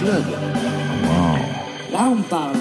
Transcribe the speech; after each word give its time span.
club. 0.00 0.24
Là, 1.92 2.08
on 2.10 2.22
parle. 2.22 2.56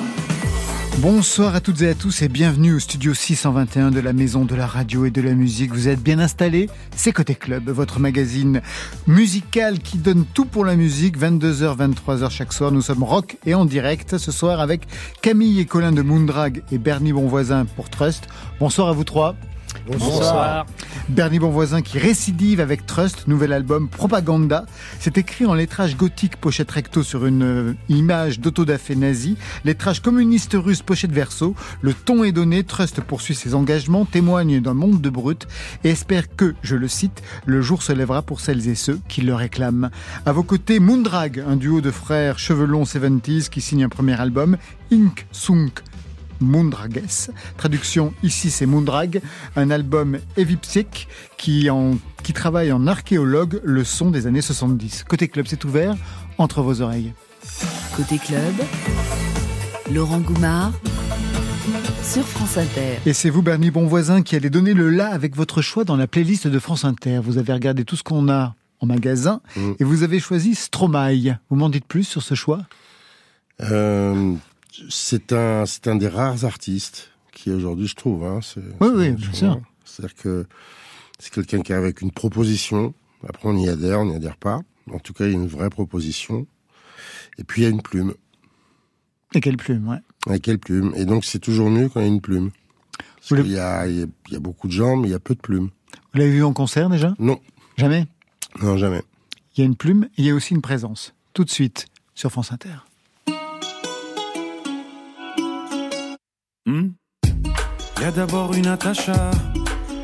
Bonsoir 0.98 1.56
à 1.56 1.62
toutes 1.62 1.82
et 1.82 1.88
à 1.88 1.94
tous 1.94 2.22
et 2.22 2.28
bienvenue 2.28 2.74
au 2.74 2.80
studio 2.80 3.14
621 3.14 3.92
de 3.92 4.02
la 4.02 4.12
Maison 4.12 4.44
de 4.44 4.54
la 4.56 4.68
Radio 4.68 5.06
et 5.06 5.12
de 5.12 5.22
la 5.22 5.34
Musique. 5.34 5.72
Vous 5.72 5.88
êtes 5.88 6.02
bien 6.02 6.20
installés? 6.20 6.70
C'est 6.94 7.14
Côté 7.14 7.36
Club, 7.36 7.70
votre 7.70 8.02
magazine 8.02 8.62
musical 9.08 9.80
qui 9.80 9.98
donne 10.00 10.26
tout 10.34 10.44
pour 10.44 10.66
la 10.66 10.76
musique, 10.76 11.18
22h, 11.18 11.78
23h 11.78 12.30
chaque 12.30 12.52
soir. 12.52 12.74
Nous 12.74 12.82
sommes 12.82 13.04
rock 13.04 13.38
et 13.46 13.54
en 13.54 13.64
direct 13.64 14.18
ce 14.18 14.34
soir 14.34 14.60
avec 14.60 14.82
Camille 15.22 15.62
et 15.62 15.66
Colin 15.66 15.94
de 15.94 16.02
Moondrag 16.02 16.64
et 16.74 16.78
Bernie 16.78 17.14
Bonvoisin 17.14 17.64
pour 17.64 17.90
Trust. 17.90 18.28
Bonsoir 18.60 18.90
à 18.90 18.92
vous 18.92 19.06
trois. 19.06 19.38
Bonsoir. 19.88 20.66
Bernie 21.10 21.40
Bonvoisin 21.40 21.82
qui 21.82 21.98
récidive 21.98 22.60
avec 22.60 22.86
Trust, 22.86 23.28
nouvel 23.28 23.54
album 23.54 23.90
Propaganda. 23.90 24.66
C'est 25.00 25.18
écrit 25.18 25.46
en 25.46 25.54
lettrage 25.54 25.98
gothique, 25.98 26.38
pochette 26.38 26.70
recto 26.70 27.02
sur 27.02 27.26
une 27.26 27.44
euh, 27.44 27.74
image 27.90 28.40
d'autodafé 28.40 28.96
nazi, 28.96 29.36
lettrage 29.66 30.02
communiste 30.02 30.54
russe, 30.54 30.82
pochette 30.82 31.12
verso. 31.12 31.56
Le 31.82 31.94
ton 31.94 32.24
est 32.24 32.32
donné, 32.32 32.64
Trust 32.64 33.02
poursuit 33.02 33.36
ses 33.36 33.56
engagements, 33.56 34.06
témoigne 34.06 34.62
d'un 34.62 34.76
monde 34.76 35.02
de 35.02 35.10
brut 35.10 35.48
et 35.84 35.90
espère 35.90 36.36
que, 36.36 36.54
je 36.62 36.76
le 36.76 36.88
cite, 36.88 37.24
le 37.46 37.62
jour 37.62 37.82
se 37.82 37.92
lèvera 37.92 38.22
pour 38.22 38.40
celles 38.40 38.68
et 38.70 38.76
ceux 38.76 39.00
qui 39.08 39.22
le 39.22 39.34
réclament. 39.34 39.90
À 40.26 40.32
vos 40.32 40.44
côtés, 40.44 40.80
Moondrag, 40.80 41.44
un 41.48 41.56
duo 41.56 41.82
de 41.82 41.92
frères 41.92 42.38
cheveux 42.38 42.66
longs 42.66 42.84
70s 42.84 43.50
qui 43.50 43.62
signe 43.62 43.84
un 43.84 43.90
premier 43.90 44.20
album, 44.20 44.58
Ink 44.92 45.26
Sunk 45.32 45.84
Moondrages. 46.40 47.30
Traduction, 47.58 48.14
ici 48.24 48.50
c'est 48.50 48.66
Moondrag, 48.66 49.22
un 49.56 49.70
album 49.70 50.20
heavy 50.38 50.58
qui, 51.38 51.70
en, 51.70 51.98
qui 52.24 52.34
travaille 52.34 52.72
en 52.72 52.88
archéologue 52.88 53.62
le 53.64 53.84
son 53.84 54.12
des 54.12 54.28
années 54.28 54.42
70. 54.42 55.06
Côté 55.08 55.28
club, 55.28 55.46
c'est 55.48 55.64
ouvert 55.66 55.96
entre 56.38 56.62
vos 56.62 56.82
oreilles. 56.82 57.14
Côté 57.96 58.18
club, 58.18 58.54
Laurent 59.92 60.20
Goumard 60.20 60.74
sur 62.04 62.26
France 62.26 62.58
Inter. 62.58 62.98
Et 63.06 63.14
c'est 63.14 63.30
vous, 63.30 63.42
Bernie 63.42 63.72
Bonvoisin, 63.72 64.22
qui 64.22 64.36
allez 64.36 64.50
donner 64.50 64.74
le 64.74 64.90
la 64.90 65.08
avec 65.08 65.36
votre 65.36 65.62
choix 65.62 65.84
dans 65.84 65.96
la 65.96 66.08
playlist 66.08 66.48
de 66.48 66.60
France 66.60 66.86
Inter. 66.86 67.20
Vous 67.24 67.38
avez 67.38 67.54
regardé 67.54 67.86
tout 67.86 67.96
ce 67.96 68.04
qu'on 68.04 68.30
a 68.30 68.56
en 68.80 68.86
magasin 68.86 69.42
mm. 69.56 69.74
et 69.80 69.84
vous 69.84 70.04
avez 70.04 70.20
choisi 70.20 70.56
Stromae. 70.56 71.38
Vous 71.50 71.56
m'en 71.56 71.70
dites 71.70 71.86
plus 71.86 72.04
sur 72.04 72.24
ce 72.24 72.36
choix? 72.36 72.62
Euh, 73.62 74.34
c'est 74.90 75.34
un, 75.34 75.66
c'est 75.66 75.88
un 75.88 75.96
des 75.96 76.08
rares 76.08 76.46
artistes 76.46 77.12
qui 77.32 77.52
aujourd'hui, 77.52 77.88
je 77.88 77.96
trouve. 77.96 78.24
Hein, 78.24 78.40
oui, 78.82 78.90
oui, 78.94 79.12
bien 79.12 79.34
sûr. 79.34 79.62
C'est-à-dire 79.86 80.16
que 80.16 80.46
c'est 81.20 81.34
quelqu'un 81.34 81.62
qui 81.62 81.72
est 81.72 81.76
avec 81.76 82.02
une 82.02 82.12
proposition. 82.12 82.94
Après, 83.28 83.50
on 83.50 83.58
y 83.58 83.68
adhère, 83.68 84.00
on 84.00 84.06
n'y 84.06 84.16
adhère 84.16 84.38
pas. 84.38 84.62
En 84.92 85.00
tout 85.00 85.14
cas, 85.14 85.26
il 85.26 85.32
y 85.32 85.36
a 85.36 85.38
une 85.38 85.48
vraie 85.48 85.70
proposition. 85.70 86.48
Et 87.38 87.44
puis, 87.44 87.62
il 87.62 87.64
y 87.66 87.68
a 87.68 87.70
une 87.70 87.82
plume. 87.82 88.14
Et 89.34 89.42
quelle 89.42 89.58
plume, 89.58 89.88
ouais. 89.88 90.34
Et 90.34 90.40
quelle 90.40 90.60
plume. 90.60 90.94
Et 90.96 91.06
donc, 91.06 91.26
c'est 91.26 91.40
toujours 91.40 91.70
mieux 91.70 91.90
quand 91.90 92.00
il 92.00 92.04
y 92.04 92.10
a 92.10 92.14
une 92.14 92.22
plume. 92.22 92.52
il, 93.32 93.48
y 93.52 93.60
a, 93.60 93.88
il 93.88 94.08
y 94.30 94.36
a 94.36 94.40
beaucoup 94.40 94.68
de 94.68 94.74
gens, 94.74 94.96
mais 94.98 95.08
il 95.08 95.12
y 95.12 95.16
a 95.16 95.20
peu 95.20 95.36
de 95.36 95.40
plumes. 95.40 95.70
Vous 96.14 96.20
l'avez 96.20 96.32
vu 96.32 96.44
en 96.44 96.54
concert 96.54 96.90
déjà? 96.90 97.14
Non. 97.20 97.40
Jamais? 97.78 98.08
Non, 98.62 98.78
jamais. 98.78 99.04
Il 99.56 99.62
y 99.62 99.64
a 99.64 99.66
une 99.66 99.76
plume, 99.76 100.06
et 100.18 100.22
il 100.22 100.26
y 100.26 100.30
a 100.30 100.36
aussi 100.36 100.54
une 100.54 100.62
présence. 100.62 101.14
Tout 101.34 101.44
de 101.44 101.50
suite, 101.50 101.86
sur 102.16 102.32
France 102.32 102.52
Inter. 102.52 102.76
A 108.10 108.12
d'abord 108.12 108.54
une 108.54 108.64
Natacha, 108.66 109.30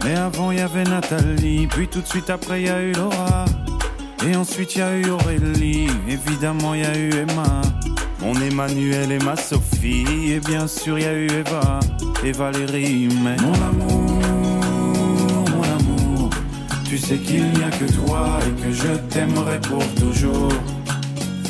mais 0.03 0.15
avant 0.15 0.51
il 0.51 0.59
y 0.59 0.61
avait 0.61 0.83
Nathalie, 0.83 1.65
puis 1.67 1.87
tout 1.87 2.01
de 2.01 2.07
suite 2.07 2.29
après 2.29 2.61
il 2.61 2.67
y 2.67 2.69
a 2.69 2.81
eu 2.81 2.91
Laura, 2.91 3.45
et 4.25 4.35
ensuite 4.35 4.75
il 4.75 4.79
y 4.79 4.81
a 4.81 4.95
eu 4.95 5.09
Aurélie, 5.09 5.87
évidemment 6.07 6.75
il 6.75 6.81
y 6.81 6.85
a 6.85 6.97
eu 6.97 7.09
Emma, 7.09 7.61
mon 8.21 8.35
Emmanuel 8.41 9.11
et 9.11 9.19
ma 9.19 9.35
Sophie, 9.35 10.33
et 10.33 10.39
bien 10.39 10.67
sûr 10.67 10.99
il 10.99 11.03
y 11.03 11.07
a 11.07 11.13
eu 11.13 11.27
Eva 11.27 11.79
et 12.23 12.31
Valérie, 12.31 13.07
mais 13.23 13.37
mon 13.37 13.53
amour, 13.53 14.19
mon 15.51 15.63
amour, 15.63 16.29
tu 16.83 16.97
sais 16.97 17.17
qu'il 17.17 17.51
n'y 17.53 17.63
a 17.63 17.69
que 17.69 17.91
toi 17.91 18.39
et 18.45 18.61
que 18.61 18.71
je 18.71 18.93
t'aimerai 19.09 19.59
pour 19.61 19.83
toujours. 19.95 20.53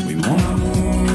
Oui 0.07 0.15
mon 0.15 0.37
amour 0.53 1.14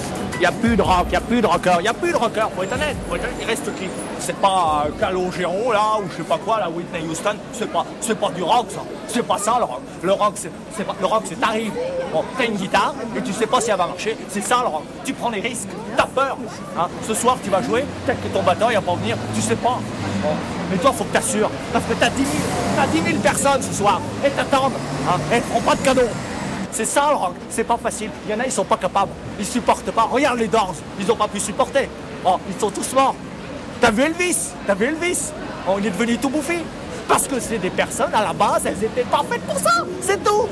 N'y 0.41 0.47
a 0.47 0.51
plus 0.51 0.75
de 0.75 0.81
rock, 0.81 1.05
il 1.05 1.11
n'y 1.11 1.15
a 1.17 1.21
plus 1.21 1.39
de 1.39 1.45
rocker, 1.45 1.75
il 1.77 1.83
n'y 1.83 1.87
a 1.87 1.93
plus 1.93 2.11
de 2.11 2.17
rocker, 2.17 2.47
faut 2.55 2.63
être 2.63 2.73
honnête, 2.73 2.97
être 2.97 3.11
honnête, 3.11 3.35
il 3.39 3.45
reste 3.45 3.75
qui? 3.75 3.87
C'est 4.17 4.35
pas 4.37 4.87
euh, 4.87 4.99
Calogero 4.99 5.71
là, 5.71 5.99
ou 5.99 6.09
je 6.09 6.17
sais 6.17 6.23
pas 6.23 6.39
quoi, 6.39 6.59
la 6.59 6.67
Whitney 6.67 7.07
Houston, 7.07 7.35
c'est 7.53 7.71
pas, 7.71 7.85
c'est 7.99 8.19
pas 8.19 8.31
du 8.31 8.41
rock 8.41 8.65
ça. 8.71 8.81
C'est 9.07 9.21
pas 9.21 9.37
ça 9.37 9.57
le 9.59 9.65
rock. 9.65 9.81
Le 10.01 10.13
rock, 10.13 10.33
c'est 10.35 10.83
pas 10.83 10.95
le 10.99 11.05
rock, 11.05 11.25
c'est 11.25 11.39
t'arrives. 11.39 11.73
Bon, 12.11 12.23
t'as 12.35 12.45
une 12.45 12.55
guitare 12.55 12.95
et 13.15 13.21
tu 13.21 13.31
sais 13.33 13.45
pas 13.45 13.61
si 13.61 13.69
elle 13.69 13.77
va 13.77 13.85
marcher. 13.85 14.17
C'est 14.29 14.41
ça 14.41 14.61
le 14.61 14.69
rock. 14.69 14.83
Tu 15.05 15.13
prends 15.13 15.29
les 15.29 15.41
risques. 15.41 15.69
T'as 15.95 16.07
peur. 16.07 16.37
Hein. 16.75 16.87
Ce 17.07 17.13
soir, 17.13 17.37
tu 17.43 17.51
vas 17.51 17.61
jouer. 17.61 17.85
Peut-être 18.05 18.23
que 18.23 18.29
ton 18.29 18.41
batteur 18.41 18.71
il 18.71 18.75
va 18.75 18.81
pas 18.81 18.95
venir. 18.95 19.17
Tu 19.35 19.41
sais 19.41 19.55
pas. 19.57 19.77
Mais 20.71 20.77
toi, 20.77 20.91
faut 20.91 21.03
que 21.03 21.13
t'assures. 21.13 21.51
Parce 21.71 21.85
que 21.85 21.93
t'as 21.93 22.09
10 22.09 22.15
000, 22.17 22.27
as 22.79 22.87
10 22.87 23.03
000 23.03 23.17
personnes 23.19 23.61
ce 23.61 23.73
soir. 23.73 24.01
Et 24.25 24.29
t'attendent. 24.31 24.73
Hein. 25.07 25.19
Et 25.31 25.41
feront 25.41 25.61
pas 25.61 25.75
de 25.75 25.81
cadeaux. 25.81 26.09
C'est 26.71 26.85
ça 26.85 27.07
le 27.09 27.15
rock. 27.17 27.35
C'est 27.49 27.63
pas 27.63 27.77
facile. 27.77 28.09
Il 28.25 28.31
y 28.31 28.33
en 28.35 28.39
a, 28.39 28.45
ils 28.45 28.51
sont 28.51 28.63
pas 28.65 28.77
capables. 28.77 29.11
Ils 29.39 29.45
supportent 29.45 29.91
pas. 29.91 30.03
Regarde 30.03 30.39
les 30.39 30.47
Doors. 30.47 30.75
Ils 30.99 31.11
ont 31.11 31.15
pas 31.15 31.27
pu 31.27 31.39
supporter. 31.39 31.89
Bon, 32.23 32.37
ils 32.47 32.59
sont 32.59 32.69
tous 32.71 32.93
morts. 32.93 33.15
T'as 33.81 33.91
vu 33.91 34.03
Elvis? 34.03 34.37
T'as 34.67 34.75
vu 34.75 34.85
Elvis? 34.85 35.31
Oh, 35.67 35.75
Il 35.79 35.87
est 35.87 35.89
devenu 35.91 36.17
tout 36.17 36.29
bouffé. 36.29 36.59
Parce 37.07 37.27
que 37.27 37.39
c'est 37.39 37.57
des 37.57 37.69
personnes, 37.71 38.13
à 38.13 38.23
la 38.23 38.31
base, 38.33 38.65
elles 38.65 38.83
étaient 38.83 39.03
pas 39.09 39.21
faites 39.29 39.41
pour 39.41 39.57
ça. 39.57 39.85
C'est 40.01 40.23
tout. 40.23 40.47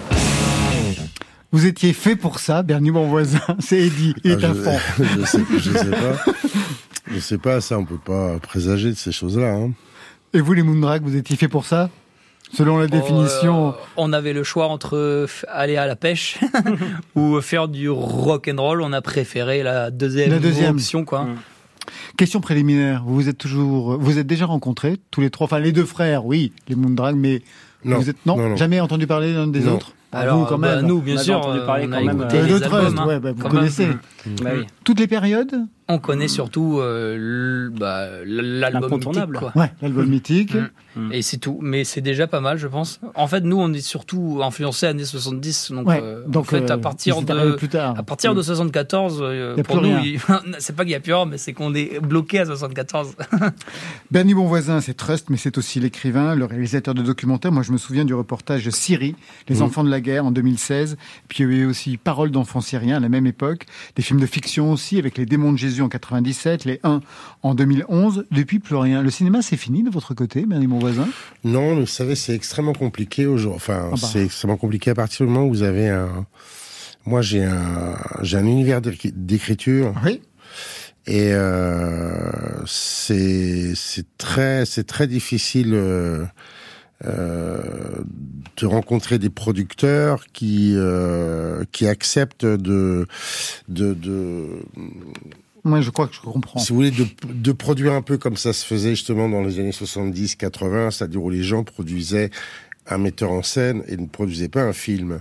Vous 1.52 1.66
étiez 1.66 1.94
fait 1.94 2.16
pour 2.16 2.40
ça, 2.40 2.62
Bernie 2.64 2.92
Bonvoisin. 2.92 3.40
C'est 3.60 3.80
Eddie, 3.80 4.14
il 4.24 4.32
est 4.32 4.44
Ah, 4.44 4.48
un 4.48 4.54
je, 4.54 4.62
fond. 4.62 4.78
je 5.20 5.26
sais, 5.26 5.40
je 5.58 5.72
sais 5.72 5.90
pas. 5.90 6.32
Je 7.12 7.20
sais 7.20 7.40
pas, 7.40 7.60
ça, 7.60 7.76
on 7.80 7.86
peut 7.86 7.98
pas 7.98 8.38
présager 8.38 8.90
de 8.90 8.96
ces 8.96 9.12
choses-là. 9.12 9.52
Hein. 9.52 9.72
Et 10.32 10.42
vous, 10.42 10.54
les 10.54 10.62
Moondrag, 10.62 11.02
vous 11.02 11.16
étiez 11.16 11.36
fait 11.38 11.48
pour 11.48 11.66
ça? 11.66 11.90
Selon 12.52 12.78
la 12.78 12.88
définition. 12.88 13.70
Euh, 13.70 13.72
on 13.98 14.12
avait 14.12 14.34
le 14.34 14.44
choix 14.44 14.68
entre 14.68 15.28
aller 15.48 15.78
à 15.78 15.86
la 15.86 15.96
pêche 15.96 16.40
ou 17.16 17.40
faire 17.42 17.68
du 17.68 17.90
rock 17.90 18.50
and 18.52 18.62
roll. 18.62 18.82
On 18.82 18.92
a 18.94 19.02
préféré 19.02 19.62
la 19.64 19.92
deuxième, 19.92 20.32
La 20.32 20.40
deuxième. 20.40 20.76
option, 20.76 21.06
quoi. 21.06 21.24
Mm. 21.26 21.36
Question 22.18 22.42
préliminaire. 22.42 23.04
Vous 23.06 23.16
vous 23.16 23.30
êtes 23.30 23.38
toujours, 23.38 23.98
vous 24.00 24.20
êtes 24.20 24.28
déjà 24.28 24.46
rencontrés 24.46 24.98
tous 25.12 25.22
les 25.22 25.30
trois, 25.30 25.46
enfin 25.46 25.60
les 25.60 25.72
deux 25.72 25.86
frères, 25.86 26.26
oui, 26.26 26.52
les 26.68 26.76
Moondrag, 26.76 27.16
mais 27.16 27.42
Non, 27.86 27.98
vous 27.98 28.10
êtes 28.10 28.26
non, 28.26 28.36
non, 28.38 28.50
non. 28.50 28.56
jamais 28.58 28.80
entendu 28.80 29.08
parler 29.08 29.34
l'un 29.34 29.48
des 29.48 29.62
Non. 29.62 29.76
autres? 29.76 29.94
Alors, 30.12 30.40
vous 30.40 30.46
quand 30.46 30.58
bah, 30.58 30.78
même. 30.78 30.88
nous, 30.88 31.02
bien 31.02 31.16
On 31.16 31.20
sûr, 31.20 31.38
entendu 31.38 31.60
parler 31.68 31.86
on 31.86 31.92
quand 31.92 32.04
même, 32.04 32.28
les 32.32 32.64
albums, 32.64 32.98
hein, 32.98 33.06
ouais, 33.08 33.20
bah, 33.20 33.32
vous 33.32 33.44
quand 33.44 33.50
connaissez 33.50 33.86
même. 33.86 34.00
Bah 34.42 34.50
oui. 34.58 34.66
toutes 34.84 35.00
les 35.00 35.06
périodes? 35.08 35.54
On 35.88 36.00
connaît 36.00 36.28
surtout 36.28 36.80
euh, 36.80 37.70
bah, 37.72 38.08
l'album 38.26 38.82
L'incontournable. 38.90 39.34
mythique, 39.38 39.52
quoi. 39.54 39.62
Ouais, 39.62 39.72
l'album 39.84 40.08
mythique. 40.08 40.54
Mm. 40.96 41.08
Mm. 41.08 41.14
Et 41.14 41.22
c'est 41.22 41.38
tout. 41.38 41.60
Mais 41.62 41.84
c'est 41.84 42.02
déjà 42.02 42.26
pas 42.28 42.40
mal, 42.42 42.58
je 42.58 42.68
pense. 42.68 43.00
En 43.16 43.28
fait, 43.28 43.42
nous, 43.42 43.58
on 43.60 43.72
est 43.74 43.82
surtout 43.82 44.42
influencés 44.44 44.86
années 44.88 45.06
70. 45.06 45.72
Donc, 45.72 45.88
Ouais, 45.88 46.00
euh, 46.04 46.24
donc 46.28 46.46
en 46.48 46.50
fait, 46.58 46.70
euh, 46.70 46.74
à 46.74 46.78
partir 46.78 47.18
étaient 47.18 47.32
arrivés 47.32 47.52
de 47.52 47.56
plus 47.56 47.70
tard. 47.70 47.96
à 47.98 48.04
partir 48.04 48.34
de 48.36 48.42
74, 48.42 49.20
euh, 49.22 49.54
Y 49.58 49.60
a 49.60 49.64
pour 49.64 49.82
nous, 49.82 49.98
il- 50.04 50.20
c'est 50.60 50.76
pas 50.76 50.84
qu'il 50.84 50.92
y 50.92 50.96
a 50.96 51.00
plus 51.00 51.14
rien, 51.14 51.26
mais 51.26 51.38
c'est 51.38 51.54
qu'on 51.54 51.74
est 51.74 52.00
bloqué 52.00 52.40
à 52.40 52.46
74. 52.46 53.16
Bernie 54.12 54.34
Bonvoisin, 54.34 54.82
c'est 54.82 54.96
Trust, 54.96 55.30
mais 55.30 55.38
c'est 55.38 55.58
aussi 55.58 55.80
l'écrivain, 55.80 56.36
le 56.36 56.46
réalisateur 56.46 56.94
de 56.94 57.02
documentaires. 57.02 57.52
Moi, 57.52 57.64
je 57.64 57.72
me 57.72 57.78
souviens 57.78 58.06
du 58.06 58.14
reportage 58.14 58.70
Syrie, 58.70 59.16
Les 59.48 59.56
Mhm. 59.58 59.62
enfants 59.64 59.84
de 59.84 59.90
la 59.90 60.02
guerre, 60.02 60.26
en 60.26 60.32
2016. 60.32 60.98
Puis 61.28 61.44
il 61.44 61.50
y 61.52 61.54
a 61.54 61.58
eu 61.64 61.66
aussi 61.66 61.98
Paroles 61.98 62.32
d'enfants 62.32 62.62
syriens 62.62 62.98
à 62.98 63.00
la 63.00 63.10
même 63.10 63.28
époque. 63.28 63.66
Des 63.96 64.02
films 64.02 64.20
de 64.20 64.26
fiction 64.26 64.72
aussi, 64.72 64.98
avec 64.98 65.18
Les 65.18 65.26
démons 65.26 65.52
de 65.52 65.58
Jésus 65.58 65.82
en 65.82 65.90
97, 65.90 66.66
Les 66.66 66.80
1 66.84 67.02
en 67.44 67.56
2011. 67.56 68.26
Depuis, 68.32 68.60
plus 68.60 68.76
rien. 68.76 69.02
Le 69.02 69.10
cinéma, 69.10 69.42
c'est 69.42 69.58
fini 69.58 69.84
de 69.84 69.90
votre 69.90 70.14
côté, 70.14 70.46
Bernie 70.46 70.68
Bonvoisin? 70.68 70.89
Non, 71.44 71.76
vous 71.80 71.86
savez, 71.86 72.16
c'est 72.16 72.34
extrêmement 72.36 72.74
compliqué 72.74 73.26
aujourd'hui. 73.26 73.56
Enfin, 73.56 73.90
Ah 73.94 73.96
bah. 74.02 74.08
c'est 74.12 74.24
extrêmement 74.26 74.58
compliqué 74.58 74.92
à 74.92 74.96
partir 74.96 75.26
du 75.26 75.32
moment 75.32 75.46
où 75.46 75.50
vous 75.50 75.64
avez 75.64 75.88
un. 75.90 76.26
Moi, 77.06 77.22
j'ai 77.22 77.44
un, 77.44 77.96
j'ai 78.22 78.38
un 78.38 78.46
univers 78.46 78.82
d'écri- 78.82 79.14
d'écriture 79.16 79.94
Oui. 80.06 80.22
et 81.08 81.32
euh, 81.34 82.20
c'est 82.66 83.74
c'est 83.76 84.06
très 84.18 84.66
c'est 84.66 84.84
très 84.86 85.08
difficile 85.08 85.72
euh, 85.74 86.26
euh, 87.06 87.62
de 88.58 88.66
rencontrer 88.66 89.18
des 89.18 89.30
producteurs 89.30 90.26
qui 90.34 90.76
qui 91.72 91.88
acceptent 91.88 92.46
de 92.46 93.08
de, 93.70 93.94
de 93.94 94.48
Moi, 95.64 95.82
je 95.82 95.90
crois 95.90 96.08
que 96.08 96.16
je 96.16 96.22
comprends. 96.22 96.60
si 96.60 96.70
vous 96.70 96.76
voulez, 96.76 96.92
de, 96.92 97.06
de 97.34 97.52
produire 97.52 97.94
un 97.94 98.02
peu 98.02 98.18
comme 98.18 98.38
ça 98.38 98.54
se 98.54 98.66
faisait 98.66 98.92
justement 98.92 99.28
dans 99.30 99.42
les 99.44 99.60
années 99.60 99.72
70-80, 99.72 100.92
c'est-à-dire 100.92 101.22
où 101.24 101.30
les 101.30 101.44
gens 101.44 101.64
produisaient 101.64 102.30
un 102.92 102.98
metteur 102.98 103.30
en 103.32 103.44
scène 103.44 103.84
et 103.88 103.98
ne 103.98 104.08
produisaient 104.08 104.48
pas 104.50 104.64
un 104.64 104.74
film. 104.74 105.20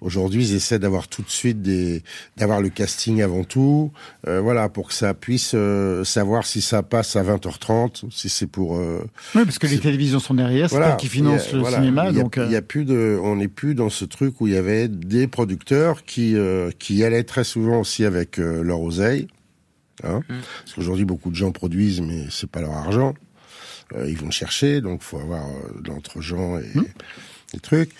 Aujourd'hui, 0.00 0.50
ils 0.50 0.54
essaient 0.54 0.78
d'avoir 0.78 1.08
tout 1.08 1.22
de 1.22 1.28
suite 1.30 1.60
des, 1.62 2.04
d'avoir 2.36 2.60
le 2.60 2.68
casting 2.68 3.22
avant 3.22 3.42
tout, 3.42 3.90
euh, 4.28 4.40
voilà, 4.40 4.68
pour 4.68 4.86
que 4.88 4.94
ça 4.94 5.14
puisse 5.14 5.50
euh, 5.56 6.04
savoir 6.04 6.46
si 6.46 6.60
ça 6.60 6.84
passe 6.84 7.16
à 7.16 7.24
20h30, 7.24 8.04
si 8.12 8.28
c'est 8.28 8.46
pour. 8.46 8.76
euh, 8.78 9.04
Oui, 9.34 9.42
parce 9.44 9.58
que 9.58 9.66
les 9.66 9.80
télévisions 9.80 10.20
sont 10.20 10.34
derrière, 10.34 10.70
c'est 10.70 10.76
voilà, 10.76 10.92
qui 10.94 11.08
financent 11.08 11.52
le 11.52 11.58
voilà, 11.58 11.78
cinéma. 11.78 12.08
il 12.10 12.16
y 12.16 12.20
a, 12.20 12.22
donc, 12.22 12.38
il 12.40 12.52
y 12.52 12.56
a 12.56 12.62
plus 12.62 12.84
de, 12.84 13.18
on 13.20 13.34
n'est 13.34 13.48
plus 13.48 13.74
dans 13.74 13.90
ce 13.90 14.04
truc 14.04 14.40
où 14.40 14.46
il 14.46 14.52
y 14.52 14.56
avait 14.56 14.86
des 14.86 15.26
producteurs 15.26 16.04
qui 16.04 16.36
qui 16.78 17.02
allaient 17.02 17.24
très 17.24 17.42
souvent 17.44 17.80
aussi 17.80 18.04
avec 18.04 18.36
leur 18.36 18.80
oseille. 18.80 19.26
Hein 20.04 20.20
Mmh. 20.28 20.34
Parce 20.64 20.74
qu'aujourd'hui, 20.74 21.04
beaucoup 21.04 21.30
de 21.30 21.36
gens 21.36 21.52
produisent, 21.52 22.00
mais 22.00 22.26
c'est 22.30 22.50
pas 22.50 22.60
leur 22.60 22.72
argent. 22.72 23.14
Euh, 23.94 24.08
ils 24.08 24.16
vont 24.18 24.26
le 24.26 24.32
chercher, 24.32 24.80
donc 24.80 25.02
faut 25.02 25.18
avoir 25.18 25.46
euh, 25.46 25.80
de 25.82 25.88
l'entre-gens 25.88 26.58
et 26.58 26.66
Mmh. 26.74 26.84
des 27.54 27.60
trucs. 27.60 27.90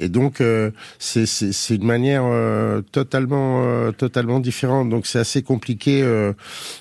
Et 0.00 0.08
donc 0.08 0.40
euh, 0.40 0.72
c'est 0.98 1.24
une 1.70 1.84
manière 1.84 2.24
euh, 2.24 2.82
totalement 2.82 3.62
euh, 3.64 3.92
totalement 3.92 4.40
différente. 4.40 4.88
Donc 4.90 5.06
c'est 5.06 5.20
assez 5.20 5.42
compliqué. 5.42 6.02
euh. 6.02 6.32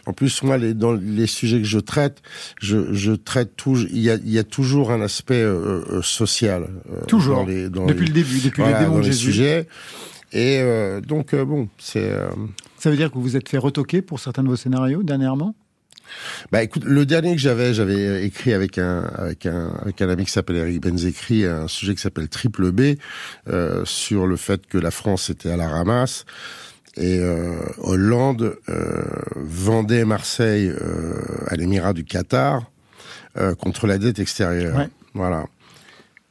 En 0.07 0.13
plus, 0.13 0.42
moi, 0.42 0.57
les, 0.57 0.74
dans 0.74 0.94
les 0.94 1.28
sujets 1.28 1.60
que 1.60 1.68
je 1.68 1.78
traite, 1.78 2.24
je, 2.60 2.92
je 2.94 3.12
traite 3.12 3.56
tout. 3.56 3.78
Il 3.92 4.00
y 4.00 4.10
a 4.10 4.18
y 4.25 4.39
a 4.39 4.44
toujours 4.44 4.92
un 4.92 5.01
aspect 5.01 5.36
euh, 5.44 5.83
euh, 5.92 6.01
social. 6.01 6.68
Toujours. 7.07 7.36
dans 7.38 7.45
les, 7.45 7.69
dans 7.69 7.86
depuis 7.86 8.07
les- 8.07 8.13
le 8.13 8.24
début, 8.24 8.39
depuis 8.39 8.63
voilà, 8.63 8.80
les 8.80 8.86
démons 8.86 8.98
de 8.98 9.04
Jésus. 9.04 9.25
sujets. 9.31 9.68
Et 10.33 10.57
euh, 10.62 11.01
donc 11.01 11.33
euh, 11.36 11.45
bon, 11.45 11.69
c'est. 11.78 12.10
euh, 12.10 12.28
Ça 12.77 12.89
veut 12.89 12.98
dire 12.98 13.10
que 13.10 13.16
vous 13.16 13.22
vous 13.22 13.38
êtes 13.38 13.50
fait 13.50 13.57
retoquer 13.57 14.01
pour 14.01 14.19
certains 14.19 14.44
de 14.44 14.50
vos 14.50 14.56
scénarios 14.56 15.04
dernièrement? 15.04 15.56
Bah 16.51 16.63
écoute, 16.63 16.83
le 16.86 17.06
dernier 17.06 17.36
que 17.36 17.42
j'avais, 17.42 17.74
j'avais 17.74 18.25
écrit 18.25 18.54
avec 18.54 18.77
un 18.77 19.04
avec 19.16 19.45
un 19.45 19.69
avec 19.81 20.01
un 20.01 20.10
ami 20.10 20.25
qui 20.25 20.31
s'appelle 20.31 20.57
Eric 20.57 20.81
Benzekri 20.81 21.45
un 21.45 21.68
sujet 21.68 21.95
qui 21.95 22.01
s'appelle 22.01 22.30
Triple 22.30 22.72
B 22.72 22.98
euh, 23.48 23.83
sur 23.86 24.27
le 24.27 24.36
fait 24.36 24.66
que 24.68 24.77
la 24.77 24.92
France 24.92 25.30
était 25.30 25.51
à 25.51 25.57
la 25.57 25.68
ramasse 25.68 26.25
et 26.95 27.19
euh, 27.19 27.57
Hollande 27.80 28.57
euh, 28.69 29.04
vendait 29.36 30.06
Marseille 30.06 30.71
à 31.48 31.56
l'émirat 31.56 31.94
du 31.94 32.04
Qatar 32.04 32.69
contre 33.57 33.86
la 33.86 33.98
dette 33.98 34.19
extérieure. 34.19 34.78
Ouais. 34.78 34.89
Voilà. 35.13 35.48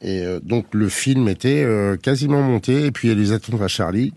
Et 0.01 0.25
donc 0.43 0.67
le 0.73 0.89
film 0.89 1.29
était 1.29 1.67
quasiment 2.03 2.41
monté 2.41 2.87
et 2.87 2.93
puis 2.93 3.09
il 3.09 3.11
y 3.11 3.15
a 3.15 3.17
les 3.17 3.33
attentats 3.33 3.65
à 3.65 3.69
Charlie. 3.69 4.15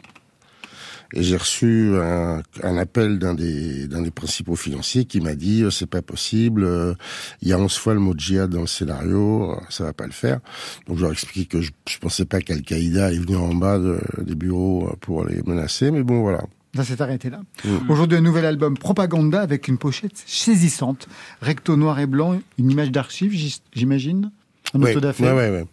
Et 1.14 1.24
j'ai 1.24 1.38
reçu 1.38 1.92
un, 1.96 2.42
un 2.64 2.78
appel 2.78 3.18
d'un 3.20 3.34
des, 3.34 3.88
d'un 3.88 4.02
des 4.02 4.12
principaux 4.12 4.56
financiers 4.56 5.06
qui 5.06 5.22
m'a 5.22 5.36
dit 5.36 5.64
euh, 5.64 5.72
c'est 5.72 5.86
pas 5.90 6.02
possible, 6.02 6.64
euh, 6.66 6.94
il 7.42 7.48
y 7.48 7.54
a 7.54 7.58
11 7.60 7.74
fois 7.78 7.94
le 7.94 8.00
mot 8.00 8.14
djihad 8.18 8.50
dans 8.50 8.62
le 8.62 8.68
scénario, 8.68 9.52
euh, 9.54 9.56
ça 9.70 9.86
va 9.86 9.94
pas 9.94 10.06
le 10.06 10.12
faire. 10.12 10.40
Donc 10.88 10.98
je 10.98 11.02
leur 11.04 11.12
ai 11.12 11.14
expliqué 11.14 11.46
que 11.48 11.62
je, 11.62 11.72
je 11.90 11.98
pensais 12.00 12.26
pas 12.26 12.42
qu'Al-Qaïda 12.42 13.06
allait 13.08 13.20
venir 13.20 13.42
en 13.42 13.56
bas 13.56 13.80
de- 13.80 14.00
des 14.22 14.36
bureaux 14.36 14.92
pour 15.02 15.26
les 15.26 15.42
menacer, 15.46 15.92
mais 15.92 16.04
bon 16.04 16.22
voilà. 16.22 16.44
Ça 16.76 16.84
s'est 16.84 17.02
arrêté 17.02 17.30
là. 17.30 17.40
Mm. 17.64 17.90
Aujourd'hui, 17.90 18.18
un 18.18 18.22
nouvel 18.22 18.46
album 18.46 18.78
Propaganda 18.78 19.42
avec 19.42 19.68
une 19.70 19.78
pochette 19.78 20.22
saisissante. 20.26 21.08
Recto 21.42 21.76
noir 21.78 22.00
et 22.00 22.06
blanc, 22.06 22.40
une 22.60 22.70
image 22.70 22.92
d'archive, 22.92 23.34
j'imagine? 23.74 24.32
En 24.74 24.82
Ouais, 24.82 24.92
autodafé. 24.92 25.24
ouais, 25.24 25.32
ouais, 25.32 25.50
ouais. 25.50 25.66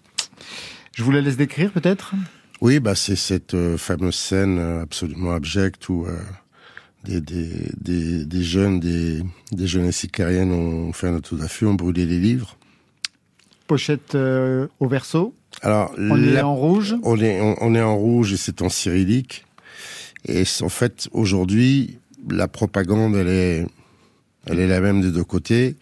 Je 0.95 1.03
vous 1.03 1.11
la 1.11 1.21
laisse 1.21 1.37
décrire 1.37 1.73
peut-être? 1.73 2.15
Oui, 2.61 2.81
bah 2.81 2.95
c'est 2.95 3.17
cette 3.17 3.55
euh, 3.55 3.77
fameuse 3.77 4.15
scène 4.15 4.59
euh, 4.59 4.83
absolument 4.83 5.33
abjecte 5.33 5.89
où 5.89 6.07
euh, 6.07 6.17
des, 7.05 7.21
des, 7.21 7.51
des, 7.79 8.25
des 8.25 8.43
jeunes, 8.43 8.81
des, 8.81 9.23
des 9.53 9.67
jeunesses 9.67 10.05
hitlériennes 10.05 10.53
ont 10.53 10.93
fait 10.93 11.09
un 11.09 11.17
autodafé, 11.17 11.67
ont 11.67 11.75
brûlé 11.75 12.07
les 12.07 12.19
livres. 12.19 12.57
Pochette 13.67 14.15
euh, 14.15 14.67
au 14.81 14.89
verso. 14.89 15.35
Alors, 15.63 15.93
On 15.99 16.23
est 16.23 16.41
en 16.41 16.55
rouge. 16.55 16.97
on 17.03 17.19
est, 17.19 17.41
on, 17.41 17.57
on 17.61 17.75
est 17.75 17.83
en 17.83 17.97
rouge 17.97 18.33
et 18.33 18.37
c'est 18.37 18.63
en 18.63 18.69
cyrillique. 18.69 19.45
Et 20.27 20.45
en 20.63 20.69
fait, 20.69 21.09
aujourd'hui, 21.13 21.99
la 22.31 22.49
propagande, 22.49 23.15
elle 23.17 23.29
est, 23.29 23.67
elle 24.47 24.59
est 24.59 24.67
la 24.67 24.81
même 24.81 25.01
des 25.01 25.11
deux 25.11 25.25
côtés, 25.25 25.77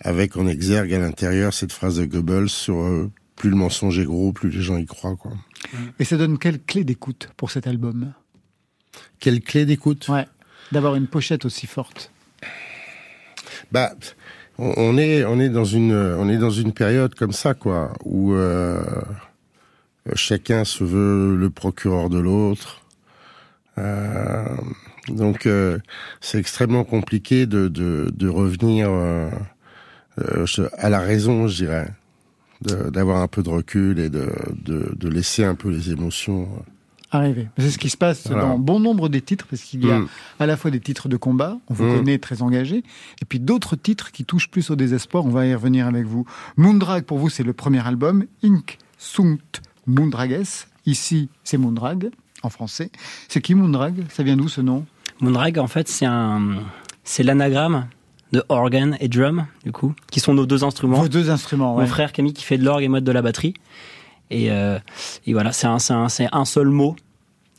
avec 0.00 0.36
en 0.36 0.46
exergue 0.46 0.92
à 0.94 0.98
l'intérieur 0.98 1.52
cette 1.52 1.72
phrase 1.72 1.98
de 1.98 2.04
Goebbels 2.04 2.48
sur 2.48 3.08
plus 3.38 3.50
le 3.50 3.56
mensonge 3.56 3.98
est 3.98 4.04
gros, 4.04 4.32
plus 4.32 4.50
les 4.50 4.60
gens 4.60 4.76
y 4.76 4.84
croient. 4.84 5.16
Quoi. 5.16 5.32
Et 5.98 6.04
ça 6.04 6.16
donne 6.16 6.38
quelle 6.38 6.60
clé 6.60 6.84
d'écoute 6.84 7.30
pour 7.36 7.50
cet 7.50 7.66
album? 7.66 8.12
Quelle 9.20 9.40
clé 9.40 9.64
d'écoute? 9.64 10.08
Ouais. 10.08 10.26
D'avoir 10.72 10.96
une 10.96 11.06
pochette 11.06 11.44
aussi 11.44 11.66
forte. 11.66 12.10
Bah, 13.72 13.94
on, 14.58 14.98
est, 14.98 15.24
on 15.24 15.38
est 15.40 15.48
dans 15.48 15.64
une, 15.64 15.92
on 15.92 16.28
est 16.28 16.36
dans 16.38 16.50
une 16.50 16.72
période 16.72 17.14
comme 17.14 17.32
ça, 17.32 17.54
quoi, 17.54 17.92
où 18.04 18.34
euh, 18.34 18.82
chacun 20.14 20.64
se 20.64 20.84
veut 20.84 21.36
le 21.36 21.48
procureur 21.48 22.10
de 22.10 22.18
l'autre. 22.18 22.82
Euh, 23.78 24.44
donc, 25.06 25.46
euh, 25.46 25.78
c'est 26.20 26.38
extrêmement 26.38 26.84
compliqué 26.84 27.46
de, 27.46 27.68
de, 27.68 28.10
de 28.12 28.28
revenir 28.28 28.90
à 30.78 30.88
la 30.88 30.98
raison, 30.98 31.46
je 31.46 31.64
dirais, 31.64 31.88
d'avoir 32.60 33.22
un 33.22 33.28
peu 33.28 33.42
de 33.42 33.48
recul 33.48 33.98
et 34.00 34.10
de, 34.10 34.28
de, 34.64 34.92
de 34.96 35.08
laisser 35.08 35.44
un 35.44 35.54
peu 35.54 35.70
les 35.70 35.90
émotions. 35.90 36.48
Arrivé. 37.10 37.48
C'est 37.56 37.70
ce 37.70 37.78
qui 37.78 37.88
se 37.88 37.96
passe 37.96 38.26
Voilà. 38.26 38.42
dans 38.42 38.58
bon 38.58 38.80
nombre 38.80 39.08
des 39.08 39.22
titres, 39.22 39.46
parce 39.48 39.62
qu'il 39.62 39.86
y 39.86 39.90
a 39.90 40.00
Mm. 40.00 40.08
à 40.40 40.46
la 40.46 40.56
fois 40.58 40.70
des 40.70 40.80
titres 40.80 41.08
de 41.08 41.16
combat, 41.16 41.56
on 41.68 41.74
vous 41.74 41.84
Mm. 41.84 41.96
connaît 41.96 42.18
très 42.18 42.42
engagé, 42.42 42.78
et 43.22 43.24
puis 43.26 43.40
d'autres 43.40 43.76
titres 43.76 44.12
qui 44.12 44.24
touchent 44.26 44.50
plus 44.50 44.68
au 44.70 44.76
désespoir. 44.76 45.24
On 45.24 45.30
va 45.30 45.46
y 45.46 45.54
revenir 45.54 45.86
avec 45.86 46.04
vous. 46.04 46.26
Moondrag, 46.58 47.04
pour 47.04 47.18
vous, 47.18 47.30
c'est 47.30 47.44
le 47.44 47.54
premier 47.54 47.86
album. 47.86 48.24
Inc. 48.44 48.76
Sunt 48.98 49.38
Moondrages. 49.86 50.66
Ici, 50.84 51.30
c'est 51.44 51.56
Moondrag, 51.56 52.10
en 52.42 52.50
français. 52.50 52.90
C'est 53.28 53.40
qui 53.40 53.54
Moondrag? 53.54 54.04
Ça 54.10 54.22
vient 54.22 54.36
d'où 54.36 54.48
ce 54.48 54.60
nom? 54.60 54.84
Moondrag, 55.20 55.58
en 55.58 55.66
fait, 55.66 55.88
c'est 55.88 56.06
un, 56.06 56.58
c'est 57.04 57.22
l'anagramme 57.22 57.86
de 58.32 58.42
organ 58.48 58.96
et 59.00 59.08
drum, 59.08 59.46
du 59.64 59.72
coup, 59.72 59.94
qui 60.10 60.20
sont 60.20 60.34
nos 60.34 60.46
deux 60.46 60.64
instruments. 60.64 61.00
Vos 61.00 61.08
deux 61.08 61.30
instruments, 61.30 61.72
Mon 61.74 61.78
ouais. 61.80 61.86
frère 61.86 62.12
Camille 62.12 62.34
qui 62.34 62.44
fait 62.44 62.58
de 62.58 62.64
l'orgue 62.64 62.82
et 62.84 62.88
moi 62.88 63.00
de 63.00 63.12
la 63.12 63.22
batterie. 63.22 63.54
Et, 64.30 64.50
euh, 64.50 64.78
et 65.26 65.32
voilà, 65.32 65.52
c'est 65.52 65.66
un, 65.66 65.78
un, 65.90 66.06
un 66.32 66.44
seul 66.44 66.68
mot. 66.68 66.96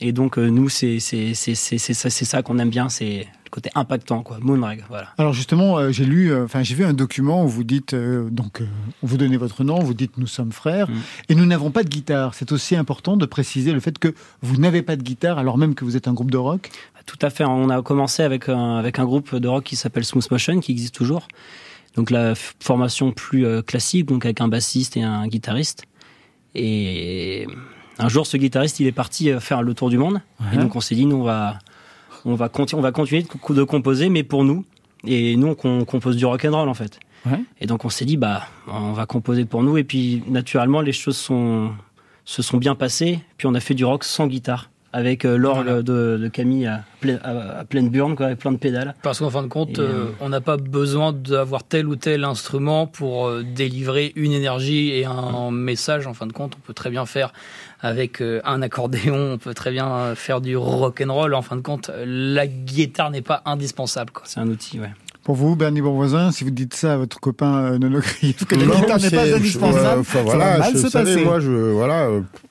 Et 0.02 0.12
donc 0.14 0.38
euh, 0.38 0.50
nous, 0.50 0.70
c'est 0.70 1.00
ça, 1.00 2.10
ça 2.10 2.42
qu'on 2.44 2.58
aime 2.60 2.70
bien, 2.70 2.88
c'est 2.90 3.28
le 3.46 3.50
côté 3.50 3.70
impactant, 3.76 4.22
quoi. 4.22 4.38
Moonrag, 4.40 4.86
voilà. 4.88 5.08
Alors 5.18 5.34
justement, 5.34 5.78
euh, 5.78 5.92
j'ai 5.92 6.06
lu, 6.06 6.34
enfin 6.36 6.62
j'ai 6.64 6.76
vu 6.76 6.86
un 6.86 6.94
document 6.94 7.44
où 7.44 7.48
vous 7.50 7.64
dites, 7.64 7.96
donc 7.96 8.62
vous 9.02 9.18
donnez 9.18 9.36
votre 9.38 9.64
nom, 9.64 9.80
vous 9.80 9.94
dites 9.96 10.18
nous 10.18 10.28
sommes 10.28 10.52
frères, 10.54 10.88
Mm. 10.90 10.94
et 11.30 11.36
nous 11.36 11.46
n'avons 11.46 11.72
pas 11.72 11.84
de 11.84 11.90
guitare. 11.90 12.34
C'est 12.36 12.52
aussi 12.52 12.76
important 12.76 13.18
de 13.18 13.26
préciser 13.26 13.74
le 13.74 13.80
fait 13.80 13.98
que 13.98 14.14
vous 14.42 14.58
n'avez 14.58 14.84
pas 14.84 14.96
de 14.96 15.02
guitare 15.04 15.38
alors 15.40 15.58
même 15.58 15.74
que 15.76 15.84
vous 15.84 15.98
êtes 15.98 16.08
un 16.08 16.14
groupe 16.14 16.32
de 16.32 16.38
rock. 16.38 16.70
Tout 17.10 17.25
à 17.25 17.30
fait. 17.32 17.44
On 17.44 17.70
a 17.70 17.82
commencé 17.82 18.22
avec 18.22 18.50
un, 18.50 18.75
avec 18.78 19.00
un 19.00 19.06
groupe 19.06 19.36
de 19.36 19.48
rock 19.48 19.63
qui 19.63 19.75
s'appelle 19.75 20.06
Smooth 20.06 20.30
Motion, 20.30 20.60
qui 20.60 20.72
existe 20.74 20.94
toujours. 20.94 21.28
Donc 21.96 22.12
la 22.12 22.36
formation 22.36 23.12
plus 23.12 23.46
euh, 23.48 23.62
classique, 23.63 24.06
donc 24.06 24.25
avec 24.25 24.42
un 24.42 24.48
bassiste 24.48 24.96
et 24.96 25.01
un 25.01 25.28
guitariste. 25.28 25.86
Et 26.56 27.48
un 27.98 28.10
jour, 28.10 28.25
ce 28.28 28.38
guitariste, 28.38 28.80
il 28.80 28.88
est 28.88 28.92
parti 28.92 29.32
euh, 29.32 29.39
faire 29.39 29.62
le 29.63 29.74
tour 29.74 29.89
du 29.89 29.98
monde. 29.98 30.22
Et 30.54 30.58
donc 30.58 30.75
on 30.75 30.82
s'est 30.82 30.96
dit, 30.96 31.06
nous, 31.08 31.18
on 31.18 31.24
va, 31.24 31.58
on 32.25 32.36
va, 32.36 32.48
conti- 32.48 32.75
on 32.75 32.82
va 32.82 32.92
continuer 32.92 33.24
de, 33.24 33.28
co- 33.28 33.54
de 33.54 33.63
composer, 33.63 34.10
mais 34.10 34.24
pour 34.24 34.44
nous. 34.44 34.66
Et 35.06 35.36
nous, 35.36 35.56
on, 35.63 35.86
compose 35.86 36.16
du 36.16 36.25
rock 36.25 36.46
and 36.46 36.51
roll 36.56 36.70
en 36.70 36.74
fait. 36.74 37.00
Ouais. 37.25 37.39
Et 37.60 37.66
donc 37.66 37.86
on 37.86 37.89
s'est 37.89 38.06
dit, 38.06 38.18
bah, 38.18 38.48
on 38.68 38.94
va 38.94 39.06
composer 39.06 39.46
pour 39.46 39.63
nous. 39.63 39.78
Et 39.78 39.84
puis 39.84 40.24
naturellement, 40.28 40.82
les 40.82 40.92
choses 40.94 41.18
sont, 41.18 41.72
se 42.25 42.42
sont 42.42 42.58
bien 42.58 42.75
passées. 42.75 43.20
Puis 43.38 43.48
on 43.48 43.56
a 43.56 43.60
fait 43.60 43.74
du 43.74 43.84
rock 43.86 44.04
sans 44.04 44.28
guitare, 44.28 44.70
avec 44.91 45.25
euh, 45.25 45.38
l'orgue 45.38 45.81
de, 45.81 46.17
de 46.22 46.27
Camille 46.29 46.65
à, 46.67 46.84
pleine- 47.00 47.19
à- 47.24 47.60
à 47.60 47.63
pleine 47.65 47.89
burne, 47.89 48.15
quoi, 48.15 48.27
avec 48.27 48.39
plein 48.39 48.51
de 48.51 48.58
pédales. 48.58 48.96
Parce 49.03 49.19
qu'en 49.19 49.29
fin 49.29 49.43
de 49.43 49.48
compte, 49.48 49.77
euh, 49.79 50.05
euh, 50.08 50.12
on 50.19 50.29
n'a 50.29 50.41
pas 50.41 50.58
besoin 50.58 51.13
d'avoir 51.13 51.63
tel 51.63 51.88
ou 51.88 51.96
tel 51.96 52.24
instrument 52.24 52.88
pour 52.88 53.27
euh, 53.27 53.43
délivrer 53.43 54.12
une 54.15 54.31
énergie 54.31 54.89
et 54.91 55.05
un 55.05 55.51
message. 55.51 56.08
En 56.08 56.13
fin 56.13 56.25
de 56.27 56.34
compte, 56.34 56.55
on 56.58 56.62
peut 56.65 56.74
très 56.74 56.89
bien 56.89 57.05
faire 57.05 57.31
avec 57.81 58.22
un 58.22 58.62
accordéon, 58.62 59.34
on 59.34 59.38
peut 59.38 59.53
très 59.53 59.72
bien 59.72 60.13
faire 60.15 60.41
du 60.41 60.58
rock 60.58 61.01
and 61.05 61.13
roll. 61.13 61.34
En 61.34 61.41
fin 61.41 61.55
de 61.55 61.62
compte, 61.62 61.89
la 62.05 62.46
guitare 62.48 63.10
n'est 63.12 63.22
pas 63.22 63.41
indispensable. 63.46 64.12
C'est 64.25 64.39
un 64.39 64.48
outil, 64.48 64.79
ouais. 64.79 64.89
Pour 65.29 65.36
vous, 65.36 65.55
Bernie 65.55 65.79
Bonvoisin, 65.79 66.31
si 66.31 66.43
vous 66.43 66.50
dites 66.50 66.74
ça 66.74 66.93
à 66.93 66.98
votre 66.98 67.19
copain 67.19 67.74
euh, 67.74 67.77
Nono 67.77 68.01
Krief, 68.01 68.45
que 68.45 68.55
la 68.55 68.65
Non, 68.65 68.79
guitare 68.79 69.00
n'est 69.00 69.12
pas 69.12 69.27
je- 69.27 69.36
indispensable, 69.36 70.03
ça 70.03 70.24
voilà, 70.24 70.53
va 70.53 70.57
mal 70.57 70.71
je 70.74 70.77
se 70.79 70.89
savais, 70.89 71.13
passer. 71.13 71.24
moi, 71.24 71.39
je, 71.39 71.51
voilà, 71.51 72.07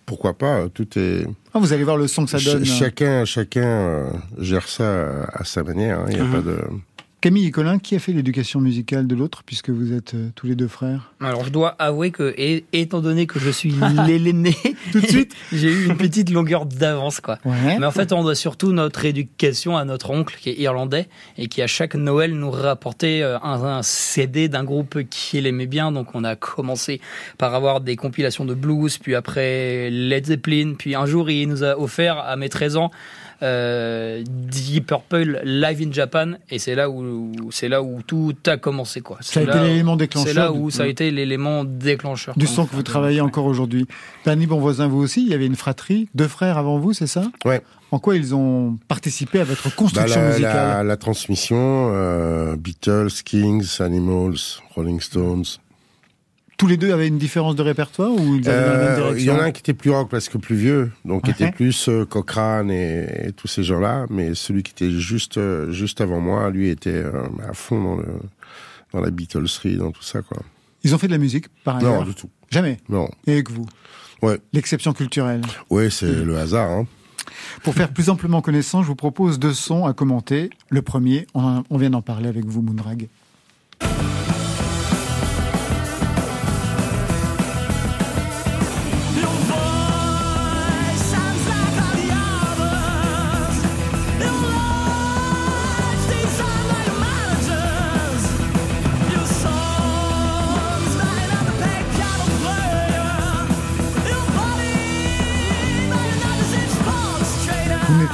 pourquoi 0.07 0.35
pas, 0.39 0.69
tout 0.73 0.87
est. 0.97 1.27
Ah, 1.53 1.59
vous 1.59 1.73
allez 1.73 1.83
voir 1.83 1.97
le 1.97 2.07
son 2.07 2.25
que 2.25 2.31
ça 2.31 2.39
Ch- 2.39 2.55
donne. 2.55 2.65
chacun, 2.65 3.25
chacun 3.25 3.65
euh, 3.65 4.11
gère 4.39 4.69
ça 4.69 5.09
à 5.33 5.43
sa 5.45 5.65
manière. 5.65 5.99
hein, 5.99 6.05
Il 6.11 6.15
n'y 6.15 6.21
a 6.21 6.25
Mhm. 6.25 6.31
pas 6.33 6.41
de. 6.41 6.57
Camille 7.21 7.47
et 7.47 7.51
Colin, 7.51 7.81
qui 7.81 7.97
a 7.97 7.99
fait 7.99 8.13
l'éducation 8.13 8.61
musicale 8.61 9.09
de 9.09 9.17
l'autre, 9.17 9.43
puisque 9.45 9.71
vous 9.71 9.93
êtes 9.93 10.15
euh, 10.15 10.29
tous 10.37 10.47
les 10.47 10.55
deux 10.55 10.69
frères 10.69 11.11
Alors, 11.21 11.45
je 11.45 11.51
dois 11.51 11.71
avouer 11.81 12.13
que, 12.13 12.33
et- 12.39 12.65
étant 12.73 13.01
donné 13.01 13.27
que 13.27 13.41
je 13.41 13.51
suis 13.51 13.75
l'aîné, 14.07 14.55
Tout 14.93 15.01
de 15.01 15.07
suite 15.07 15.35
j'ai 15.53 15.69
eu 15.73 15.87
une 15.87 15.97
petite 15.97 16.31
longueur 16.31 16.65
d'avance. 16.65 17.21
quoi. 17.21 17.39
Ouais. 17.45 17.77
Mais 17.81 17.87
en 17.87 17.91
fait, 17.91 18.13
on 18.13 18.23
doit 18.23 18.37
surtout 18.37 18.71
notre 18.73 19.05
éducation 19.05 19.77
à 19.77 19.85
notre 19.85 20.11
oncle 20.11 20.37
qui 20.41 20.51
est 20.51 20.59
irlandais 20.61 21.09
et 21.37 21.49
qui 21.49 21.61
à 21.61 21.67
chaque 21.67 21.97
Noël 21.97 22.35
nous 22.35 22.53
rapportait 22.53 23.21
euh, 23.23 23.37
un, 23.41 23.65
un 23.65 23.83
CD 23.83 24.49
d'un 24.49 24.63
groupe 24.63 25.01
qu'il 25.11 25.47
aimait 25.49 25.67
bien. 25.67 25.91
Donc 25.91 26.15
on 26.15 26.23
a 26.23 26.37
commencé 26.37 27.01
par 27.37 27.53
avoir 27.53 27.81
des 27.81 27.97
compilations 27.97 28.45
de 28.45 28.55
blues, 28.55 28.97
puis 28.99 29.17
après 29.17 29.91
Led 29.91 30.27
Zeppelin, 30.27 30.75
puis 30.79 30.95
un 30.95 31.07
jour 31.07 31.29
il 31.31 31.49
nous 31.49 31.65
a 31.65 31.77
offert 31.81 32.19
à 32.19 32.37
mes 32.37 32.49
13 32.49 32.77
ans 32.77 32.93
euh, 33.43 34.23
Deep 34.27 34.87
Purple 34.89 35.41
live 35.45 35.87
in 35.89 35.93
Japan 35.93 36.33
et 36.51 36.59
c'est 36.59 36.75
là 36.75 36.91
où 36.91 37.33
c'est 37.51 37.69
là 37.69 37.83
où 37.83 38.03
tout 38.07 38.35
a 38.47 38.57
commencé 38.57 39.01
quoi. 39.01 39.19
Ça 39.21 39.41
a 39.41 39.43
C'est 39.45 39.49
été 39.49 39.59
là- 39.59 39.65
l'élément 39.67 39.97
déclencheur 39.97 40.29
C'est 40.29 40.35
là 40.39 40.51
du- 40.51 40.59
où 40.59 40.71
ça 40.71 40.83
a 40.83 40.87
été 40.87 41.11
l'élément 41.11 41.65
déclencheur. 41.65 42.35
Du 42.37 42.47
son 42.47 42.67
que 42.67 42.75
vous 42.75 42.83
travaillez 42.83 43.21
encore 43.21 43.45
aujourd'hui. 43.47 43.87
Bernie 44.25 44.47
Bonvoisin, 44.47 44.89
vous 44.89 44.99
aussi, 44.99 45.23
il 45.23 45.29
y 45.29 45.35
avait 45.35 45.47
une 45.47 45.57
fratrie, 45.57 46.09
deux 46.15 46.29
frères 46.29 46.59
avant 46.59 46.79
vous, 46.79 46.93
c'est 46.93 47.07
ça? 47.07 47.23
Ouais. 47.45 47.63
En 47.91 47.99
quoi 47.99 48.17
ils 48.17 48.35
ont 48.35 48.77
participé 48.89 49.41
à 49.41 49.45
votre 49.45 49.65
Bah, 49.69 49.75
construction 49.77 50.21
la, 50.21 50.29
musicale? 50.29 50.69
la, 50.79 50.85
la 50.85 50.97
transmission, 50.97 51.91
euh, 51.95 52.57
Beatles, 52.57 53.09
Kings, 53.25 53.81
Animals, 53.81 54.37
Rolling 54.75 55.01
Stones. 55.01 55.45
Tous 56.59 56.67
les 56.67 56.77
deux 56.77 56.93
avaient 56.93 57.09
une 57.09 57.19
différence 57.19 57.55
de 57.57 57.63
répertoire 57.63 58.11
ou 58.13 58.35
ils 58.37 58.49
allaient 58.49 58.67
dans 58.67 58.73
la 58.73 58.79
même 58.79 58.87
Euh, 58.89 59.11
Il 59.11 59.15
direction 59.25 59.33
y 59.33 59.37
en 59.37 59.41
a 59.41 59.45
un 59.45 59.51
qui 59.53 59.61
était 59.61 59.75
plus 59.75 59.91
rock 59.91 60.11
parce 60.11 60.29
que 60.29 60.37
plus 60.39 60.57
vieux, 60.57 60.91
donc 61.05 61.25
qui 61.25 61.31
était 61.31 61.51
plus 61.53 61.89
euh, 61.89 62.05
Cochrane 62.05 62.71
et, 62.71 63.29
et 63.29 63.33
tous 63.33 63.47
ces 63.49 63.63
gens-là. 63.63 64.07
Mais 64.11 64.35
celui 64.35 64.63
qui 64.65 64.73
était 64.73 64.91
juste 64.91 65.39
euh, 65.39 65.71
juste 65.73 66.01
avant 66.01 66.21
moi, 66.21 66.51
lui 66.51 66.69
était 66.69 67.05
à 67.49 67.53
fond 67.55 67.83
dans 67.83 67.97
le 67.97 68.07
dans 68.93 69.01
la 69.01 69.11
Beatleserie, 69.11 69.77
dans 69.77 69.93
tout 69.93 70.03
ça 70.03 70.21
quoi. 70.23 70.39
Ils 70.85 70.95
ont 70.95 70.99
fait 70.99 71.07
de 71.09 71.13
la 71.13 71.19
musique, 71.19 71.47
par 71.65 71.77
ailleurs 71.77 72.01
Non, 72.01 72.05
du 72.07 72.15
tout. 72.15 72.29
Jamais. 72.51 72.79
Non. 72.89 73.09
Et 73.27 73.33
avec 73.33 73.51
vous 73.51 73.67
Ouais. 74.23 74.39
L'exception 74.53 74.93
culturelle. 74.93 75.43
Ouais, 75.71 75.91
c'est 75.91 76.13
le 76.13 76.37
hasard. 76.39 76.71
Hein. 76.71 76.87
Pour 77.63 77.75
faire 77.75 77.93
plus 77.93 78.09
amplement 78.11 78.41
connaissance, 78.43 78.83
je 78.83 78.89
vous 78.89 78.97
propose 78.97 79.39
deux 79.39 79.53
sons 79.55 79.87
à 79.87 79.93
commenter. 79.93 80.51
Le 80.71 80.83
premier, 80.83 81.27
on, 81.35 81.41
en- 81.43 81.65
on 81.71 81.77
vient 81.79 81.91
d'en 81.91 82.03
parler 82.03 82.29
avec 82.29 82.45
vous, 82.47 82.63
Moonrag. 82.63 83.09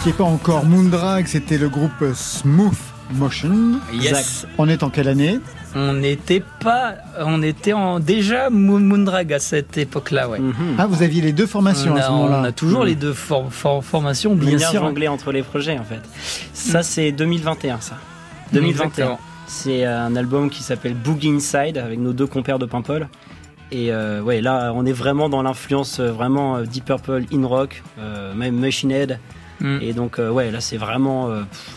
N'étiez 0.07 0.13
pas 0.19 0.25
encore 0.25 0.67
Moondrag, 0.67 1.27
c'était 1.27 1.57
le 1.57 1.71
groupe 1.71 2.05
Smooth 2.15 2.75
Motion. 3.15 3.81
Yes. 3.95 4.47
On 4.59 4.69
est 4.69 4.83
en 4.83 4.91
quelle 4.91 5.09
année? 5.09 5.41
On 5.75 5.95
n'était 5.95 6.43
pas, 6.61 6.95
on 7.21 7.43
était 7.43 7.73
en 7.73 8.01
déjà 8.01 8.51
Moon- 8.51 8.81
Moondrag 8.81 9.33
à 9.33 9.39
cette 9.39 9.79
époque-là, 9.79 10.29
ouais. 10.29 10.41
Mhm. 10.41 10.75
Ah, 10.79 10.87
vous 10.87 11.03
aviez 11.03 11.23
les 11.23 11.33
deux 11.33 11.47
formations 11.47 11.93
on, 11.93 11.97
à 11.97 12.01
a, 12.01 12.03
ce 12.03 12.11
on 12.11 12.17
moment-là. 12.17 12.43
a 12.49 12.53
toujours 12.53 12.81
Mhm. 12.81 12.87
les 12.87 12.95
deux 12.97 13.15
for- 13.15 13.51
for- 13.51 13.83
formations, 13.83 14.33
On 14.33 14.37
bien 14.37 14.59
sûr. 14.59 14.83
jongler 14.83 15.09
entre 15.09 15.33
les 15.33 15.43
projets, 15.43 15.79
en 15.79 15.85
fait. 15.85 16.03
Ça, 16.53 16.83
c'est 16.83 17.11
2021, 17.11 17.81
ça. 17.81 17.95
2021. 18.53 18.87
Exactement. 18.89 19.21
C'est 19.47 19.85
un 19.87 20.15
album 20.17 20.51
qui 20.51 20.63
s'appelle 20.63 20.95
Boogie 20.95 21.31
Inside 21.31 21.79
avec 21.79 21.99
nos 21.99 22.13
deux 22.13 22.27
compères 22.27 22.59
de 22.59 22.67
Paimpol. 22.67 23.09
Et 23.73 23.91
euh, 23.91 24.21
ouais, 24.21 24.43
là, 24.43 24.71
on 24.75 24.85
est 24.85 24.93
vraiment 24.93 25.29
dans 25.31 25.43
l'influence 25.43 25.99
euh, 25.99 26.13
vraiment 26.13 26.57
euh, 26.57 26.65
Deep 26.65 26.85
Purple, 26.85 27.25
In 27.33 27.47
Rock, 27.47 27.83
euh, 27.99 28.35
même 28.35 28.57
Machine 28.59 28.91
Head. 28.91 29.19
Mm. 29.65 29.79
Et 29.83 29.93
donc, 29.93 30.19
euh, 30.19 30.31
ouais, 30.31 30.51
là, 30.51 30.61
c'est 30.61 30.77
vraiment 30.77 31.31
euh, 31.31 31.41
pff, 31.41 31.71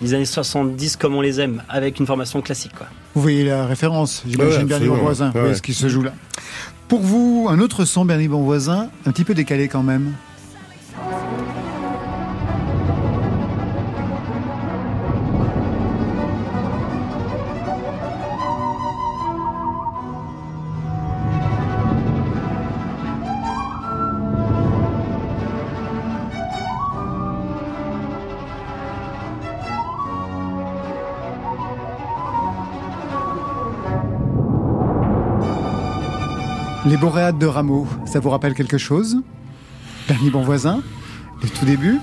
les 0.00 0.14
années 0.14 0.24
70 0.24 0.96
comme 0.96 1.14
on 1.14 1.20
les 1.20 1.40
aime, 1.40 1.62
avec 1.68 2.00
une 2.00 2.06
formation 2.06 2.40
classique, 2.42 2.72
quoi. 2.76 2.86
Vous 3.14 3.22
voyez 3.22 3.44
la 3.44 3.66
référence, 3.66 4.22
j'imagine, 4.26 4.60
Ouais, 4.60 4.64
Bernie. 4.64 4.88
Bonvoisin. 4.88 5.28
Vous 5.30 5.34
Ouais. 5.36 5.40
voyez 5.42 5.54
ce 5.54 5.62
qui 5.62 5.72
se 5.74 5.88
joue 5.88 6.02
là. 6.02 6.12
Pour 6.88 7.00
vous, 7.00 7.46
un 7.50 7.58
autre 7.60 7.84
son, 7.84 8.04
Bernie 8.04 8.28
Bonvoisin, 8.28 8.88
un 9.06 9.10
petit 9.12 9.24
peu 9.24 9.34
décalé 9.34 9.68
quand 9.68 9.82
même. 9.82 10.12
Les 36.96 37.02
boréades 37.02 37.36
de 37.36 37.44
Rameau, 37.44 37.86
ça 38.06 38.20
vous 38.20 38.30
rappelle 38.30 38.54
quelque 38.54 38.78
chose? 38.78 39.18
Bernie 40.08 40.30
Bonvoisin 40.30 40.82
Le 41.42 41.48
tout 41.50 41.66
début 41.66 41.98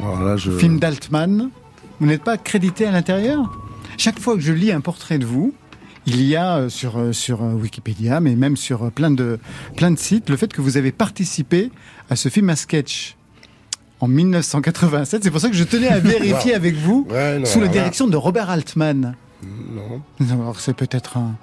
Alors 0.00 0.20
là, 0.20 0.36
je. 0.36 0.50
film 0.50 0.80
d'Altman? 0.80 1.50
Vous 2.00 2.06
n'êtes 2.08 2.24
pas 2.24 2.36
crédité 2.38 2.86
à 2.86 2.90
l'intérieur? 2.90 3.56
Chaque 3.98 4.18
fois 4.18 4.34
que 4.34 4.40
je 4.40 4.52
lis 4.52 4.72
un 4.72 4.80
portrait 4.80 5.20
de 5.20 5.26
vous, 5.26 5.54
il 6.08 6.22
y 6.22 6.36
a 6.36 6.56
euh, 6.56 6.68
sur, 6.68 6.98
euh, 6.98 7.12
sur 7.12 7.42
euh, 7.42 7.52
Wikipédia, 7.52 8.20
mais 8.20 8.34
même 8.34 8.56
sur 8.56 8.90
plein 8.90 9.10
de, 9.10 9.38
plein 9.76 9.90
de 9.90 9.98
sites, 9.98 10.30
le 10.30 10.36
fait 10.36 10.52
que 10.52 10.62
vous 10.62 10.76
avez 10.76 10.90
participé 10.90 11.70
à 12.08 12.16
ce 12.16 12.28
film 12.30 12.48
à 12.50 12.56
sketch 12.56 13.16
en 14.00 14.08
1987. 14.08 15.22
C'est 15.22 15.30
pour 15.30 15.40
ça 15.40 15.48
que 15.50 15.56
je 15.56 15.64
tenais 15.64 15.88
à 15.88 15.98
vérifier 16.00 16.54
avec 16.54 16.76
vous, 16.76 17.06
Ouais, 17.10 17.38
non, 17.38 17.44
sous 17.44 17.60
la 17.60 17.66
là, 17.66 17.72
direction 17.72 18.06
de 18.06 18.16
Robert 18.16 18.48
Altman. 18.48 19.16
Non. 19.42 20.02
Alors 20.32 20.58
c'est 20.58 20.74
peut-être 20.74 21.18
un, 21.18 21.36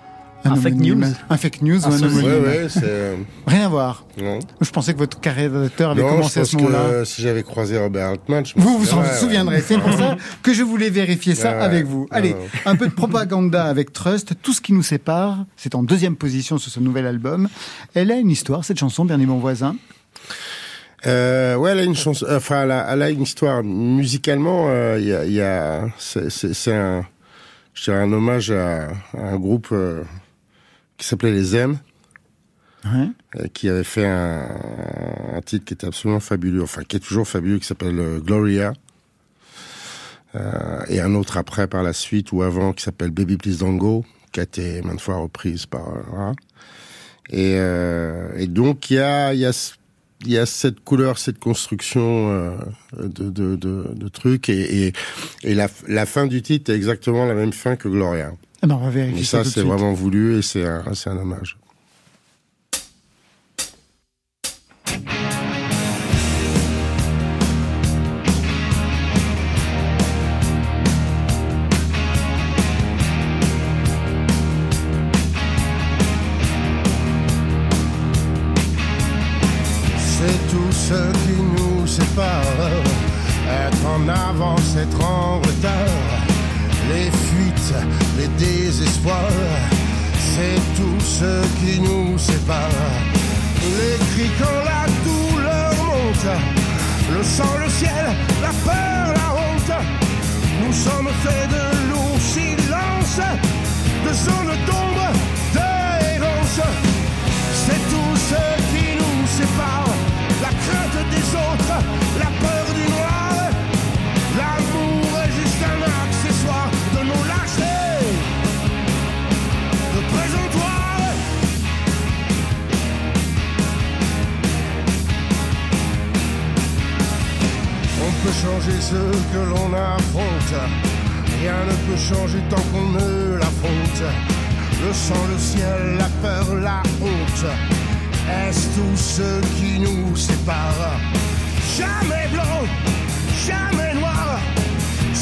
Un 0.45 0.55
fake 0.55 0.75
news 0.75 1.01
Un 1.29 1.37
fake 1.37 1.61
news 1.63 1.85
Un 1.85 1.89
ou 1.89 1.93
un 1.93 2.03
homonyme 2.03 2.23
Ouais, 2.31 2.39
ouais, 2.39 2.65
c'est. 2.69 2.81
euh, 2.83 3.15
Rien 3.47 3.65
à 3.65 3.69
voir. 3.69 4.05
non. 4.21 4.39
Je 4.61 4.69
pensais 4.69 4.93
que 4.93 4.99
votre 4.99 5.19
carrière 5.19 5.49
d'acteur 5.51 5.91
avait 5.91 6.01
Non, 6.03 6.09
commencé 6.09 6.39
à 6.39 6.45
ce 6.45 6.55
moment-là. 6.57 6.77
que 6.77 6.83
euh, 6.93 7.05
si 7.05 7.21
j'avais 7.23 7.43
croisé 7.43 7.77
Robert 7.79 8.09
Altman, 8.09 8.45
je 8.45 8.53
Vous 8.55 8.77
vous 8.77 8.93
en 8.93 9.03
souviendrez. 9.05 9.61
C'est 9.61 9.77
pour 9.79 9.91
ça 9.93 10.15
que 10.43 10.53
je 10.53 10.63
voulais 10.63 10.89
vérifier 10.89 11.35
ça 11.35 11.59
avec 11.61 11.85
vous. 11.85 12.07
Allez, 12.11 12.33
Ouais, 12.33 12.39
ouais. 12.39 12.49
un 12.65 12.75
peu 12.75 12.87
de 12.87 12.93
propaganda 12.93 13.65
avec 13.65 13.91
Trust. 13.91 14.33
Tout 14.41 14.53
ce 14.53 14.61
qui 14.61 14.71
nous 14.73 14.83
sépare, 14.83 15.45
c'est 15.57 15.73
en 15.75 15.83
deuxième 15.83 16.15
position 16.15 16.57
sur 16.57 16.71
ce 16.71 16.79
nouvel 16.79 17.07
album. 17.07 17.49
Elle 17.95 18.11
a 18.11 18.15
une 18.15 18.29
histoire, 18.29 18.63
cette 18.63 18.79
chanson, 18.79 19.03
Bernie 19.05 19.25
Bon 19.25 19.39
Voisin. 19.39 19.75
Euh, 21.07 21.55
ouais, 21.55 21.71
elle 21.71 21.79
a 21.79 21.83
une 21.83 21.95
chanson. 21.95 22.25
Enfin, 22.31 22.63
elle 22.63 22.71
a, 22.71 22.87
elle 22.91 23.01
a 23.01 23.09
une 23.09 23.21
histoire. 23.21 23.63
Musicalement, 23.63 24.65
euh, 24.69 24.97
il 24.99 25.07
y 25.07 25.13
a, 25.13 25.25
il 25.25 25.33
y 25.33 25.41
a 25.41 25.87
c'est, 25.99 26.73
un, 26.73 27.05
je 27.75 27.83
dirais 27.83 27.97
un 28.01 28.11
hommage 28.11 28.49
à, 28.51 28.87
à 29.15 29.21
un 29.33 29.37
groupe 29.37 29.67
euh, 29.71 30.01
qui 30.97 31.05
s'appelait 31.07 31.31
les 31.31 31.55
M, 31.55 31.77
Ouais. 32.85 33.07
euh, 33.37 33.47
qui 33.53 33.67
avait 33.67 33.83
fait 33.83 34.05
un, 34.05 34.45
un 35.35 35.41
titre 35.41 35.65
qui 35.65 35.73
était 35.73 35.87
absolument 35.87 36.19
fabuleux, 36.19 36.61
enfin 36.61 36.83
qui 36.83 36.97
est 36.97 36.99
toujours 36.99 37.27
fabuleux, 37.27 37.57
qui 37.59 37.65
s'appelle 37.65 37.97
euh, 37.99 38.19
Gloria. 38.19 38.73
Euh, 40.35 40.83
et 40.89 40.99
un 40.99 41.15
autre 41.15 41.37
après 41.37 41.67
par 41.67 41.81
la 41.81 41.93
suite 41.93 42.31
ou 42.31 42.43
avant 42.43 42.73
qui 42.73 42.83
s'appelle 42.83 43.11
Baby 43.11 43.37
Please 43.37 43.59
Don't 43.59 43.77
Go, 43.77 44.05
qui 44.31 44.41
a 44.41 44.43
été 44.43 44.81
maintes 44.81 44.99
fois 44.99 45.15
reprise 45.15 45.65
par. 45.65 45.87
euh. 45.87 46.33
Et, 47.29 47.55
euh, 47.57 48.29
et 48.37 48.47
donc 48.47 48.91
il 48.91 48.95
y 48.97 48.99
a, 48.99 49.33
y 49.33 49.45
a 49.45 49.75
y 50.25 50.37
a 50.37 50.45
cette 50.45 50.79
couleur, 50.81 51.17
cette 51.17 51.39
construction 51.39 52.57
de, 52.97 53.29
de, 53.29 53.55
de, 53.55 53.89
de 53.93 54.07
trucs 54.07 54.49
et, 54.49 54.87
et, 54.87 54.93
et 55.43 55.53
la, 55.55 55.67
la 55.87 56.05
fin 56.05 56.25
du 56.27 56.41
titre 56.41 56.71
est 56.71 56.75
exactement 56.75 57.25
la 57.25 57.33
même 57.33 57.53
fin 57.53 57.75
que 57.75 57.87
Gloria. 57.87 58.33
Ah 58.65 58.67
ben, 58.67 58.77
on 58.81 58.83
va 58.83 58.89
vérifier 58.89 59.21
Et 59.21 59.25
ça, 59.25 59.43
c'est 59.43 59.61
vraiment 59.61 59.93
voulu 59.93 60.39
et 60.39 60.41
c'est 60.41 60.65
un, 60.65 60.83
c'est 60.95 61.11
un 61.11 61.17
hommage. 61.17 61.55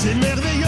C'est 0.03 0.15
merveilleux 0.15 0.62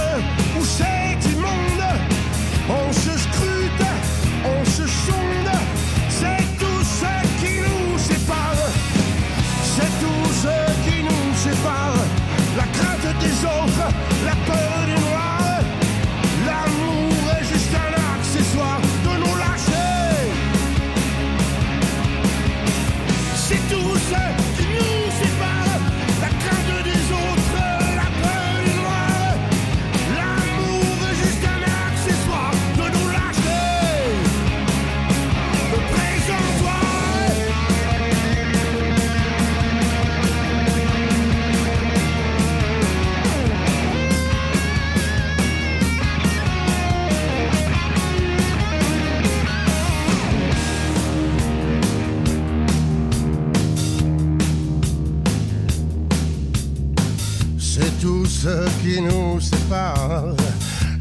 ce 58.46 58.70
qui 58.82 59.02
nous 59.02 59.40
sépare. 59.40 60.26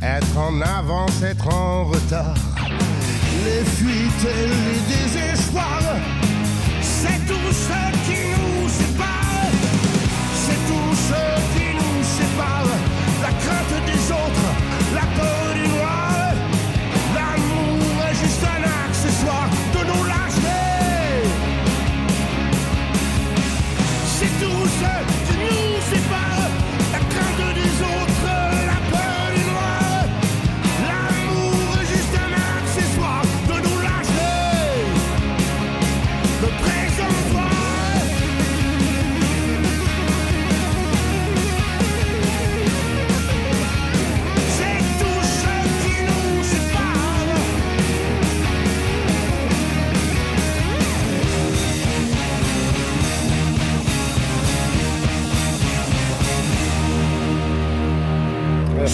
Être 0.01 0.39
en 0.39 0.61
avance, 0.63 1.23
être 1.23 1.49
en 1.49 1.85
retard. 1.85 2.35
Les 3.45 3.65
fuites 3.77 4.25
et 4.25 4.47
les 4.49 5.04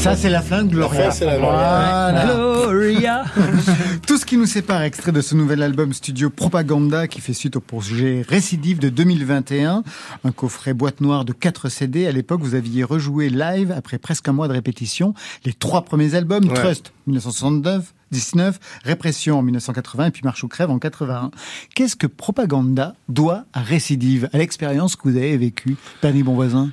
Ça, 0.00 0.16
c'est 0.16 0.30
la 0.30 0.40
fin 0.40 0.64
de 0.64 0.70
Gloria. 0.70 1.04
fin, 1.04 1.10
c'est 1.10 1.26
la 1.26 1.36
Gloria. 1.36 2.12
Voilà. 2.12 2.24
Gloria 2.24 3.24
Tout 4.06 4.16
ce 4.16 4.24
qui 4.24 4.38
nous 4.38 4.46
sépare, 4.46 4.80
extrait 4.82 5.12
de 5.12 5.20
ce 5.20 5.34
nouvel 5.34 5.62
album 5.62 5.92
studio 5.92 6.30
Propaganda 6.30 7.06
qui 7.06 7.20
fait 7.20 7.34
suite 7.34 7.56
au 7.56 7.60
projet 7.60 8.24
Récidive 8.26 8.78
de 8.78 8.88
2021. 8.88 9.82
Un 10.24 10.32
coffret 10.32 10.72
boîte 10.72 11.02
noire 11.02 11.26
de 11.26 11.34
4 11.34 11.68
CD. 11.68 12.06
À 12.06 12.12
l'époque, 12.12 12.40
vous 12.40 12.54
aviez 12.54 12.82
rejoué 12.82 13.28
live 13.28 13.72
après 13.76 13.98
presque 13.98 14.26
un 14.26 14.32
mois 14.32 14.48
de 14.48 14.54
répétition 14.54 15.12
les 15.44 15.52
trois 15.52 15.82
premiers 15.82 16.14
albums. 16.14 16.48
Ouais. 16.48 16.54
Trust 16.54 16.94
1969, 17.06 17.92
19, 18.10 18.58
Répression 18.84 19.38
en 19.38 19.42
1980 19.42 20.06
et 20.06 20.10
puis 20.12 20.22
Marche 20.24 20.42
ou 20.42 20.48
crève 20.48 20.70
en 20.70 20.78
81. 20.78 21.30
Qu'est-ce 21.74 21.96
que 21.96 22.06
Propaganda 22.06 22.94
doit 23.10 23.44
à 23.52 23.60
Récidive, 23.60 24.30
à 24.32 24.38
l'expérience 24.38 24.96
que 24.96 25.02
vous 25.10 25.16
avez 25.18 25.36
vécue, 25.36 25.76
Bernie 26.00 26.22
Bonvoisin 26.22 26.70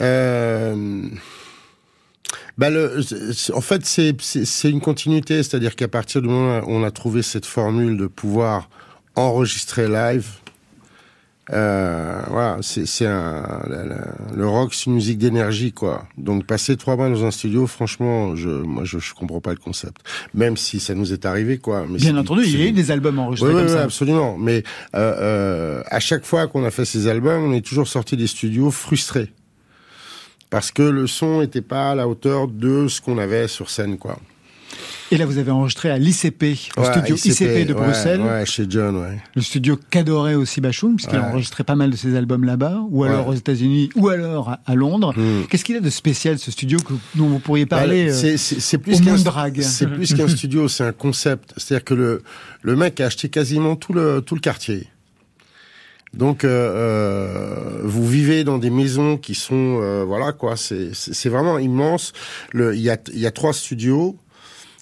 Euh, 0.00 1.06
Bah 2.56 2.70
le, 2.70 3.00
en 3.52 3.60
fait, 3.60 3.84
c'est 3.84 4.70
une 4.70 4.80
continuité, 4.80 5.42
c'est-à-dire 5.42 5.74
qu'à 5.74 5.88
partir 5.88 6.22
du 6.22 6.28
moment 6.28 6.60
où 6.60 6.70
on 6.70 6.84
a 6.84 6.90
trouvé 6.90 7.22
cette 7.22 7.46
formule 7.46 7.96
de 7.96 8.06
pouvoir 8.06 8.68
enregistrer 9.16 9.88
live, 9.88 10.26
euh, 11.52 12.22
voilà, 12.28 12.58
c'est 12.62 12.84
le 13.04 14.46
rock, 14.46 14.72
c'est 14.72 14.86
une 14.86 14.94
musique 14.94 15.18
d'énergie, 15.18 15.72
quoi. 15.72 16.06
Donc 16.16 16.46
passer 16.46 16.76
trois 16.76 16.96
mois 16.96 17.10
dans 17.10 17.24
un 17.24 17.30
studio, 17.30 17.66
franchement, 17.66 18.34
je 18.34 18.48
moi 18.48 18.84
je, 18.84 18.98
je 18.98 19.12
comprends 19.14 19.40
pas 19.40 19.50
le 19.50 19.58
concept, 19.58 19.98
même 20.32 20.56
si 20.56 20.80
ça 20.80 20.94
nous 20.94 21.12
est 21.12 21.26
arrivé, 21.26 21.58
quoi. 21.58 21.86
Mais 21.88 21.98
Bien 21.98 22.16
entendu, 22.16 22.44
il 22.44 22.58
y 22.58 22.62
a 22.62 22.66
eu 22.66 22.72
des 22.72 22.90
albums 22.90 23.18
enregistrés 23.18 23.48
oui, 23.48 23.54
comme 23.56 23.64
oui, 23.66 23.72
oui, 23.72 23.78
ça. 23.78 23.84
absolument. 23.84 24.38
Mais 24.38 24.62
euh, 24.94 25.14
euh, 25.18 25.82
à 25.88 26.00
chaque 26.00 26.24
fois 26.24 26.46
qu'on 26.46 26.64
a 26.64 26.70
fait 26.70 26.86
ces 26.86 27.08
albums, 27.08 27.42
on 27.42 27.52
est 27.52 27.64
toujours 27.64 27.88
sorti 27.88 28.16
des 28.16 28.26
studios 28.26 28.70
frustrés. 28.70 29.30
Parce 30.54 30.70
que 30.70 30.82
le 30.84 31.08
son 31.08 31.40
n'était 31.40 31.62
pas 31.62 31.90
à 31.90 31.94
la 31.96 32.06
hauteur 32.06 32.46
de 32.46 32.86
ce 32.86 33.00
qu'on 33.00 33.18
avait 33.18 33.48
sur 33.48 33.68
scène, 33.68 33.98
quoi. 33.98 34.20
Et 35.10 35.16
là, 35.16 35.26
vous 35.26 35.38
avez 35.38 35.50
enregistré 35.50 35.90
à 35.90 35.98
l'ICP, 35.98 36.44
au 36.76 36.80
Ouais, 36.82 36.92
studio 36.92 37.16
ICP, 37.16 37.66
de 37.66 37.74
ouais, 37.74 37.80
Bruxelles. 37.80 38.20
Ouais, 38.20 38.46
chez 38.46 38.64
John, 38.68 38.96
ouais. 38.98 39.18
Le 39.34 39.42
studio 39.42 39.76
qu'adorait 39.90 40.36
aussi 40.36 40.60
Bachoum, 40.60 40.94
puisqu'il 40.94 41.16
a 41.16 41.28
enregistré 41.28 41.64
pas 41.64 41.74
mal 41.74 41.90
de 41.90 41.96
ses 41.96 42.14
albums 42.16 42.44
là-bas, 42.44 42.82
ou 42.88 43.02
alors 43.02 43.26
aux 43.26 43.34
États-Unis, 43.34 43.90
ou 43.96 44.10
alors 44.10 44.56
à, 44.64 44.74
Londres. 44.76 45.12
Hmm. 45.16 45.42
Qu'est-ce 45.50 45.64
qu'il 45.64 45.74
a 45.74 45.80
de 45.80 45.90
spécial, 45.90 46.38
ce 46.38 46.52
studio, 46.52 46.78
que- 46.78 46.94
dont 47.16 47.26
vous 47.26 47.40
pourriez 47.40 47.66
parler 47.66 48.06
Bah, 48.06 48.12
euh, 48.24 48.36
c'est- 48.36 48.78
plus 48.78 49.00
qu'un 49.00 49.10
Moondrag 49.16 49.60
c'est 49.60 49.88
plus 49.88 50.14
qu'un 50.14 50.28
studio, 50.28 50.68
c'est 50.68 50.84
un 50.84 50.92
concept. 50.92 51.52
C'est-à-dire 51.56 51.84
que 51.84 51.94
le 51.94 52.22
le 52.62 52.76
mec 52.76 53.00
a 53.00 53.06
acheté 53.06 53.28
quasiment 53.28 53.74
tout 53.74 53.92
le 53.92 54.22
tout 54.24 54.36
le 54.36 54.40
quartier. 54.40 54.86
Donc 56.16 56.44
euh, 56.44 56.48
euh, 56.48 57.80
vous 57.82 58.06
vivez 58.06 58.44
dans 58.44 58.58
des 58.58 58.70
maisons 58.70 59.16
qui 59.16 59.34
sont 59.34 59.80
euh, 59.82 60.04
voilà 60.04 60.32
quoi, 60.32 60.54
c'est 60.56 61.28
vraiment 61.28 61.58
immense. 61.58 62.12
Il 62.54 62.74
y 62.74 62.90
a 62.90 62.98
y 63.12 63.26
a 63.26 63.30
trois 63.30 63.52
studios. 63.52 64.16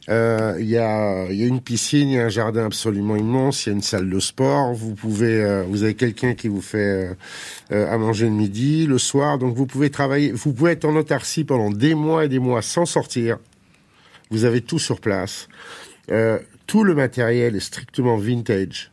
Euh, 0.09 0.57
Il 0.59 0.67
y 0.67 0.79
a 0.79 1.31
y 1.31 1.45
a 1.45 1.47
une 1.47 1.61
piscine, 1.61 2.09
il 2.09 2.15
y 2.15 2.19
a 2.19 2.25
un 2.25 2.29
jardin 2.29 2.67
absolument 2.67 3.15
immense, 3.17 3.67
il 3.67 3.69
y 3.69 3.73
a 3.73 3.75
une 3.77 3.83
salle 3.83 4.11
de 4.11 4.19
sport. 4.21 4.75
Vous 4.75 4.95
pouvez 4.95 5.41
euh, 5.41 5.65
vous 5.69 5.85
avez 5.85 5.95
quelqu'un 5.95 6.35
qui 6.35 6.49
vous 6.49 6.61
fait 6.61 6.79
euh, 6.79 7.15
euh, 7.71 7.95
à 7.95 7.99
manger 7.99 8.27
le 8.27 8.33
midi, 8.33 8.87
le 8.87 8.99
soir. 8.99 9.39
Donc 9.39 9.55
vous 9.55 9.67
pouvez 9.67 9.91
travailler, 9.91 10.33
vous 10.33 10.53
pouvez 10.53 10.73
être 10.73 10.85
en 10.85 10.97
autarcie 10.97 11.45
pendant 11.45 11.71
des 11.71 11.95
mois 11.95 12.25
et 12.25 12.29
des 12.29 12.41
mois 12.41 12.63
sans 12.63 12.85
sortir. 12.85 13.39
Vous 14.31 14.45
avez 14.45 14.61
tout 14.61 14.79
sur 14.79 15.01
place. 15.01 15.49
Tout 16.67 16.85
le 16.85 16.95
matériel 16.95 17.55
est 17.55 17.61
strictement 17.61 18.17
vintage. 18.17 18.92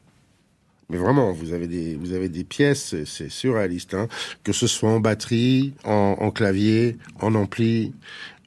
Mais 0.90 0.98
vraiment, 0.98 1.32
vous 1.32 1.54
avez 1.54 1.68
des, 1.68 1.96
vous 1.96 2.14
avez 2.14 2.30
des 2.30 2.44
pièces, 2.44 2.96
c'est- 3.06 3.30
surréaliste, 3.30 3.94
hein, 3.94 4.08
que 4.44 4.52
ce 4.54 4.66
soit 4.68 4.90
en 4.90 5.00
batterie, 5.00 5.74
en, 5.84 6.16
en 6.20 6.32
clavier, 6.32 6.98
en 7.20 7.36
ampli, 7.36 7.94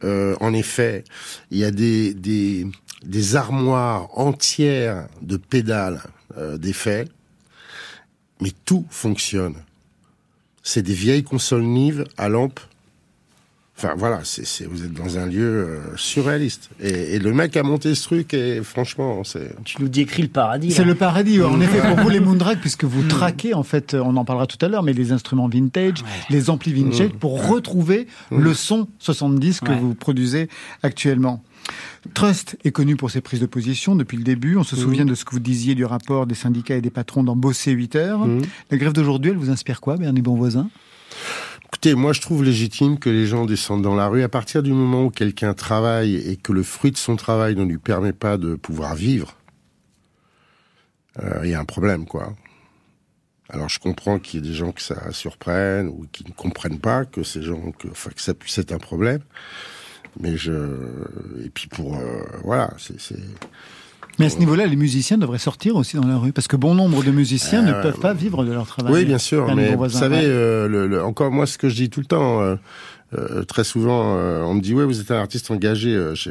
euh, 0.04 0.34
en 0.40 0.52
effet, 0.52 1.04
il 1.52 1.58
y 1.58 1.64
a 1.64 1.70
des, 1.70 2.14
des, 2.14 2.66
des 3.04 3.36
armoires 3.36 4.08
entières 4.18 5.06
de 5.20 5.36
pédales 5.36 6.02
euh, 6.36 6.58
d'effets, 6.58 7.04
mais 8.40 8.50
tout 8.64 8.84
fonctionne. 8.90 9.54
C'est 10.64 10.82
des 10.82 10.94
vieilles 10.94 11.24
consoles 11.24 11.62
Nive 11.62 12.04
à 12.16 12.28
lampe. 12.28 12.60
Enfin 13.84 13.94
voilà, 13.96 14.20
c'est, 14.22 14.64
vous 14.66 14.84
êtes 14.84 14.92
dans 14.92 15.18
un 15.18 15.26
lieu 15.26 15.42
euh, 15.42 15.80
surréaliste. 15.96 16.70
Et, 16.80 17.16
et 17.16 17.18
le 17.18 17.32
mec 17.32 17.56
a 17.56 17.64
monté 17.64 17.96
ce 17.96 18.04
truc 18.04 18.32
et 18.32 18.62
franchement, 18.62 19.24
c'est... 19.24 19.56
Tu 19.64 19.82
nous 19.82 19.88
décris 19.88 20.22
le 20.22 20.28
paradis. 20.28 20.70
C'est 20.70 20.84
le 20.84 20.94
paradis, 20.94 21.40
ouais. 21.40 21.46
en 21.46 21.60
effet, 21.60 21.80
pour 21.80 21.96
vous 21.96 22.08
les 22.08 22.20
Moondrag, 22.20 22.58
puisque 22.60 22.84
vous 22.84 23.02
traquez, 23.08 23.54
en 23.54 23.64
fait, 23.64 23.94
on 23.94 24.16
en 24.16 24.24
parlera 24.24 24.46
tout 24.46 24.64
à 24.64 24.68
l'heure, 24.68 24.84
mais 24.84 24.92
les 24.92 25.10
instruments 25.10 25.48
vintage, 25.48 26.04
les 26.30 26.48
amplis 26.48 26.72
vintage, 26.72 27.08
pour 27.18 27.48
retrouver 27.48 28.06
le 28.30 28.54
son 28.54 28.86
70 29.00 29.60
que 29.60 29.70
Ouais. 29.72 29.78
vous 29.80 29.94
produisez 29.96 30.48
actuellement. 30.84 31.42
Trust 32.14 32.56
est 32.64 32.70
connu 32.70 32.94
pour 32.96 33.10
ses 33.10 33.20
prises 33.20 33.40
de 33.40 33.46
position 33.46 33.96
depuis 33.96 34.16
le 34.16 34.22
début. 34.24 34.56
On 34.56 34.64
se 34.64 34.76
souvient 34.76 35.04
de 35.04 35.14
ce 35.16 35.24
que 35.24 35.32
vous 35.32 35.40
disiez 35.40 35.74
du 35.74 35.84
rapport 35.84 36.26
des 36.26 36.34
syndicats 36.36 36.76
et 36.76 36.80
des 36.80 36.90
patrons 36.90 37.24
dans 37.24 37.34
Bosser 37.36 37.72
8 37.72 37.96
heures. 37.96 38.28
La 38.70 38.76
grève 38.76 38.92
d'aujourd'hui, 38.92 39.32
elle 39.32 39.38
vous 39.38 39.50
inspire 39.50 39.80
quoi, 39.80 39.96
Bernie 39.96 40.22
Bonvoisin? 40.22 40.68
Écoutez, 41.72 41.94
moi 41.94 42.12
je 42.12 42.20
trouve 42.20 42.44
légitime 42.44 42.98
que 42.98 43.08
les 43.08 43.26
gens 43.26 43.46
descendent 43.46 43.82
dans 43.82 43.94
la 43.94 44.06
rue 44.06 44.22
à 44.22 44.28
partir 44.28 44.62
du 44.62 44.72
moment 44.72 45.04
où 45.06 45.10
quelqu'un 45.10 45.54
travaille 45.54 46.16
et 46.16 46.36
que 46.36 46.52
le 46.52 46.62
fruit 46.62 46.92
de 46.92 46.98
son 46.98 47.16
travail 47.16 47.56
ne 47.56 47.64
lui 47.64 47.78
permet 47.78 48.12
pas 48.12 48.36
de 48.36 48.54
pouvoir 48.54 48.94
vivre. 48.94 49.36
euh, 51.22 51.40
Il 51.44 51.50
y 51.50 51.54
a 51.54 51.60
un 51.60 51.64
problème, 51.64 52.04
quoi. 52.06 52.34
Alors 53.48 53.68
je 53.68 53.78
comprends 53.78 54.18
qu'il 54.18 54.40
y 54.44 54.46
ait 54.46 54.50
des 54.50 54.54
gens 54.54 54.72
que 54.72 54.82
ça 54.82 55.12
surprenne 55.12 55.88
ou 55.88 56.06
qui 56.12 56.24
ne 56.24 56.32
comprennent 56.32 56.78
pas 56.78 57.04
que 57.04 57.22
ces 57.22 57.42
gens, 57.42 57.72
que, 57.72 57.88
enfin 57.88 58.10
que 58.10 58.20
ça 58.22 58.34
puisse 58.34 58.58
être 58.58 58.72
un 58.72 58.78
problème. 58.78 59.20
Mais 60.20 60.36
je 60.36 60.52
et 61.44 61.50
puis 61.50 61.68
pour 61.68 61.96
euh, 61.96 62.22
voilà, 62.44 62.74
c'est 62.78 63.00
c'est 63.00 63.16
Mais 64.18 64.26
à 64.26 64.30
ce 64.30 64.38
niveau-là, 64.38 64.66
les 64.66 64.76
musiciens 64.76 65.18
devraient 65.18 65.38
sortir 65.38 65.76
aussi 65.76 65.96
dans 65.96 66.06
la 66.06 66.16
rue, 66.16 66.32
parce 66.32 66.46
que 66.48 66.56
bon 66.56 66.74
nombre 66.74 67.02
de 67.02 67.10
musiciens 67.10 67.62
Euh, 67.64 67.70
ne 67.70 67.72
ouais. 67.72 67.82
peuvent 67.82 68.00
pas 68.00 68.12
vivre 68.14 68.44
de 68.44 68.52
leur 68.52 68.66
travail. 68.66 68.92
Oui, 68.92 69.04
bien 69.04 69.18
sûr, 69.18 69.54
mais 69.54 69.74
vous 69.74 69.88
savez, 69.88 70.20
euh, 70.22 70.68
le, 70.68 70.86
le- 70.86 71.02
encore 71.02 71.30
moi, 71.30 71.46
ce 71.46 71.56
que 71.58 71.68
je 71.68 71.74
dis 71.76 71.90
tout 71.90 72.00
le 72.00 72.06
temps, 72.06 72.40
euh, 72.42 72.56
euh, 73.18 73.42
très 73.44 73.64
souvent, 73.64 74.16
euh, 74.18 74.42
on 74.42 74.54
me 74.54 74.60
dit, 74.60 74.74
ouais, 74.74 74.84
vous 74.84 75.00
êtes 75.00 75.10
un 75.10 75.18
artiste 75.18 75.50
engagé. 75.50 75.90
euh, 75.94 76.14
je- 76.14 76.30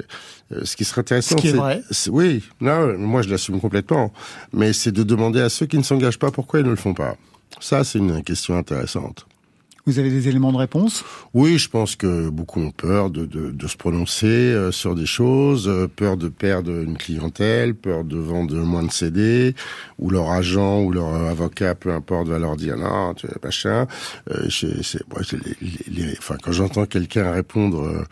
euh, 0.54 0.62
ce 0.63 0.76
qui 0.76 0.86
serait 0.86 1.02
intéressant, 1.02 1.36
Ce 1.38 1.41
qui 1.41 1.48
est 1.48 1.52
c'est- 1.52 1.58
vrai. 1.58 1.82
c'est- 1.91 2.10
Oui, 2.12 2.44
non, 2.60 2.98
moi 2.98 3.22
je 3.24 3.30
l'assume 3.30 3.60
complètement, 3.60 4.13
mais 4.54 4.74
c'est 4.74 4.91
de 4.91 5.04
demander 5.04 5.41
à 5.41 5.50
ceux 5.50 5.65
qui 5.65 5.78
ne 5.78 5.84
s'engagent 5.84 6.20
pas 6.20 6.32
pourquoi 6.32 6.60
ils 6.60 6.65
ne 6.65 6.72
le 6.72 6.76
font 6.76 6.94
pas. 6.94 7.17
Ça, 7.60 7.84
c'est 7.84 8.00
une 8.00 8.24
question 8.24 8.56
intéressante. 8.58 9.26
Vous 9.88 9.98
avez 9.98 10.12
des 10.12 10.28
éléments 10.28 10.52
de 10.52 10.58
réponse? 10.58 11.04
Oui, 11.34 11.58
je 11.58 11.67
pense 11.67 11.96
que 11.96 12.30
beaucoup 12.30 12.62
ont 12.62 12.72
peur 12.72 13.10
de, 13.10 13.26
de, 13.26 13.67
se 13.67 13.76
prononcer 13.78 14.28
euh, 14.28 14.72
sur 14.72 14.94
des 14.94 15.08
choses, 15.08 15.67
euh, 15.67 15.88
peur 15.88 16.17
de 16.17 16.28
perdre 16.28 16.72
une 16.72 16.98
clientèle, 16.98 17.74
peur 17.74 18.04
de 18.04 18.17
vendre 18.17 18.56
moins 18.58 18.84
de 18.84 18.91
CD, 18.91 19.56
ou 19.98 20.12
leur 20.12 20.30
agent 20.30 20.82
ou 20.84 20.91
leur 20.91 21.08
euh, 21.08 21.32
avocat, 21.32 21.74
peu 21.74 21.91
importe, 21.91 22.28
va 22.28 22.38
leur 22.38 22.58
dire 22.58 22.78
non, 22.78 23.15
tu 23.15 23.26
es 23.26 23.30
machin. 23.44 23.88
Quand 26.44 26.52
j'entends 26.52 26.86
quelqu'un 26.86 27.32
répondre, 27.32 28.06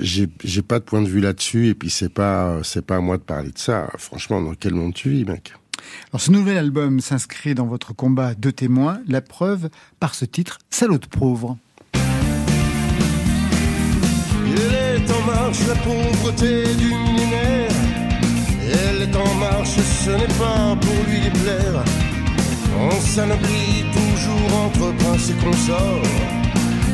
j'ai 0.00 0.28
j'ai 0.42 0.62
pas 0.62 0.80
de 0.80 0.84
point 0.84 1.02
de 1.02 1.08
vue 1.08 1.20
là-dessus, 1.20 1.68
et 1.68 1.74
puis 1.74 1.90
c'est 1.90 2.12
pas 2.12 2.60
c'est 2.64 2.84
pas 2.84 2.96
à 2.96 3.00
moi 3.00 3.16
de 3.16 3.22
parler 3.22 3.50
de 3.50 3.58
ça. 3.58 3.88
Franchement, 3.98 4.42
dans 4.42 4.54
quel 4.54 4.74
monde 4.74 4.94
tu 4.94 5.10
vis, 5.10 5.24
mec? 5.24 5.52
Alors, 6.12 6.20
ce 6.20 6.30
nouvel 6.30 6.56
album 6.56 7.00
s'inscrit 7.00 7.54
dans 7.54 7.66
votre 7.66 7.92
combat 7.92 8.34
de 8.34 8.50
témoins, 8.50 9.00
la 9.06 9.20
preuve 9.20 9.68
par 10.00 10.14
ce 10.14 10.24
titre, 10.24 10.58
Salaud 10.70 10.98
pauvre. 10.98 11.56
Elle 14.44 15.02
est 15.02 15.10
en 15.10 15.22
marche, 15.26 15.60
la 15.66 15.74
pauvreté 15.76 16.64
du 16.74 16.86
millénaire. 16.86 17.70
Elle 18.62 19.02
est 19.02 19.16
en 19.16 19.34
marche, 19.34 19.76
ce 20.04 20.10
n'est 20.10 20.34
pas 20.38 20.76
pour 20.80 21.04
lui 21.08 21.20
déplaire. 21.20 21.84
On 22.80 23.00
s'anoblit 23.00 23.84
toujours 23.92 24.62
entre 24.64 24.92
princes 24.96 25.30
et 25.30 25.44
consorts. 25.44 26.02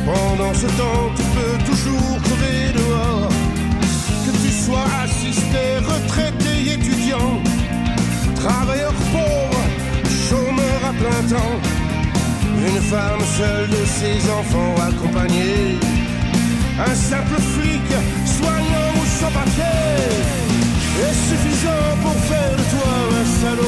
Pendant 0.05 0.53
ce 0.53 0.67
temps, 0.67 1.11
tu 1.15 1.23
peux 1.35 1.57
toujours 1.71 2.21
crever 2.23 2.71
dehors. 2.73 3.29
Que 4.25 4.31
tu 4.31 4.51
sois 4.51 4.87
assisté, 5.03 5.77
retraité, 5.85 6.44
travailleur 8.45 8.93
pauvre, 9.11 9.61
chômeur 10.29 10.79
à 10.85 10.93
plein 10.93 11.21
temps. 11.35 11.57
Une 12.67 12.81
femme 12.81 13.21
seule 13.37 13.69
de 13.69 13.83
ses 13.85 14.29
enfants 14.29 14.75
accompagnés. 14.87 15.79
Un 16.79 16.93
simple 16.93 17.39
flic, 17.53 17.87
soignant 18.25 18.89
ou 19.01 19.05
sans 19.19 19.31
papier, 19.31 19.63
est 21.05 21.17
suffisant 21.29 21.87
pour 22.03 22.13
faire 22.29 22.51
de 22.51 22.65
toi 22.73 22.91
un 23.19 23.25
salaud? 23.41 23.65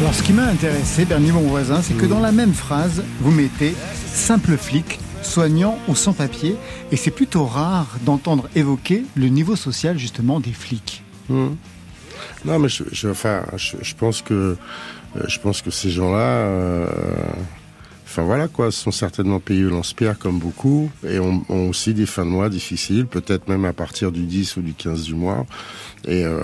Alors, 0.00 0.14
ce 0.14 0.22
qui 0.22 0.32
m'a 0.32 0.46
intéressé, 0.46 1.04
Bernie 1.04 1.30
Bonvoisin, 1.30 1.82
c'est 1.82 1.94
que 1.94 2.06
dans 2.06 2.20
la 2.20 2.32
même 2.32 2.54
phrase, 2.54 3.04
vous 3.20 3.30
mettez 3.30 3.74
simple 4.12 4.56
flic, 4.56 4.98
soignant 5.22 5.78
ou 5.86 5.94
sans 5.94 6.14
papier, 6.14 6.56
et 6.90 6.96
c'est 6.96 7.10
plutôt 7.12 7.44
rare 7.44 7.98
d'entendre 8.04 8.48
évoquer 8.56 9.04
le 9.14 9.28
niveau 9.28 9.54
social 9.54 9.96
justement 9.98 10.40
des 10.40 10.52
flics. 10.52 11.04
Hmm. 11.28 11.50
Non, 12.44 12.58
mais 12.58 12.68
je, 12.68 12.84
je- 12.92 13.08
enfin, 13.08 13.44
je, 13.56 13.76
je 13.82 13.94
pense 13.94 14.22
que 14.22 14.34
euh, 15.16 15.20
je 15.26 15.38
pense 15.40 15.62
que 15.62 15.70
ces 15.70 15.90
gens-là, 15.90 16.18
euh, 16.18 16.86
enfin 18.06 18.22
voilà 18.22 18.48
quoi, 18.48 18.70
sont 18.72 18.90
certainement 18.92 19.40
payés 19.40 19.64
au 19.64 19.70
lance-pierre 19.70 20.18
comme 20.18 20.38
beaucoup 20.38 20.90
et 21.06 21.18
ont, 21.18 21.44
ont 21.48 21.68
aussi 21.68 21.94
des 21.94 22.06
fins 22.06 22.24
de 22.24 22.30
mois 22.30 22.48
difficiles, 22.48 23.06
peut-être 23.06 23.48
même 23.48 23.64
à 23.64 23.72
partir 23.72 24.12
du 24.12 24.22
10 24.24 24.56
ou 24.56 24.62
du 24.62 24.72
15 24.74 25.02
du 25.04 25.14
mois. 25.14 25.46
Et 26.06 26.24
euh, 26.24 26.40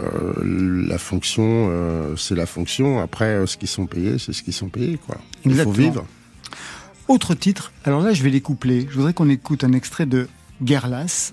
la 0.88 0.98
fonction, 0.98 1.68
euh, 1.70 2.14
c'est 2.16 2.34
la 2.34 2.46
fonction. 2.46 3.00
Après, 3.00 3.46
ce 3.46 3.56
qu'ils 3.56 3.68
sont 3.68 3.86
payés, 3.86 4.18
c'est 4.18 4.32
ce 4.32 4.42
qu'ils 4.42 4.52
sont 4.52 4.68
payés, 4.68 4.98
quoi. 5.06 5.16
Il 5.44 5.56
faut 5.64 5.70
vivre. 5.82 6.06
Autre 7.08 7.34
titre, 7.34 7.70
alors 7.84 8.00
là 8.02 8.12
je 8.12 8.22
vais 8.24 8.30
les 8.30 8.40
coupler. 8.40 8.88
Je 8.90 8.96
voudrais 8.96 9.12
qu'on 9.12 9.28
écoute 9.30 9.62
un 9.62 9.72
extrait 9.72 10.06
de 10.06 10.26
Guerlas. 10.60 11.32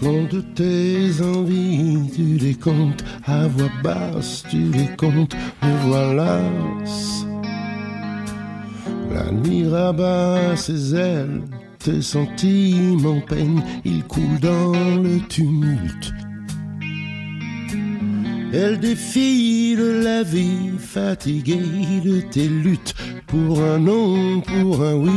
Compte 0.00 0.54
tes 0.54 1.22
envies, 1.22 2.10
tu 2.14 2.22
les 2.44 2.54
comptes 2.54 3.04
à 3.24 3.46
voix 3.46 3.70
basse, 3.82 4.44
tu 4.50 4.70
les 4.72 4.88
comptes, 4.96 5.34
me 5.62 5.88
voilà. 5.88 6.40
La 9.12 9.30
nuit 9.30 9.66
rabat 9.66 10.56
ses 10.56 10.94
ailes 10.94 11.42
tes 11.84 12.00
sentiments 12.00 13.20
peignent, 13.28 13.62
ils 13.84 14.02
coulent 14.04 14.40
dans 14.40 14.72
le 15.02 15.20
tumulte. 15.28 16.14
Elle 18.54 18.80
défie 18.80 19.76
de 19.76 20.02
la 20.02 20.22
vie, 20.22 20.70
fatiguée 20.78 22.00
de 22.02 22.22
tes 22.22 22.48
luttes, 22.48 22.94
pour 23.26 23.62
un 23.62 23.80
non, 23.80 24.40
pour 24.40 24.82
un 24.82 24.94
oui. 24.94 25.10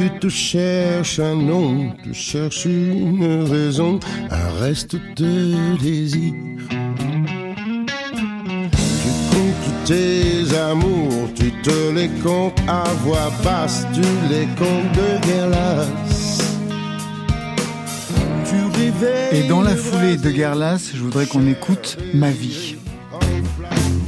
Tu 0.00 0.08
te 0.18 0.28
cherches 0.30 1.18
un 1.18 1.34
nom, 1.34 1.92
tu 2.02 2.14
cherches 2.14 2.64
une 2.64 3.44
raison, 3.50 4.00
un 4.30 4.48
reste 4.58 4.96
de 4.96 5.76
désir. 5.76 6.32
Tu 9.02 9.10
comptes 9.30 9.84
tes 9.84 10.56
amours, 10.56 11.28
tu 11.34 11.52
te 11.52 11.92
les 11.94 12.08
comptes 12.22 12.58
à 12.66 12.84
voix 13.04 13.30
basse, 13.44 13.86
tu 13.92 14.00
les 14.30 14.46
comptes 14.56 14.90
de 14.94 15.26
guerre 15.26 15.84
Et 19.32 19.46
dans 19.48 19.60
la 19.60 19.76
foulée 19.76 20.16
de 20.16 20.30
Guerlas, 20.30 20.92
je 20.94 21.02
voudrais 21.02 21.26
qu'on 21.26 21.46
écoute 21.46 21.98
Ma 22.14 22.30
vie. 22.30 22.76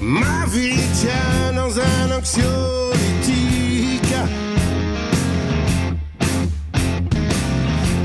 Ma 0.00 0.46
vie 0.46 0.80
tient 0.94 1.52
dans 1.54 1.78
un 1.78 2.18
anxiolytique. 2.18 3.61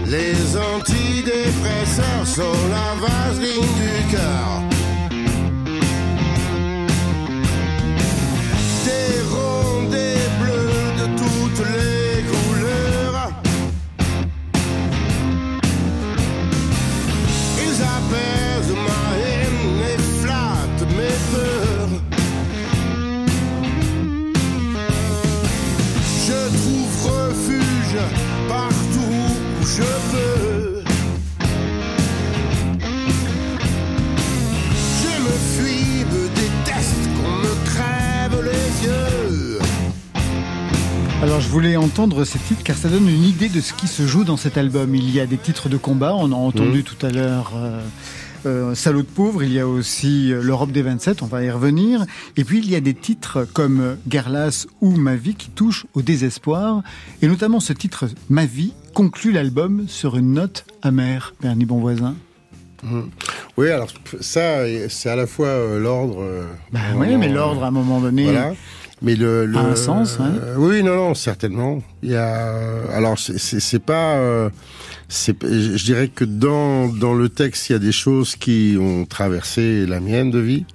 Les 0.09 0.55
antidépresseurs 0.55 2.25
sont 2.25 2.69
la 2.69 2.95
vaseline 3.05 3.61
du 3.61 4.15
cœur. 4.15 4.67
Je 41.97 42.01
voulais 42.03 42.13
entendre 42.13 42.25
ces 42.25 42.37
titres 42.37 42.61
car 42.63 42.77
ça 42.77 42.89
donne 42.89 43.09
une 43.09 43.23
idée 43.23 43.49
de 43.49 43.59
ce 43.59 43.73
qui 43.73 43.87
se 43.87 44.05
joue 44.05 44.23
dans 44.23 44.37
cet 44.37 44.55
album. 44.55 44.93
Il 44.93 45.09
y 45.09 45.19
a 45.19 45.25
des 45.25 45.37
titres 45.37 45.67
de 45.67 45.77
combat, 45.77 46.13
on 46.15 46.31
a 46.31 46.35
entendu 46.35 46.83
tout 46.83 47.03
à 47.03 47.09
l'heure 47.09 47.53
euh, 47.55 47.81
euh, 48.45 48.75
Salaud 48.75 49.01
de 49.01 49.07
pauvre, 49.07 49.41
il 49.41 49.51
y 49.51 49.59
a 49.59 49.67
aussi 49.67 50.31
euh, 50.31 50.43
l'Europe 50.43 50.71
des 50.71 50.83
27, 50.83 51.23
on 51.23 51.25
va 51.25 51.43
y 51.43 51.49
revenir. 51.49 52.05
Et 52.35 52.43
puis 52.43 52.59
il 52.59 52.69
y 52.69 52.75
a 52.75 52.81
des 52.81 52.93
titres 52.93 53.47
comme 53.51 53.79
euh, 53.81 53.95
Guerlas 54.07 54.67
ou 54.79 54.91
Ma 54.91 55.15
vie 55.15 55.33
qui 55.33 55.49
touchent 55.49 55.87
au 55.95 56.03
désespoir. 56.03 56.83
Et 57.23 57.27
notamment 57.27 57.59
ce 57.59 57.73
titre 57.73 58.07
Ma 58.29 58.45
vie 58.45 58.73
conclut 58.93 59.31
l'album 59.31 59.85
sur 59.87 60.17
une 60.17 60.33
note 60.33 60.65
amère, 60.83 61.33
Bernie 61.41 61.65
Bonvoisin. 61.65 62.15
Oui, 63.57 63.71
alors 63.71 63.89
ça, 64.21 64.65
c'est 64.87 65.09
à 65.09 65.15
la 65.15 65.25
fois 65.25 65.79
l'ordre. 65.79 66.23
Bah 66.71 66.79
oui, 66.95 67.17
mais 67.17 67.27
l'ordre 67.27 67.63
à 67.63 67.67
un 67.69 67.71
moment 67.71 67.99
donné. 67.99 68.25
Voilà. 68.25 68.53
Mais 69.01 69.15
le, 69.15 69.45
le 69.45 69.57
A 69.57 69.61
un 69.61 69.75
sens, 69.75 70.19
hein 70.19 70.33
oui, 70.57 70.81
non, 70.81 70.95
non, 70.95 71.13
certainement. 71.13 71.83
Il 72.01 72.09
y 72.11 72.15
a, 72.15 72.51
alors 72.91 73.17
c'est- 73.19 73.79
pas, 73.79 74.15
euh, 74.15 74.49
c'est, 75.07 75.35
je 75.43 75.77
je 75.77 75.85
dirais 75.85 76.07
que 76.07 76.25
dans 76.25 76.87
dans 76.87 77.13
le 77.13 77.29
texte, 77.29 77.69
il 77.69 77.73
y 77.73 77.75
a 77.75 77.79
des 77.79 77.91
choses 77.91 78.35
qui 78.35 78.75
ont 78.79 79.05
traversé 79.05 79.85
la 79.85 79.99
mienne 79.99 80.31
de 80.31 80.39
vie, 80.39 80.65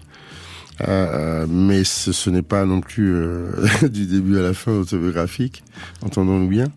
Euh, 0.89 1.47
mais 1.49 1.85
ce, 1.85 2.13
ce 2.13 2.31
n'est 2.31 2.43
pas 2.43 2.65
non 2.65 2.81
plus 2.81 3.13
euh, 3.15 3.53
du 3.89 4.07
début 4.07 4.39
à 4.39 4.43
la 4.43 4.55
fin 4.55 4.73
autobiographique, 4.73 5.63
entendons-nous 6.03 6.49
bien. 6.49 6.69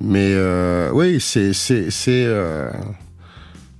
Mais 0.00 0.32
euh, 0.34 0.90
oui, 0.94 1.18
c'est 1.20 1.52
c'est 1.52 1.90
c'est 1.90 2.24
euh, 2.26 2.70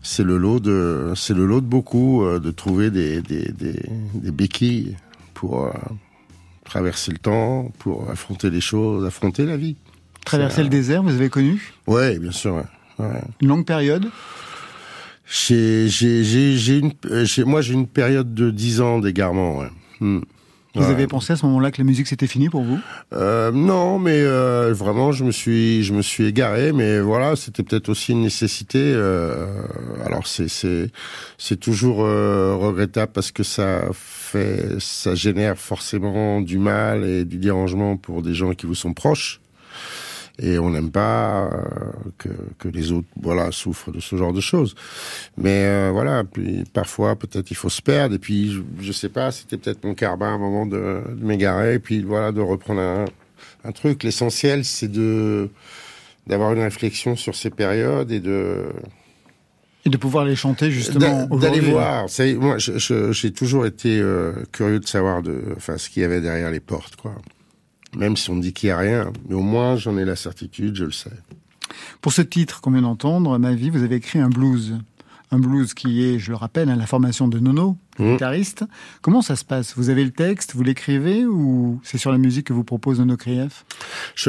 c'est 0.02 0.24
le 0.24 0.36
lot 0.38 0.58
de 0.60 1.12
c'est 1.16 1.34
le 1.34 1.46
lot 1.46 1.60
de 1.60 1.66
beaucoup 1.66 2.24
euh, 2.24 2.40
de 2.40 2.50
trouver 2.50 2.90
des 2.90 3.22
des 3.22 3.52
des, 3.52 3.80
des 4.14 4.30
béquilles 4.32 4.96
pour 5.34 5.66
euh, 5.66 5.70
traverser 6.72 7.12
le 7.12 7.18
temps, 7.18 7.70
pour 7.80 8.08
affronter 8.10 8.48
les 8.48 8.62
choses, 8.62 9.04
affronter 9.04 9.44
la 9.44 9.58
vie. 9.58 9.76
Traverser 10.24 10.62
le 10.62 10.70
désert, 10.70 11.02
vous 11.02 11.12
avez 11.12 11.28
connu? 11.28 11.74
Ouais, 11.86 12.18
bien 12.18 12.30
sûr. 12.30 12.54
ouais. 12.54 12.62
Ouais. 12.98 13.20
Une 13.42 13.48
longue 13.48 13.66
période? 13.66 14.06
J'ai 15.26 15.88
j'ai 15.88 16.24
j'ai 16.24 16.56
j'ai 16.56 16.78
une 16.78 16.92
euh, 17.10 17.26
moi 17.44 17.60
j'ai 17.60 17.74
une 17.74 17.86
période 17.86 18.32
de 18.32 18.50
10 18.50 18.80
ans 18.80 18.98
d'égarement. 19.00 19.58
Ouais. 19.58 19.68
Hmm. 20.00 20.20
Vous 20.74 20.90
avez 20.90 21.06
pensé 21.06 21.34
à 21.34 21.36
ce 21.36 21.44
moment-là 21.46 21.70
que 21.70 21.78
la 21.78 21.84
musique 21.84 22.06
c'était 22.06 22.26
fini 22.26 22.48
pour 22.48 22.62
vous? 22.62 22.78
Euh, 23.12 23.52
non, 23.52 23.98
mais 23.98 24.22
euh, 24.22 24.72
vraiment, 24.72 25.12
je 25.12 25.22
me 25.24 25.30
suis, 25.30 25.84
je 25.84 25.92
me 25.92 26.00
suis 26.00 26.24
égaré, 26.24 26.72
mais 26.72 26.98
voilà, 26.98 27.36
c'était 27.36 27.62
peut-être 27.62 27.90
aussi 27.90 28.12
une 28.12 28.22
nécessité. 28.22 28.78
euh, 28.80 29.46
alors 30.06 30.26
c'est, 30.26 30.48
c'est, 30.48 30.90
c'est 31.36 31.60
toujours 31.60 32.02
euh, 32.04 32.56
regrettable 32.56 33.12
parce 33.12 33.32
que 33.32 33.42
ça 33.42 33.82
fait, 33.92 34.80
ça 34.80 35.14
génère 35.14 35.58
forcément 35.58 36.40
du 36.40 36.58
mal 36.58 37.04
et 37.04 37.26
du 37.26 37.36
dérangement 37.36 37.98
pour 37.98 38.22
des 38.22 38.32
gens 38.32 38.54
qui 38.54 38.64
vous 38.64 38.74
sont 38.74 38.94
proches. 38.94 39.41
Et 40.38 40.58
on 40.58 40.70
n'aime 40.70 40.90
pas 40.90 41.44
euh, 41.52 41.60
que, 42.18 42.28
que 42.58 42.68
les 42.68 42.90
autres, 42.90 43.06
voilà, 43.20 43.52
souffrent 43.52 43.92
de 43.92 44.00
ce 44.00 44.16
genre 44.16 44.32
de 44.32 44.40
choses. 44.40 44.74
Mais 45.36 45.64
euh, 45.66 45.90
voilà, 45.92 46.24
puis 46.24 46.64
parfois 46.72 47.16
peut-être 47.16 47.50
il 47.50 47.54
faut 47.56 47.68
se 47.68 47.82
perdre. 47.82 48.14
Et 48.14 48.18
puis 48.18 48.50
je, 48.52 48.60
je 48.80 48.92
sais 48.92 49.10
pas, 49.10 49.30
c'était 49.30 49.58
peut-être 49.58 49.84
mon 49.84 49.94
karma 49.94 50.26
à 50.26 50.30
un 50.30 50.38
moment 50.38 50.64
de, 50.66 51.02
de 51.08 51.24
m'égarer. 51.24 51.74
Et 51.74 51.78
puis 51.78 52.02
voilà, 52.02 52.32
de 52.32 52.40
reprendre 52.40 52.80
un, 52.80 53.04
un 53.64 53.72
truc. 53.72 54.02
L'essentiel, 54.04 54.64
c'est 54.64 54.88
de 54.90 55.50
d'avoir 56.26 56.52
une 56.54 56.62
réflexion 56.62 57.14
sur 57.16 57.34
ces 57.34 57.50
périodes 57.50 58.10
et 58.10 58.20
de 58.20 58.64
Et 59.84 59.90
de 59.90 59.96
pouvoir 59.96 60.24
les 60.24 60.36
chanter 60.36 60.70
justement 60.70 61.26
d'a- 61.26 61.36
d'aller 61.36 61.60
voir. 61.60 62.06
Moi, 62.38 62.56
j'ai 62.58 63.32
toujours 63.32 63.66
été 63.66 63.98
euh, 64.00 64.32
curieux 64.52 64.78
de 64.80 64.86
savoir 64.86 65.22
de, 65.22 65.42
enfin, 65.56 65.76
ce 65.78 65.90
qu'il 65.90 66.02
y 66.02 66.04
avait 66.04 66.20
derrière 66.20 66.50
les 66.52 66.60
portes, 66.60 66.96
quoi. 66.96 67.14
Même 67.96 68.16
si 68.16 68.30
on 68.30 68.36
dit 68.36 68.52
qu'il 68.52 68.68
y 68.68 68.72
a 68.72 68.78
rien, 68.78 69.12
mais 69.28 69.34
au 69.34 69.42
moins 69.42 69.76
j'en 69.76 69.96
ai 69.98 70.04
la 70.04 70.16
certitude, 70.16 70.74
je 70.76 70.84
le 70.84 70.92
sais. 70.92 71.10
Pour 72.00 72.12
ce 72.12 72.22
titre 72.22 72.60
qu'on 72.60 72.70
vient 72.70 72.82
d'entendre, 72.82 73.38
Ma 73.38 73.52
vie, 73.54 73.70
vous 73.70 73.82
avez 73.82 73.96
écrit 73.96 74.18
un 74.18 74.28
blues. 74.28 74.78
Un 75.30 75.38
blues 75.38 75.72
qui 75.72 76.04
est, 76.04 76.18
je 76.18 76.30
le 76.30 76.36
rappelle, 76.36 76.68
à 76.68 76.76
la 76.76 76.86
formation 76.86 77.26
de 77.28 77.38
Nono, 77.38 77.76
Mmh. 77.98 78.12
guitariste. 78.14 78.64
Comment 79.02 79.20
ça 79.20 79.36
se 79.36 79.44
passe? 79.44 79.74
Vous 79.76 79.90
avez 79.90 80.02
le 80.04 80.10
texte, 80.10 80.54
vous 80.54 80.62
l'écrivez 80.62 81.26
ou 81.26 81.78
c'est 81.82 81.98
sur 81.98 82.10
la 82.10 82.16
musique 82.18 82.46
que 82.46 82.54
vous 82.54 82.64
propose 82.64 82.98
Nono 82.98 83.18
Krief? 83.18 83.64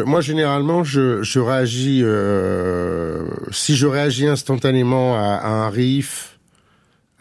Moi, 0.05 0.19
généralement, 0.19 0.83
je, 0.83 1.23
je 1.23 1.39
réagis. 1.39 2.01
euh, 2.03 3.25
si 3.51 3.75
je 3.77 3.87
réagis 3.87 4.27
instantanément 4.27 5.15
à, 5.15 5.35
à 5.35 5.49
un 5.49 5.69
riff, 5.69 6.39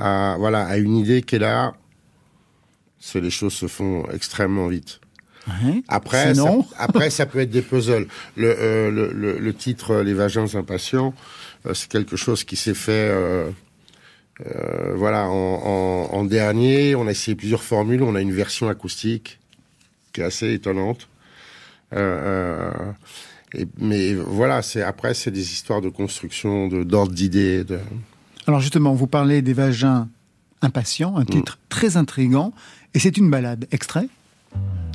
à 0.00 0.34
voilà, 0.38 0.64
à 0.66 0.76
une 0.78 0.96
idée 0.96 1.22
qui 1.22 1.36
est 1.36 1.40
là, 1.40 1.74
c'est 2.98 3.20
les 3.20 3.30
choses 3.30 3.52
se 3.52 3.66
font 3.68 4.04
extrêmement 4.12 4.66
vite. 4.68 5.00
Ouais. 5.48 5.82
Après, 5.88 6.34
ça, 6.34 6.54
après, 6.78 7.10
ça 7.10 7.26
peut 7.26 7.40
être 7.40 7.50
des 7.50 7.62
puzzles. 7.62 8.06
Le, 8.36 8.54
euh, 8.58 8.90
le, 8.90 9.12
le, 9.12 9.38
le 9.38 9.54
titre 9.54 9.90
euh, 9.92 10.02
Les 10.04 10.14
vagins 10.14 10.46
impatients, 10.54 11.14
euh, 11.66 11.74
c'est 11.74 11.88
quelque 11.88 12.16
chose 12.16 12.44
qui 12.44 12.56
s'est 12.56 12.74
fait. 12.74 13.10
euh, 13.10 13.50
voilà, 14.94 15.28
en, 15.28 15.32
en, 16.12 16.14
en 16.16 16.24
dernier, 16.24 16.94
on 16.94 17.06
a 17.06 17.10
essayé 17.10 17.34
plusieurs 17.34 17.62
formules. 17.62 18.02
On 18.02 18.14
a 18.14 18.20
une 18.20 18.32
version 18.32 18.68
acoustique 18.68 19.38
qui 20.12 20.20
est 20.20 20.24
assez 20.24 20.52
étonnante. 20.52 21.08
Et, 23.54 23.66
mais 23.78 24.14
voilà, 24.14 24.62
c'est 24.62 24.82
après, 24.82 25.12
c'est 25.14 25.30
des 25.30 25.52
histoires 25.52 25.80
de 25.82 25.90
construction, 25.90 26.68
de 26.68 26.84
d'ordre 26.84 27.12
d'idées. 27.12 27.64
De... 27.64 27.78
Alors 28.46 28.60
justement, 28.60 28.94
vous 28.94 29.06
parlez 29.06 29.42
des 29.42 29.52
vagins 29.52 30.08
impatients, 30.62 31.16
un 31.16 31.24
titre 31.24 31.58
très 31.68 31.96
intrigant, 31.96 32.52
et 32.94 32.98
c'est 32.98 33.16
une 33.18 33.28
balade. 33.30 33.66
Extrait 33.70 34.08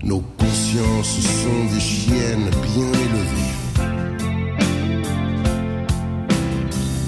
Nos 0.03 0.21
consciences 0.37 1.19
sont 1.21 1.73
des 1.73 1.79
chiennes 1.79 2.49
bien 2.63 2.91
élevées, 3.05 3.55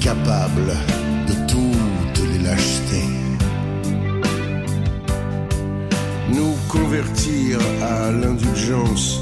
capables 0.01 0.73
de 1.27 1.33
toutes 1.47 2.27
les 2.31 2.39
lâchetés. 2.39 3.09
Nous 6.33 6.55
convertir 6.67 7.59
à 7.81 8.11
l'indulgence, 8.11 9.21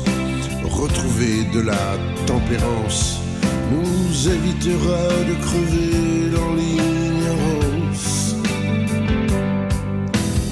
retrouver 0.63 1.43
de 1.53 1.59
la 1.59 1.97
tempérance, 2.25 3.19
nous 3.71 4.29
évitera 4.29 5.07
de 5.27 5.35
crever 5.45 6.29
dans 6.35 6.53
l'ignorance. 6.55 8.35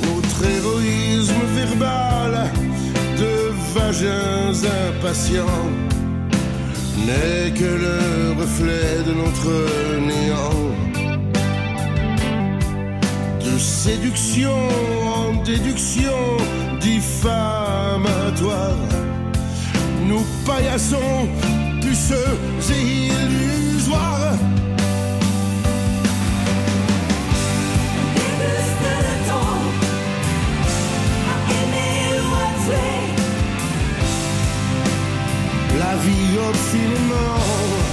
Notre 0.04 0.46
héroïsme 0.46 1.44
verbal 1.56 2.52
vagin 3.96 4.52
impatients 4.90 5.70
n'est 7.06 7.52
que 7.54 7.64
le 7.64 8.34
reflet 8.40 9.04
de 9.06 9.14
notre 9.14 9.52
néant. 10.02 10.72
De 13.40 13.58
séduction 13.58 14.58
en 15.16 15.44
déduction 15.44 16.38
diffamatoire, 16.82 17.70
nous 20.08 20.26
paillassons 20.46 21.30
puceux 21.82 22.38
et 22.72 22.84
illusoires. 23.08 24.55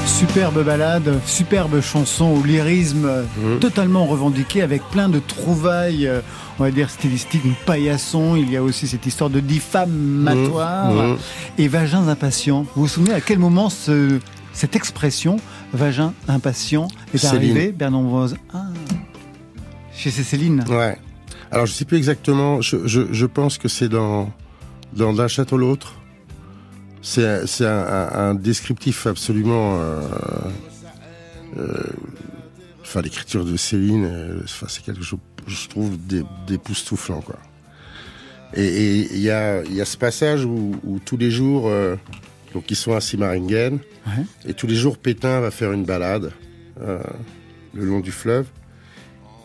Superbe 0.07 0.63
balade, 0.65 1.21
superbe 1.27 1.81
chanson 1.81 2.27
au 2.27 2.43
lyrisme 2.45 3.09
Mhm. 3.39 3.59
totalement 3.61 4.07
revendiqué 4.07 4.63
avec 4.63 4.83
plein 4.91 5.09
de 5.09 5.19
trouvailles, 5.19 6.07
euh, 6.07 6.21
on 6.59 6.65
va 6.65 6.71
dire 6.71 6.91
stylistiques, 6.91 7.45
une 7.45 7.55
paillasson. 7.67 8.37
Il 8.37 8.51
y 8.51 8.57
a 8.57 8.63
aussi 8.63 8.87
cette 8.87 9.05
histoire 9.07 9.31
de 9.31 9.41
diffamatoire 9.41 10.93
Mhm. 10.93 11.17
et 11.59 11.69
vagins 11.69 12.09
impatients. 12.09 12.63
Vous 12.75 12.83
vous 12.83 12.89
souvenez 12.89 13.15
à 13.15 13.21
quel 13.21 13.39
moment 13.39 13.69
ce- 13.71 14.19
cette 14.53 14.77
expression 14.77 15.37
vagin 15.73 16.13
impatient 16.29 16.89
est 17.15 17.19
Céline. 17.19 17.37
arrivée 17.37 17.73
Bernard. 17.73 18.29
Ah, 18.55 18.65
chez 19.95 20.11
Céline. 20.11 20.65
Ouais. 20.69 20.99
Alors 21.51 21.67
je 21.67 21.73
sais 21.73 21.85
plus 21.85 21.97
exactement. 21.99 22.61
Je, 22.61 22.87
je, 22.87 23.03
je 23.13 23.27
pense 23.27 23.59
que 23.59 23.69
c'est 23.69 23.89
dans 23.89 24.31
dans 24.95 25.13
d'un 25.13 25.29
château 25.29 25.57
l'autre. 25.57 25.95
C'est 27.03 27.27
un, 27.67 27.69
un, 27.69 28.09
un 28.31 28.35
descriptif 28.35 29.07
absolument. 29.07 29.79
euh, 29.81 30.01
euh, 31.59 31.83
Enfin, 32.83 33.01
l'écriture 33.01 33.45
de 33.47 33.57
Céline, 33.57 34.05
euh, 34.05 34.41
c'est 34.47 34.83
quelque 34.85 35.03
chose, 35.03 35.19
je 35.47 35.67
trouve, 35.69 35.97
d'é- 35.97 36.25
d'époustouflant, 36.47 37.23
quoi. 37.23 37.39
Et 38.55 38.97
il 39.15 39.19
y 39.21 39.31
a, 39.31 39.63
y 39.65 39.81
a 39.81 39.85
ce 39.87 39.97
passage 39.97 40.45
où, 40.45 40.73
où 40.85 40.99
tous 40.99 41.17
les 41.17 41.31
jours, 41.31 41.69
euh, 41.69 41.97
donc 42.53 42.71
ils 42.71 42.77
sont 42.77 42.93
à 42.95 43.01
Simaringen, 43.01 43.79
Ouais. 44.07 44.25
et 44.47 44.53
tous 44.53 44.67
les 44.67 44.75
jours, 44.75 44.99
Pétain 44.99 45.41
va 45.41 45.51
faire 45.51 45.73
une 45.73 45.85
balade 45.87 46.33
euh, 46.83 46.99
le 47.73 47.85
long 47.87 48.01
du 48.01 48.13
fleuve. 48.13 48.47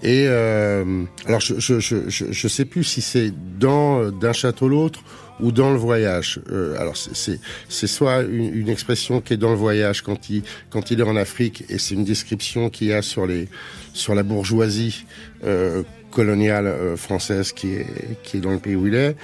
Et 0.03 0.25
euh, 0.27 1.03
alors, 1.25 1.39
je, 1.41 1.59
je, 1.59 1.79
je, 1.79 2.07
je, 2.09 2.25
je 2.31 2.47
sais 2.47 2.65
plus 2.65 2.83
si 2.83 3.01
c'est 3.01 3.31
dans 3.59 3.99
euh, 4.01 4.11
d'un 4.11 4.33
château 4.33 4.67
l'autre 4.67 5.01
ou 5.39 5.51
dans 5.51 5.71
le 5.71 5.77
voyage. 5.77 6.39
Euh, 6.51 6.79
alors, 6.79 6.95
c'est- 6.97 7.39
c'est 7.69 7.87
soit 7.87 8.21
une, 8.21 8.53
une 8.55 8.69
expression 8.69 9.21
qui 9.21 9.33
est 9.33 9.37
dans 9.37 9.49
le 9.49 9.55
voyage 9.55 10.01
quand 10.03 10.29
il 10.29 10.43
quand 10.69 10.91
il 10.91 10.99
est 10.99 11.03
en 11.03 11.15
Afrique, 11.15 11.63
et 11.69 11.77
c'est 11.79 11.95
une 11.95 12.05
description 12.05 12.69
qu'il 12.69 12.87
y 12.87 12.93
a 12.93 13.01
sur 13.01 13.25
les 13.25 13.47
sur 13.93 14.13
la 14.15 14.21
bourgeoisie 14.23 15.05
euh, 15.43 15.81
coloniale 16.11 16.67
euh, 16.67 16.95
française 16.95 17.51
qui 17.51 17.73
est 17.73 17.87
qui 18.23 18.37
est 18.37 18.39
dans 18.41 18.51
le 18.51 18.59
pays 18.59 18.75
où 18.75 18.85
il 18.87 18.95
est, 18.95 19.15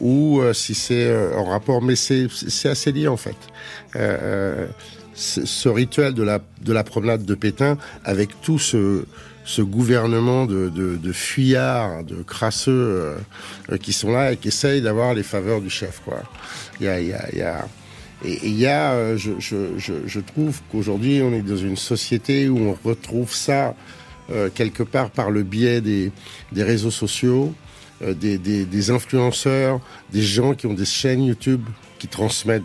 ou 0.00 0.40
euh, 0.40 0.52
si 0.52 0.74
c'est 0.74 1.10
en 1.34 1.44
rapport. 1.44 1.80
Mais 1.82 1.96
c'est 1.96 2.28
c'est 2.30 2.68
assez 2.68 2.92
lié 2.92 3.08
en 3.08 3.16
fait. 3.16 3.36
Ce 5.14 5.44
ce 5.44 5.68
rituel 5.68 6.14
de 6.14 6.22
la 6.22 6.38
de 6.62 6.72
la 6.72 6.84
promenade 6.84 7.24
de 7.24 7.34
Pétain 7.34 7.76
avec 8.04 8.40
tout 8.40 8.58
ce 8.58 9.04
ce 9.48 9.62
gouvernement 9.62 10.44
de, 10.44 10.68
de, 10.68 11.12
fuyards, 11.12 12.04
de 12.04 12.16
crasseux 12.16 13.16
euh, 13.70 13.78
qui 13.78 13.94
sont 13.94 14.12
là 14.12 14.32
et 14.32 14.36
qui 14.36 14.48
essayent 14.48 14.82
d'avoir 14.82 15.14
les 15.14 15.22
faveurs 15.22 15.62
du 15.62 15.70
chef. 15.70 16.02
Quoi. 16.04 16.22
Il 16.80 16.84
y 16.84 16.88
a, 16.90 17.00
y 17.00 17.14
a, 17.14 17.34
y 17.34 17.40
a 17.40 17.66
et 18.22 18.40
il 18.42 18.58
y 18.58 18.66
a, 18.66 18.92
euh, 18.92 19.16
je, 19.16 19.32
je, 19.38 19.56
je, 20.04 20.20
trouve 20.20 20.60
qu'aujourd'hui 20.70 21.22
on 21.22 21.32
est 21.32 21.40
dans 21.40 21.56
une 21.56 21.78
société 21.78 22.48
où 22.50 22.58
on 22.58 22.76
retrouve 22.86 23.32
ça 23.32 23.74
euh, 24.30 24.50
quelque 24.54 24.82
part 24.82 25.08
par 25.08 25.30
le 25.30 25.44
biais 25.44 25.80
des, 25.80 26.12
des 26.52 26.62
réseaux 26.62 26.90
sociaux, 26.90 27.54
des, 28.02 28.36
des 28.36 28.90
influenceurs, 28.90 29.80
des 30.12 30.22
gens 30.22 30.54
qui 30.54 30.66
ont 30.66 30.74
des 30.74 30.84
chaînes 30.84 31.24
YouTube 31.24 31.62
qui 31.98 32.06
transmettent 32.06 32.62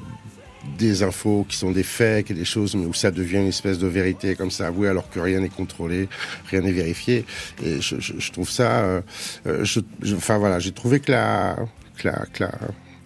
des 0.77 1.03
infos 1.03 1.45
qui 1.47 1.57
sont 1.57 1.71
des 1.71 1.83
faits, 1.83 2.31
et 2.31 2.33
des 2.33 2.45
choses, 2.45 2.75
mais 2.75 2.85
où 2.85 2.93
ça 2.93 3.11
devient 3.11 3.37
une 3.37 3.47
espèce 3.47 3.79
de 3.79 3.87
vérité 3.87 4.35
comme 4.35 4.51
ça, 4.51 4.67
avouée, 4.67 4.87
alors 4.87 5.09
que 5.09 5.19
rien 5.19 5.39
n'est 5.41 5.49
contrôlé, 5.49 6.07
rien 6.49 6.61
n'est 6.61 6.71
vérifié. 6.71 7.25
Et 7.63 7.81
je, 7.81 7.99
je, 7.99 8.13
je 8.17 8.31
trouve 8.31 8.49
ça, 8.49 8.79
euh, 8.81 9.01
euh, 9.47 9.63
je, 9.65 9.79
enfin 10.15 10.37
voilà, 10.37 10.59
j'ai 10.59 10.71
trouvé 10.71 10.99
que 10.99 11.11
la, 11.11 11.57
que 11.97 12.07
la, 12.07 12.25
que 12.33 12.43
la, 12.43 12.51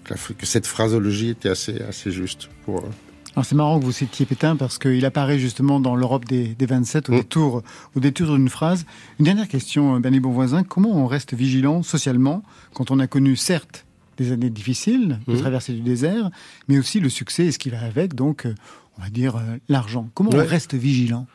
que 0.04 0.14
la- 0.14 0.36
que 0.38 0.46
cette 0.46 0.68
phrasologie 0.68 1.30
était 1.30 1.50
assez, 1.50 1.82
assez 1.82 2.12
juste 2.12 2.48
pour. 2.64 2.80
euh, 2.84 2.88
Alors 3.34 3.46
c'est 3.46 3.56
marrant 3.56 3.80
que 3.80 3.86
vous 3.86 3.92
citiez 3.92 4.26
Pétain 4.26 4.56
parce 4.56 4.78
qu'il 4.78 5.04
apparaît 5.06 5.40
justement 5.40 5.80
dans 5.80 5.96
l'Europe 5.96 6.26
des, 6.26 6.50
des 6.56 6.66
27 6.68 7.10
au, 7.10 7.14
Mm. 7.14 7.16
détour, 7.18 7.64
au 7.96 8.00
détour 8.00 8.36
d'une 8.36 8.50
phrase. 8.50 8.86
Une 9.20 9.26
dernière 9.26 9.48
question, 9.48 10.00
Bernie 10.00 10.20
Bonvoisin. 10.20 10.64
Comment 10.64 10.92
on 10.96 11.08
reste 11.08 11.34
vigilant 11.34 11.82
socialement 11.84 12.44
quand 12.74 12.92
on 12.92 13.00
a 13.00 13.08
connu 13.08 13.36
certes 13.36 13.86
des 14.18 14.32
années 14.32 14.50
difficiles, 14.50 15.20
de 15.28 15.34
Mm. 15.34 15.40
traversée 15.40 15.74
du 15.74 15.82
désert, 15.82 16.30
mais 16.68 16.78
aussi 16.80 17.00
le 17.00 17.10
succès 17.10 17.46
et 17.46 17.52
ce 17.52 17.60
qui 17.60 17.70
va 17.70 17.80
avec, 17.82 18.16
donc 18.16 18.46
euh, 18.46 18.54
on 18.98 19.04
va 19.04 19.10
dire 19.10 19.36
euh, 19.38 19.58
l'argent. 19.70 20.10
Comment 20.14 20.32
on 20.34 20.46
reste 20.46 20.74
vigilant? 20.74 21.28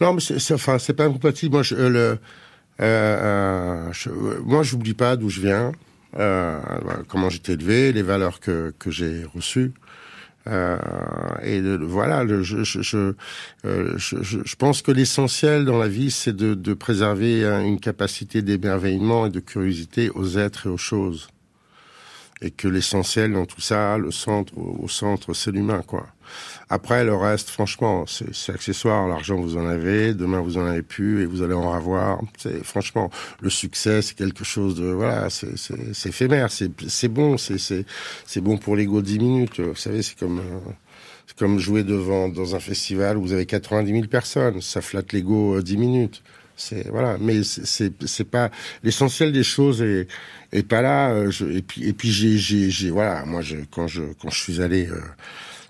Non, 0.00 0.14
mais 0.14 0.20
c'est, 0.20 0.38
c'est- 0.40 0.54
enfin, 0.54 0.78
c'est 0.78 0.94
pas 0.94 1.04
incompatible. 1.04 1.52
Moi, 1.54 1.62
je, 1.62 1.74
euh, 1.74 1.88
le, 1.88 2.18
euh, 2.80 3.88
je- 3.92 4.10
moi, 4.44 4.62
j'oublie 4.62 4.94
pas 4.94 5.16
d'où 5.16 5.28
je 5.30 5.40
viens, 5.40 5.72
euh, 6.18 6.60
voilà, 6.82 7.00
comment 7.08 7.28
j'étais 7.30 7.52
élevé, 7.52 7.92
les 7.92 8.02
valeurs 8.02 8.40
que 8.40 8.74
que 8.78 8.90
j'ai 8.90 9.24
reçues. 9.34 9.72
Euh, 10.46 10.76
et 11.42 11.58
le- 11.62 11.78
le- 11.78 11.86
voilà, 11.86 12.22
le, 12.22 12.42
je, 12.42 12.64
je, 12.64 12.82
je, 12.82 13.14
euh, 13.64 13.96
pense 14.58 14.82
que 14.82 14.92
l'essentiel 14.92 15.64
dans 15.64 15.78
la 15.78 15.88
vie, 15.88 16.10
c'est 16.10 16.36
de, 16.36 16.52
de 16.52 16.74
préserver 16.74 17.46
hein, 17.46 17.62
une 17.64 17.80
capacité 17.80 18.42
d'émerveillement 18.42 19.24
et 19.24 19.30
de 19.30 19.40
curiosité 19.40 20.10
aux 20.10 20.36
êtres 20.36 20.66
et 20.66 20.68
aux 20.68 20.76
choses. 20.76 21.28
Et 22.40 22.50
que 22.50 22.68
l'essentiel 22.68 23.32
dans 23.32 23.46
tout 23.46 23.60
ça, 23.60 23.96
le 23.96 24.10
centre, 24.10 24.52
au 24.56 24.88
centre, 24.88 25.32
c'est 25.34 25.50
l'humain, 25.50 25.82
quoi. 25.86 26.06
Après, 26.68 27.04
le 27.04 27.14
reste, 27.14 27.50
franchement, 27.50 28.04
c'est 28.06 28.52
accessoire. 28.52 29.06
L'argent, 29.06 29.36
vous 29.36 29.56
en 29.56 29.66
avez. 29.66 30.14
Demain, 30.14 30.40
vous 30.40 30.58
en 30.58 30.66
avez 30.66 30.82
plus 30.82 31.22
et 31.22 31.26
vous 31.26 31.42
allez 31.42 31.54
en 31.54 31.72
avoir. 31.72 32.20
C'est 32.38 32.64
franchement, 32.64 33.10
le 33.40 33.50
succès, 33.50 34.02
c'est 34.02 34.14
quelque 34.14 34.44
chose 34.44 34.74
de 34.74 34.86
voilà, 34.86 35.28
c'est 35.30 36.08
éphémère. 36.08 36.50
C'est 36.50 37.08
bon. 37.08 37.36
C'est 37.38 38.40
bon 38.40 38.58
pour 38.58 38.76
l'ego 38.76 39.02
10 39.02 39.18
minutes. 39.18 39.60
Vous 39.60 39.76
savez, 39.76 40.02
c'est 40.02 40.18
comme 40.18 40.38
euh, 40.38 40.72
comme 41.38 41.58
jouer 41.58 41.84
devant 41.84 42.28
dans 42.28 42.54
un 42.54 42.60
festival 42.60 43.16
où 43.16 43.22
vous 43.22 43.32
avez 43.32 43.46
90 43.46 43.90
000 43.92 44.06
personnes. 44.06 44.60
Ça 44.60 44.80
flatte 44.80 45.12
l'ego 45.12 45.56
euh, 45.56 45.62
10 45.62 45.76
minutes. 45.76 46.22
C'est 46.56 46.88
voilà, 46.88 47.18
mais 47.18 47.42
c'est 47.42 47.92
c'est 48.06 48.24
pas 48.24 48.50
l'essentiel 48.84 49.32
des 49.32 49.42
choses 49.42 49.82
est 49.82 50.06
est 50.52 50.62
pas 50.62 50.82
là. 50.82 51.10
euh, 51.10 51.30
je- 51.30 51.46
et 51.46 51.62
puis 51.62 51.84
et 51.84 51.92
puis 51.92 52.10
j'ai 52.12 52.38
j'ai 52.38 52.70
j'ai 52.70 52.90
voilà, 52.90 53.24
moi 53.24 53.42
je 53.42 53.56
quand 53.70 53.88
je 53.88 54.02
quand 54.20 54.30
je 54.30 54.38
suis 54.40 54.62
allé 54.62 54.86
euh, 54.86 55.00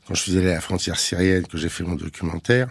quand 0.06 0.14
je 0.14 0.20
suis 0.20 0.36
allé 0.36 0.50
à 0.50 0.54
la 0.54 0.60
frontière 0.60 0.98
syrienne, 0.98 1.46
que 1.46 1.56
j'ai 1.56 1.70
fait 1.70 1.84
mon 1.84 1.94
documentaire, 1.94 2.68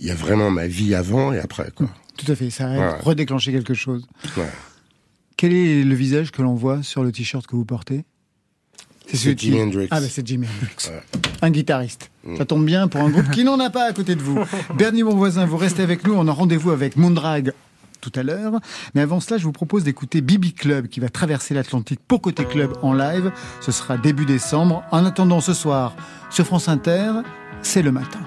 il 0.00 0.06
y 0.06 0.10
a 0.10 0.14
vraiment 0.14 0.50
ma 0.50 0.66
vie 0.66 0.94
avant 0.94 1.32
et 1.34 1.38
après 1.38 1.70
quoi. 1.74 1.88
Tout 2.16 2.32
à 2.32 2.34
fait, 2.34 2.48
ça 2.50 2.68
a 2.70 2.78
Ouais. 2.78 2.98
redéclenché 3.00 3.52
quelque 3.52 3.74
chose. 3.74 4.06
Ouais. 4.36 4.48
Quel 5.36 5.52
est 5.52 5.84
le 5.84 5.94
visage 5.94 6.32
que 6.32 6.40
l'on 6.42 6.54
voit 6.54 6.82
sur 6.82 7.04
le 7.04 7.12
t-shirt 7.12 7.46
que 7.46 7.54
vous 7.54 7.64
portez? 7.66 8.04
C'est 9.10 9.16
celui 9.16 9.36
qui- 9.36 9.46
Jimi 9.46 9.62
Hendrix. 9.62 9.88
Ah, 9.90 10.00
bah 10.00 10.06
c'est 10.10 10.26
Jimi 10.26 10.46
Hendrix. 10.46 10.90
Ouais. 10.90 11.02
Un 11.42 11.50
guitariste. 11.50 12.10
Ça 12.36 12.44
tombe 12.44 12.64
bien 12.66 12.88
pour 12.88 13.00
un 13.00 13.08
groupe 13.08 13.30
qui 13.30 13.42
n'en 13.42 13.58
a 13.58 13.70
pas 13.70 13.84
à 13.88 13.92
côté 13.92 14.14
de 14.14 14.20
vous. 14.22 14.38
Bernie, 14.76 15.02
mon 15.02 15.14
voisin, 15.16 15.46
vous 15.46 15.56
restez 15.56 15.82
avec 15.82 16.06
nous. 16.06 16.12
On 16.14 16.28
a 16.28 16.32
rendez-vous 16.32 16.70
avec 16.70 16.96
Moondrag 16.96 17.52
tout 18.00 18.12
à 18.14 18.22
l'heure. 18.22 18.52
Mais 18.94 19.00
avant 19.00 19.18
cela, 19.18 19.38
je 19.38 19.44
vous 19.44 19.52
propose 19.52 19.82
d'écouter 19.82 20.20
Bibi 20.20 20.52
Club 20.52 20.88
qui 20.88 21.00
va 21.00 21.08
traverser 21.08 21.54
l'Atlantique 21.54 22.00
pour 22.06 22.20
Côté 22.20 22.44
Club 22.44 22.72
en 22.82 22.92
live. 22.92 23.32
Ce 23.60 23.72
sera 23.72 23.96
début 23.96 24.24
décembre. 24.26 24.82
En 24.92 25.04
attendant 25.06 25.40
ce 25.40 25.54
soir, 25.54 25.96
sur 26.30 26.44
France 26.46 26.68
Inter, 26.68 27.10
c'est 27.62 27.82
le 27.82 27.90
matin. 27.92 28.20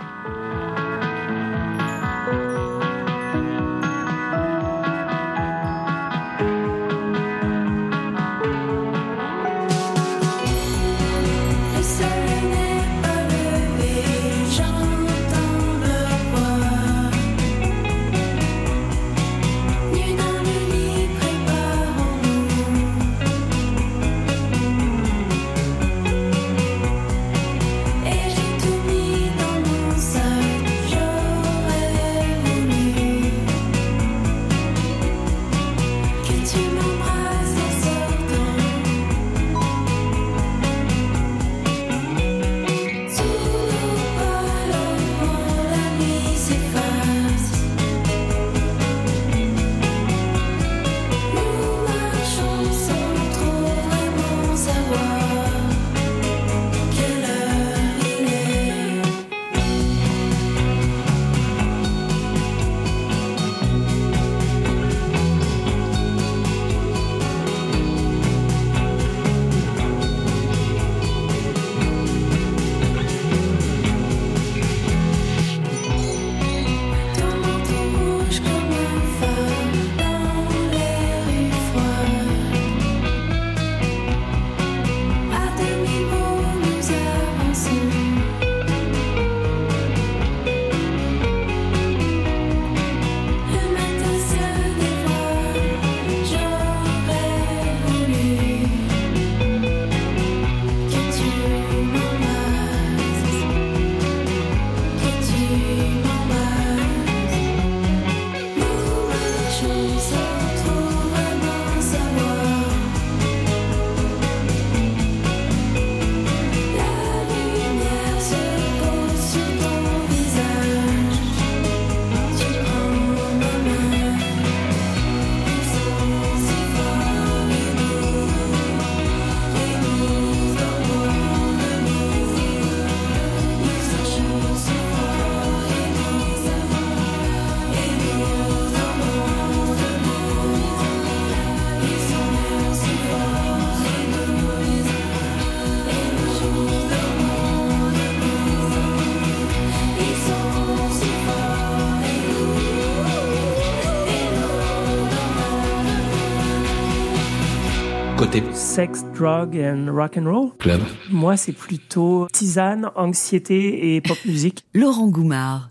Sex, 158.72 159.04
drug 159.14 159.58
and 159.58 159.88
rock 159.94 160.18
and 160.18 160.26
roll. 160.32 160.52
club. 160.58 160.82
Moi, 161.10 161.36
c'est 161.36 161.52
plutôt 161.52 162.28
tisane, 162.32 162.90
anxiété 162.96 163.96
et 163.96 164.02
pop 164.02 164.18
musique. 164.26 164.64
Laurent 164.74 165.08
Goumard. 165.10 165.70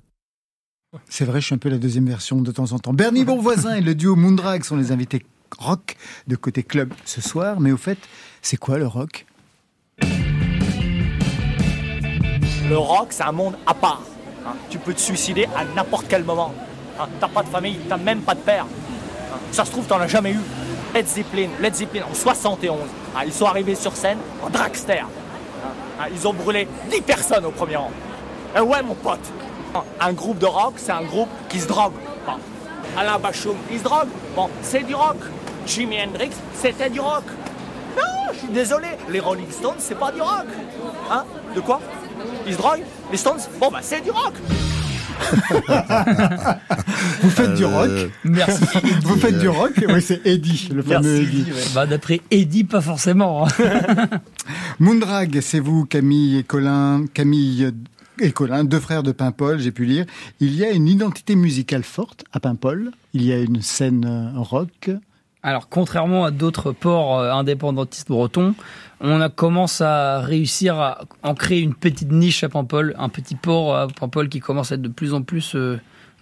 C'est 1.09 1.25
vrai, 1.25 1.41
je 1.41 1.47
suis 1.47 1.55
un 1.55 1.59
peu 1.59 1.71
la 1.71 1.79
deuxième 1.79 2.07
version 2.07 2.43
de 2.43 2.51
temps 2.53 2.73
en 2.73 2.79
temps. 2.79 2.93
Bernie 2.93 3.25
Bonvoisin 3.25 3.77
et 3.77 3.81
le 3.81 3.95
duo 3.95 4.17
Moondrag 4.17 4.65
sont 4.65 4.77
les 4.77 4.93
invités 4.93 5.25
rock 5.59 5.97
de 6.27 6.37
côté 6.37 6.63
club 6.63 6.93
ce 7.07 7.21
soir. 7.23 7.59
Mais 7.61 7.73
au 7.73 7.77
fait, 7.79 7.99
c'est 8.43 8.57
quoi 8.59 8.77
le 8.77 8.87
rock? 8.87 9.25
Le 12.69 12.77
rock, 12.77 13.09
c'est 13.11 13.23
un 13.23 13.33
monde 13.33 13.55
à 13.67 13.73
part. 13.75 14.03
hein. 14.47 14.53
Tu 14.69 14.79
peux 14.79 14.93
te 14.93 15.01
suicider 15.01 15.47
à 15.57 15.65
n'importe 15.75 16.07
quel 16.09 16.23
moment. 16.25 16.53
hein. 16.99 17.07
T'as 17.19 17.29
pas 17.29 17.43
de 17.43 17.49
famille, 17.49 17.79
t'as 17.89 17.97
même 17.97 18.21
pas 18.21 18.35
de 18.35 18.41
père. 18.41 18.65
hein. 18.67 19.39
Ça 19.53 19.65
se 19.65 19.71
trouve, 19.71 19.87
t'en 19.87 19.99
as 20.01 20.07
jamais 20.09 20.33
eu. 20.33 20.39
Led 20.95 21.07
Zeppelin, 21.07 21.49
Led 21.61 21.75
Zeppelin 21.75 22.03
en 22.11 22.15
71. 22.15 22.79
hein, 23.17 23.21
Ils 23.25 23.33
sont 23.33 23.47
arrivés 23.47 23.75
sur 23.75 23.95
scène 23.95 24.19
en 24.45 24.51
dragster. 24.51 25.01
Hein, 25.01 26.07
Ils 26.13 26.27
ont 26.27 26.33
brûlé 26.33 26.67
10 26.91 27.01
personnes 27.03 27.45
au 27.45 27.51
premier 27.51 27.77
rang. 27.77 27.91
Et 28.57 28.61
ouais, 28.61 28.83
mon 28.83 28.95
pote. 28.95 29.21
Un 30.01 30.13
groupe 30.13 30.39
de 30.39 30.47
rock, 30.47 30.75
c'est 30.77 30.91
un 30.93 31.03
groupe 31.03 31.29
qui 31.49 31.61
se 31.61 31.69
drogue. 31.69 31.93
Alain 32.99 33.19
Bachung, 33.21 33.55
il 33.71 33.79
se 33.79 33.85
drogue. 33.85 34.09
Bon, 34.35 34.49
c'est 34.63 34.83
du 34.85 34.95
rock. 34.97 35.19
Jimi 35.65 35.97
Hendrix, 36.03 36.31
c'était 36.55 36.91
du 36.91 36.99
rock. 36.99 37.23
Non, 37.97 38.33
je 38.33 38.39
suis 38.39 38.49
désolé. 38.49 38.89
Les 39.09 39.21
Rolling 39.21 39.51
Stones, 39.51 39.77
c'est 39.79 39.95
pas 39.99 40.11
du 40.11 40.21
rock. 40.21 40.47
Hein? 41.11 41.25
De 41.55 41.61
quoi? 41.61 41.81
Ils 42.47 42.55
se 42.55 42.59
droguent? 42.59 42.83
Les 43.13 43.17
Stones? 43.17 43.39
Bon, 43.61 43.69
bah, 43.71 43.79
c'est 43.83 44.01
du 44.01 44.11
rock. 44.11 44.33
Vous 47.23 47.31
faites 47.31 47.55
du 47.55 47.65
Euh, 47.65 47.69
rock 47.69 47.91
Merci. 48.25 48.65
Vous 49.05 49.17
faites 49.17 49.39
du 49.39 49.49
rock 49.49 49.73
Oui, 49.89 50.03
c'est 50.03 50.27
Eddie, 50.27 50.69
le 50.75 50.83
fameux 50.83 51.23
Eddie. 51.23 51.47
Bah, 51.75 51.87
D'après 51.87 52.21
Eddie, 52.31 52.65
pas 52.65 52.81
forcément. 52.81 53.47
hein. 53.47 53.51
Moondrag, 54.81 55.41
c'est 55.41 55.61
vous, 55.61 55.85
Camille 55.85 56.39
et 56.39 56.43
Colin. 56.43 57.05
Camille 57.13 57.71
et 58.21 58.33
Colin, 58.33 58.65
deux 58.65 58.81
frères 58.81 59.03
de 59.03 59.13
Paimpol, 59.13 59.59
j'ai 59.61 59.73
pu 59.73 59.85
lire. 59.85 60.05
Il 60.41 60.55
y 60.55 60.65
a 60.65 60.71
une 60.71 60.89
identité 60.89 61.37
musicale 61.37 61.85
forte 61.85 62.25
à 62.33 62.41
Paimpol. 62.41 62.91
Il 63.15 63.25
y 63.25 63.33
a 63.33 63.39
une 63.39 63.63
scène 63.63 64.05
euh, 64.07 64.39
rock. 64.41 64.91
Alors, 65.43 65.69
contrairement 65.69 66.25
à 66.25 66.31
d'autres 66.31 66.73
ports 66.73 67.19
euh, 67.19 67.33
indépendantistes 67.33 68.09
bretons, 68.09 68.55
on 69.01 69.21
a 69.21 69.31
commencé 69.31 69.83
à 69.83 70.21
réussir 70.21 70.79
à 70.79 71.03
en 71.23 71.35
créer 71.35 71.61
une 71.61 71.75
petite 71.75 72.13
niche 72.13 72.45
à 72.45 72.49
Paimpol, 72.49 72.95
un 72.99 73.09
petit 73.09 73.35
port 73.35 73.75
à 73.77 73.89
Paimpol 73.89 74.29
qui 74.29 74.41
commence 74.41 74.73
à 74.73 74.75
être 74.75 74.83
de 74.83 74.89
plus 74.89 75.15
en 75.15 75.23
plus. 75.23 75.57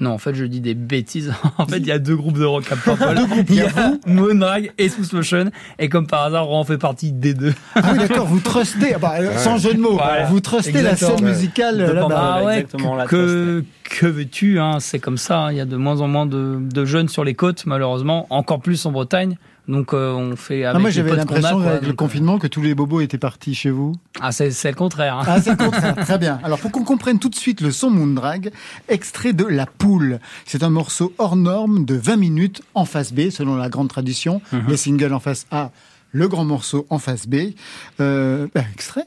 Non, 0.01 0.11
en 0.11 0.19
fait, 0.19 0.35
je 0.35 0.45
dis 0.45 0.61
des 0.61 0.75
bêtises. 0.75 1.33
en 1.59 1.67
fait, 1.67 1.79
il 1.79 1.87
y 1.87 1.91
a 1.93 1.99
deux 1.99 2.15
groupes 2.17 2.39
de 2.39 2.45
rock 2.45 2.65
à 2.71 2.77
Paimpol. 2.77 3.19
il 3.49 3.55
y 3.57 3.63
a 3.63 3.93
Moonrag 4.07 4.73
et 4.79 4.89
Smooth 4.89 5.13
Motion. 5.13 5.51
Et 5.79 5.89
comme 5.89 6.07
par 6.07 6.25
hasard, 6.25 6.49
on 6.51 6.59
en 6.61 6.65
fait 6.65 6.79
partie 6.79 7.11
des 7.13 7.35
deux. 7.35 7.53
Ah 7.75 7.81
oui, 7.93 7.99
d'accord, 7.99 8.27
vous 8.27 8.39
trustez, 8.41 8.95
ah 8.95 8.99
bah, 8.99 9.15
sans 9.39 9.59
jeu 9.59 9.75
de 9.75 9.81
mots, 9.81 9.95
Voilà. 9.95 10.27
vous 10.27 10.41
trustez 10.41 10.83
la 10.83 10.95
scène 10.97 11.25
musicale 11.25 11.79
là-bas. 11.79 12.35
Ah 12.39 12.45
ouais, 12.45 12.61
exactement, 12.61 12.97
que, 13.07 13.65
que 13.83 14.07
veux-tu 14.07 14.61
hein, 14.61 14.79
C'est 14.81 14.99
comme 15.01 15.19
ça. 15.19 15.39
hein, 15.47 15.53
Il 15.53 15.59
y 15.59 15.61
a 15.61 15.65
de 15.67 15.77
moins 15.77 16.01
en 16.01 16.07
moins 16.09 16.27
de, 16.27 16.59
de 16.61 16.85
jeunes 16.85 17.09
sur 17.09 17.25
les 17.25 17.35
côtes, 17.35 17.67
malheureusement. 17.67 18.27
Encore 18.31 18.61
plus 18.61 18.87
en 18.87 18.93
Bretagne. 18.93 19.37
Donc, 19.69 19.93
euh, 19.93 20.13
on 20.13 20.35
fait 20.35 20.65
avec 20.65 20.77
Ah, 20.77 20.79
moi, 20.79 20.89
les 20.89 20.95
j'avais 20.97 21.15
l'impression 21.15 21.61
avec 21.61 21.83
le 21.83 21.89
Donc, 21.89 21.91
euh, 21.91 21.95
confinement 21.97 22.39
que 22.39 22.47
tous 22.47 22.63
les 22.63 22.75
bobos 22.75 23.01
étaient 23.03 23.19
partis 23.19 23.55
chez 23.55 23.71
vous. 23.71 23.95
Ah, 24.21 24.33
c'est 24.33 24.49
le 24.65 24.75
contraire. 24.75 25.19
hein. 25.19 25.25
Ah, 25.27 25.41
c'est 25.43 25.51
le 25.51 25.57
contraire. 25.65 25.95
Très 25.97 26.17
bien. 26.19 26.41
Alors, 26.43 26.59
pour 26.59 26.73
qu'on 26.73 26.85
comprenne 26.85 27.19
tout 27.19 27.29
de 27.29 27.35
suite 27.35 27.61
le 27.61 27.71
son 27.71 27.91
Moondrag, 27.91 28.51
extrait 28.89 29.35
de 29.35 29.45
La 29.45 29.67
Poule. 29.67 30.21
C'est 30.47 30.63
un 30.63 30.71
morceau 30.71 31.13
hors 31.19 31.37
norme 31.37 31.85
de 31.85 31.95
20 31.95 32.17
minutes 32.17 32.63
en 32.75 32.87
face 32.87 33.13
B, 33.13 33.29
selon 33.31 33.57
la 33.57 33.69
grande 33.69 33.89
tradition. 33.89 34.41
Les 34.69 34.77
singles 34.79 35.13
en 35.13 35.21
face 35.21 35.47
A, 35.51 35.71
le 36.13 36.27
grand 36.29 36.45
morceau 36.47 36.87
en 36.89 36.99
face 36.99 37.27
B. 37.29 37.53
Euh, 38.01 38.47
ben, 38.55 38.65
extrait. 38.73 39.05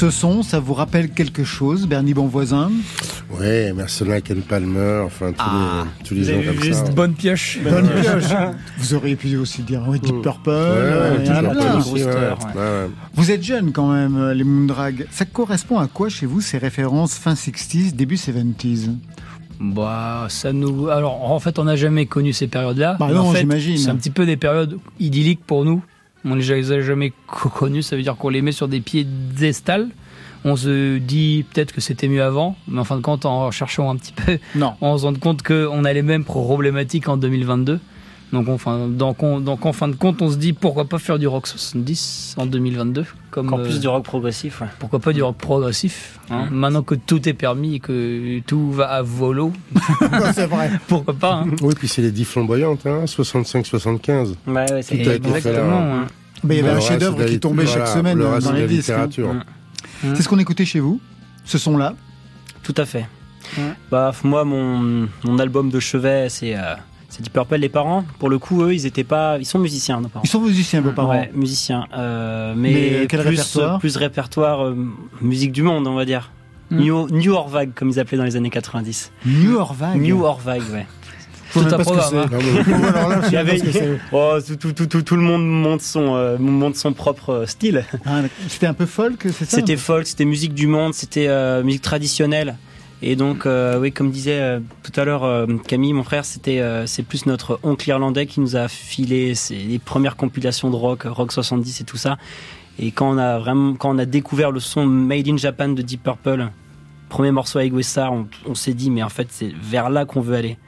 Ce 0.00 0.08
son, 0.08 0.42
ça 0.42 0.60
vous 0.60 0.72
rappelle 0.72 1.10
quelque 1.10 1.44
chose, 1.44 1.86
Bernie 1.86 2.14
Bonvoisin? 2.14 2.70
Ouais, 3.38 3.70
Mercenaire, 3.74 4.22
Ken 4.22 4.40
Palmer, 4.40 5.02
enfin 5.04 5.32
tous 5.32 5.36
Ah, 5.40 5.84
les, 5.84 6.04
tous 6.08 6.14
les 6.14 6.22
Vous 6.22 6.42
gens 6.42 6.52
comme 6.54 6.72
ça. 6.72 6.92
bonne 6.92 7.12
pioche 7.12 7.58
Bonne 7.62 7.86
pioche. 7.86 8.32
Vous 8.78 8.94
auriez 8.94 9.14
pu 9.14 9.36
aussi 9.36 9.60
dire 9.60 9.84
oui, 9.86 10.00
Deep 10.00 10.22
Purple. 10.22 10.52
Vous 13.12 13.30
êtes 13.30 13.42
jeunes 13.42 13.72
quand 13.72 13.92
même, 13.92 14.16
euh, 14.16 14.32
les 14.32 14.42
Moondrag. 14.42 15.06
Ça 15.10 15.26
correspond 15.26 15.78
à 15.78 15.86
quoi 15.86 16.08
chez 16.08 16.24
vous 16.24 16.40
ces 16.40 16.56
références 16.56 17.16
fin 17.18 17.34
60s, 17.34 17.94
début 17.94 18.16
70s 18.16 18.88
Bah, 19.60 20.28
ça 20.30 20.54
nous. 20.54 20.88
Alors, 20.88 21.30
en 21.30 21.40
fait, 21.40 21.58
on 21.58 21.64
n'a 21.64 21.76
jamais 21.76 22.06
connu 22.06 22.32
ces 22.32 22.46
périodes-là. 22.46 22.96
Bah 22.98 23.08
non, 23.12 23.20
en 23.20 23.32
fait, 23.32 23.40
j'imagine. 23.40 23.76
C'est 23.76 23.90
un 23.90 23.96
petit 23.96 24.08
peu 24.08 24.24
des 24.24 24.38
périodes 24.38 24.78
idylliques 24.98 25.44
pour 25.46 25.66
nous. 25.66 25.82
On 26.24 26.34
les 26.34 26.72
a 26.72 26.80
jamais 26.80 27.12
co- 27.26 27.48
connues. 27.48 27.82
Ça 27.82 27.96
veut 27.96 28.02
dire 28.02 28.16
qu'on 28.16 28.28
les 28.28 28.42
met 28.42 28.52
sur 28.52 28.68
des 28.68 28.80
piédestals. 28.80 29.88
On 30.44 30.56
se 30.56 30.96
dit 30.98 31.44
peut-être 31.52 31.72
que 31.72 31.80
c'était 31.82 32.08
mieux 32.08 32.22
avant, 32.22 32.56
mais 32.66 32.80
en 32.80 32.84
fin 32.84 32.96
de 32.96 33.02
compte, 33.02 33.26
en 33.26 33.50
cherchant 33.50 33.90
un 33.90 33.96
petit 33.96 34.12
peu, 34.14 34.38
Non. 34.54 34.72
on 34.80 34.96
se 34.96 35.04
rend 35.04 35.14
compte 35.14 35.42
qu'on 35.42 35.84
a 35.84 35.92
les 35.92 36.02
mêmes 36.02 36.24
problématiques 36.24 37.08
en 37.08 37.16
2022. 37.18 37.78
Donc, 38.32 38.48
enfin, 38.48 38.86
donc, 38.86 39.22
on- 39.24 39.40
donc, 39.40 39.66
en 39.66 39.72
fin 39.72 39.88
de 39.88 39.96
compte, 39.96 40.22
on 40.22 40.30
se 40.30 40.36
dit 40.36 40.52
pourquoi 40.52 40.84
pas 40.84 40.98
faire 40.98 41.18
du 41.18 41.26
rock 41.26 41.46
70 41.48 42.34
en 42.38 42.46
2022 42.46 43.04
comme, 43.32 43.46
Encore 43.48 43.58
euh, 43.60 43.64
plus 43.64 43.80
du 43.80 43.88
rock 43.88 44.04
progressif. 44.04 44.60
ouais. 44.60 44.68
Pourquoi 44.78 45.00
pas 45.00 45.12
du 45.12 45.20
rock 45.22 45.36
progressif 45.36 46.20
hein. 46.30 46.46
Maintenant 46.52 46.82
que 46.84 46.94
tout 46.94 47.28
est 47.28 47.32
permis 47.32 47.74
et 47.76 47.80
que 47.80 48.38
tout 48.46 48.70
va 48.70 48.86
à 48.90 49.02
volo, 49.02 49.52
c'est 50.34 50.46
vrai. 50.46 50.70
pourquoi 50.86 51.14
pas 51.14 51.32
hein. 51.44 51.46
Oui, 51.62 51.74
puis 51.76 51.88
c'est 51.88 52.02
les 52.02 52.12
10 52.12 52.24
flamboyantes, 52.24 52.86
hein, 52.86 53.04
65-75. 53.04 54.34
Ouais, 54.46 54.54
ouais, 54.72 54.82
c'est 54.82 54.96
Tout 54.98 55.10
a 55.10 55.14
été 55.14 55.28
fait 55.28 55.30
là. 55.30 55.36
Exactement. 55.38 55.80
hein. 55.80 56.06
Mais 56.44 56.56
il 56.58 56.64
y 56.64 56.68
avait 56.68 56.76
un 56.76 56.80
chef-d'œuvre 56.80 57.24
qui 57.24 57.40
tombait 57.40 57.66
chaque 57.66 57.88
semaine 57.88 58.16
le 58.16 58.26
euh, 58.26 58.34
reste 58.34 58.46
dans 58.46 58.52
les 58.52 58.66
disques. 58.66 58.90
hein. 58.90 59.08
C'est 60.14 60.22
ce 60.22 60.28
qu'on 60.28 60.38
écoutait 60.38 60.64
chez 60.64 60.80
vous, 60.80 61.00
ce 61.44 61.58
son-là? 61.58 61.94
Tout 62.62 62.74
à 62.76 62.86
fait. 62.86 63.06
Bah, 63.90 64.12
moi, 64.22 64.44
mon, 64.44 65.08
mon 65.24 65.38
album 65.38 65.70
de 65.70 65.80
chevet, 65.80 66.28
c'est 66.28 66.56
euh, 66.56 66.74
c'est 67.10 67.22
Deep 67.22 67.32
Purple. 67.32 67.56
Les 67.56 67.68
parents, 67.68 68.04
pour 68.18 68.30
le 68.30 68.38
coup, 68.38 68.62
eux, 68.62 68.72
ils 68.72 68.86
étaient 68.86 69.04
pas. 69.04 69.36
Ils 69.38 69.44
sont 69.44 69.58
musiciens, 69.58 70.00
nos 70.00 70.08
parents. 70.08 70.22
Ils 70.24 70.30
sont 70.30 70.40
musiciens, 70.40 70.80
vos 70.80 70.92
parents. 70.92 71.10
Ouais, 71.10 71.30
musiciens. 71.34 71.86
Euh, 71.92 72.54
mais 72.56 72.72
Mais, 72.72 73.06
quel 73.08 73.20
plus, 73.20 73.30
répertoire 73.30 73.78
plus 73.78 73.96
répertoire 73.96 74.64
euh, 74.64 74.76
musique 75.20 75.52
du 75.52 75.62
monde, 75.62 75.86
on 75.86 75.94
va 75.94 76.04
dire. 76.04 76.30
Mm. 76.70 76.78
New, 76.78 77.08
New 77.10 77.32
Orvag, 77.32 77.74
comme 77.74 77.90
ils 77.90 77.98
appelaient 77.98 78.18
dans 78.18 78.24
les 78.24 78.36
années 78.36 78.50
90. 78.50 79.12
New 79.26 79.56
Orvag. 79.56 80.00
New 80.00 80.22
Orvag, 80.22 80.62
ouais. 80.72 80.86
Tout 81.52 81.58
un 81.58 81.78
programme, 81.78 82.14
hein. 82.14 82.28
Tout, 85.04 85.16
le 85.16 85.22
monde 85.22 85.44
monte 85.44 85.80
son, 85.80 86.14
euh, 86.14 86.38
monte 86.38 86.76
son 86.76 86.92
propre 86.92 87.42
style. 87.48 87.84
Ah. 88.06 88.20
C'était 88.46 88.68
un 88.68 88.74
peu 88.74 88.86
folk, 88.86 89.22
c'est 89.24 89.44
ça 89.44 89.56
C'était 89.56 89.76
folk, 89.76 90.06
c'était 90.06 90.24
musique 90.24 90.54
du 90.54 90.68
monde, 90.68 90.94
c'était 90.94 91.28
musique 91.64 91.82
traditionnelle. 91.82 92.56
Et 93.02 93.16
donc, 93.16 93.46
euh, 93.46 93.78
oui, 93.80 93.92
comme 93.92 94.10
disait 94.10 94.40
euh, 94.40 94.60
tout 94.82 94.98
à 95.00 95.04
l'heure 95.04 95.24
euh, 95.24 95.46
Camille, 95.66 95.94
mon 95.94 96.04
frère, 96.04 96.24
c'était 96.24 96.62
c'est 96.86 97.02
plus 97.02 97.26
notre 97.26 97.58
oncle 97.62 97.88
irlandais 97.88 98.26
qui 98.26 98.40
nous 98.40 98.56
a 98.56 98.68
filé 98.68 99.34
les 99.50 99.78
premières 99.78 100.16
compilations 100.16 100.70
de 100.70 100.76
rock, 100.76 101.04
rock 101.04 101.32
70 101.32 101.80
et 101.80 101.84
tout 101.84 101.96
ça. 101.96 102.18
Et 102.78 102.90
quand 102.90 103.10
on 103.10 103.18
a 103.18 103.38
vraiment, 103.38 103.74
quand 103.74 103.94
on 103.94 103.98
a 103.98 104.04
découvert 104.04 104.50
le 104.50 104.60
son 104.60 104.86
Made 104.86 105.28
in 105.28 105.36
Japan 105.36 105.68
de 105.68 105.82
Deep 105.82 106.02
Purple, 106.02 106.48
premier 107.08 107.30
morceau 107.30 107.58
avec 107.58 107.72
Westar, 107.72 108.12
on, 108.12 108.26
on 108.46 108.54
s'est 108.54 108.74
dit 108.74 108.90
mais 108.90 109.02
en 109.02 109.08
fait 109.08 109.28
c'est 109.30 109.52
vers 109.60 109.90
là 109.90 110.04
qu'on 110.04 110.20
veut 110.20 110.36
aller. 110.36 110.58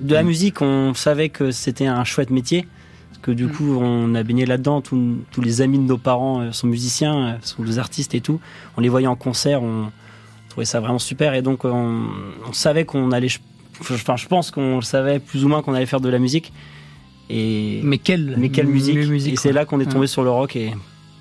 De 0.00 0.14
la 0.14 0.22
musique, 0.22 0.62
on 0.62 0.94
savait 0.94 1.28
que 1.28 1.50
c'était 1.50 1.86
un 1.86 2.04
chouette 2.04 2.30
métier. 2.30 2.66
Parce 3.10 3.20
que 3.22 3.30
du 3.32 3.48
coup, 3.48 3.76
on 3.80 4.14
a 4.14 4.22
baigné 4.22 4.46
là-dedans. 4.46 4.80
Tous, 4.80 5.16
les 5.42 5.60
amis 5.60 5.78
de 5.78 5.82
nos 5.82 5.98
parents 5.98 6.52
sont 6.52 6.68
musiciens, 6.68 7.38
sont 7.42 7.64
des 7.64 7.80
artistes 7.80 8.14
et 8.14 8.20
tout. 8.20 8.38
On 8.76 8.80
les 8.80 8.88
voyait 8.88 9.08
en 9.08 9.16
concert, 9.16 9.60
on 9.62 9.90
trouvait 10.58 10.64
ça 10.64 10.80
vraiment 10.80 10.98
super. 10.98 11.34
Et 11.34 11.42
donc, 11.42 11.64
on, 11.64 12.06
on 12.48 12.52
savait 12.52 12.84
qu'on 12.84 13.12
allait. 13.12 13.28
Enfin, 13.80 14.16
je 14.16 14.26
pense 14.26 14.50
qu'on 14.50 14.76
le 14.76 14.82
savait 14.82 15.20
plus 15.20 15.44
ou 15.44 15.48
moins 15.48 15.62
qu'on 15.62 15.72
allait 15.74 15.86
faire 15.86 16.00
de 16.00 16.08
la 16.08 16.18
musique. 16.18 16.52
Et 17.30 17.80
Mais 17.84 17.98
quelle, 17.98 18.34
mais 18.38 18.48
quelle 18.48 18.66
musique, 18.66 18.96
musique 18.96 19.34
Et 19.34 19.36
c'est 19.36 19.52
là 19.52 19.64
qu'on 19.64 19.78
est 19.80 19.84
tombé 19.84 20.00
Ouais. 20.00 20.06
sur 20.08 20.24
le 20.24 20.30
rock 20.30 20.56
et 20.56 20.72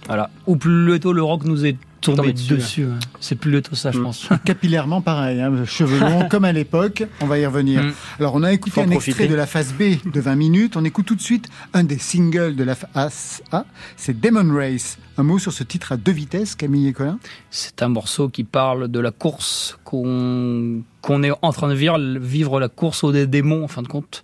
voilà. 0.08 0.30
Ou 0.48 0.56
plutôt 0.56 1.14
le 1.14 1.22
rock 1.22 1.44
nous 1.44 1.66
est 1.66 1.76
tomber, 2.02 2.18
Tomber 2.18 2.34
dessus. 2.34 2.54
dessus, 2.56 2.86
ouais. 2.86 2.92
C'est 3.20 3.36
plutôt 3.36 3.76
ça, 3.76 3.92
je 3.92 4.00
Mm. 4.00 4.04
pense. 4.04 4.30
Capillairement, 4.46 5.02
pareil, 5.02 5.42
hein, 5.42 5.66
cheveux 5.66 6.00
longs, 6.00 6.28
comme 6.30 6.46
à 6.46 6.52
l'époque. 6.52 7.04
On 7.22 7.26
va 7.28 7.40
y 7.40 7.46
revenir. 7.46 7.84
Mm. 7.84 7.94
Alors, 8.20 8.36
on 8.36 8.44
a 8.44 8.52
écouté 8.54 8.82
un 8.82 8.90
extrait 8.90 9.28
de 9.28 9.36
la 9.36 9.46
phase 9.46 9.74
B 9.74 9.96
de 10.12 10.20
20 10.22 10.36
minutes. 10.36 10.78
On 10.78 10.86
écoute 10.86 11.06
tout 11.06 11.16
de 11.16 11.22
suite 11.22 11.48
un 11.74 11.84
des 11.84 11.98
singles 11.98 12.56
de 12.56 12.64
la 12.64 12.76
phase 12.76 13.42
A. 13.52 13.66
C'est 13.96 14.20
Demon 14.20 14.54
Race. 14.56 14.98
Un 15.20 15.24
mot 15.24 15.40
sur 15.40 15.52
ce 15.52 15.64
titre 15.64 15.92
à 15.94 15.98
deux 15.98 16.12
vitesses, 16.12 16.56
Camille 16.56 16.88
et 16.90 16.94
Colin? 16.94 17.18
C'est 17.50 17.82
un 17.82 17.88
morceau 17.90 18.30
qui 18.30 18.44
parle 18.44 18.88
de 18.88 19.00
la 19.00 19.12
course, 19.12 19.78
qu'on 19.84 20.82
qu'on 21.02 21.24
est 21.24 21.32
en 21.42 21.54
train 21.54 21.70
de 21.70 21.74
vivre, 21.74 21.98
vivre 22.20 22.60
la 22.60 22.68
course 22.68 23.04
aux 23.04 23.14
dé- 23.14 23.28
démons, 23.28 23.64
en 23.64 23.68
fin 23.70 23.82
de 23.82 23.88
compte, 23.88 24.24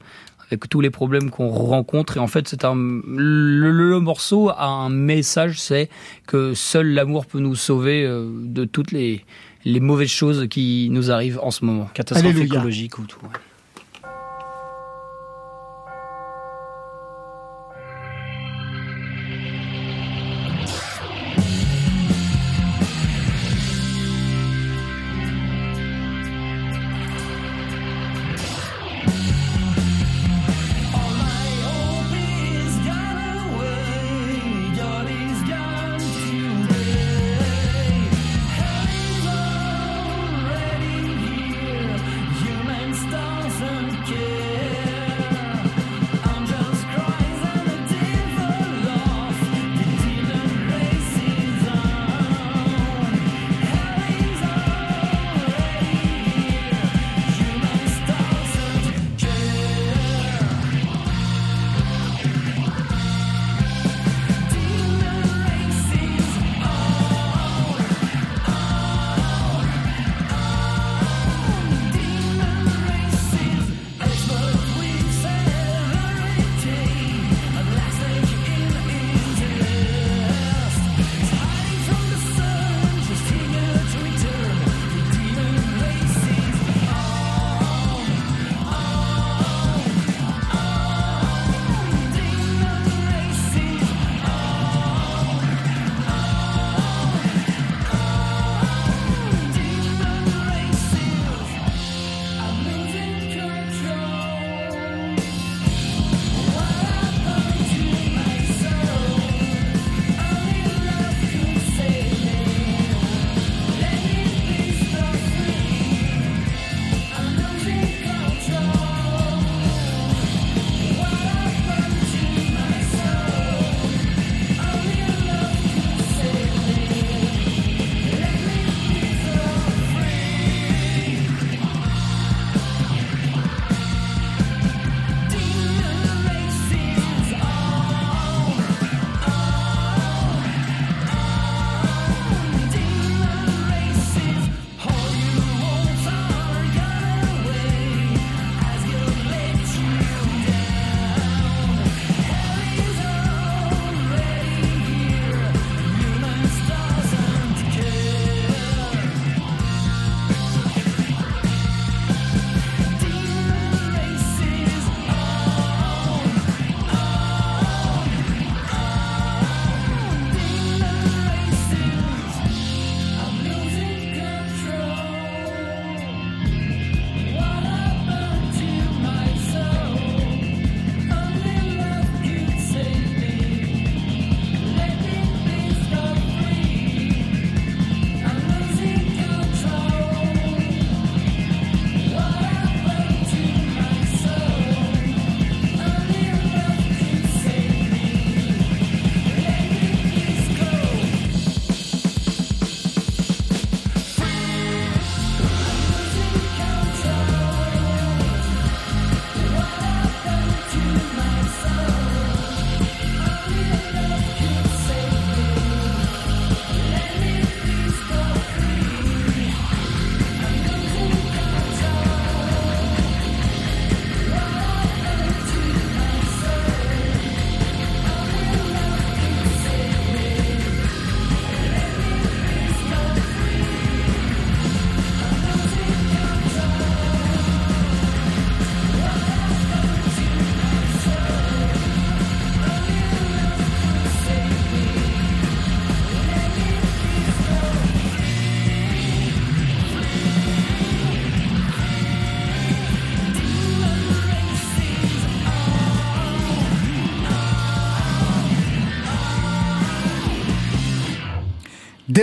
avec 0.54 0.70
tous 0.70 0.82
les 0.82 0.90
problèmes 0.90 1.30
qu'on 1.30 1.50
rencontre. 1.50 2.18
Et 2.18 2.20
en 2.20 2.28
fait, 2.28 2.48
c'est 2.48 2.64
un 2.66 2.76
le, 2.76 3.72
le 3.72 4.00
morceau 4.00 4.50
a 4.50 4.66
un 4.68 4.90
message, 4.90 5.60
c'est 5.60 5.90
que 6.28 6.54
seul 6.54 6.88
l'amour 6.94 7.26
peut 7.26 7.40
nous 7.40 7.56
sauver 7.56 8.06
euh, 8.06 8.28
de 8.34 8.66
toutes 8.66 8.92
les 8.92 9.24
les 9.66 9.80
mauvaises 9.80 10.10
choses 10.10 10.48
qui 10.50 10.90
nous 10.92 11.10
arrivent 11.12 11.40
en 11.42 11.50
ce 11.52 11.64
moment. 11.64 11.90
Catastrophe 11.94 12.36
Alléluia. 12.36 12.56
écologique 12.58 13.00
ou 13.00 13.04
tout. 13.04 13.20
ouais. 13.24 13.30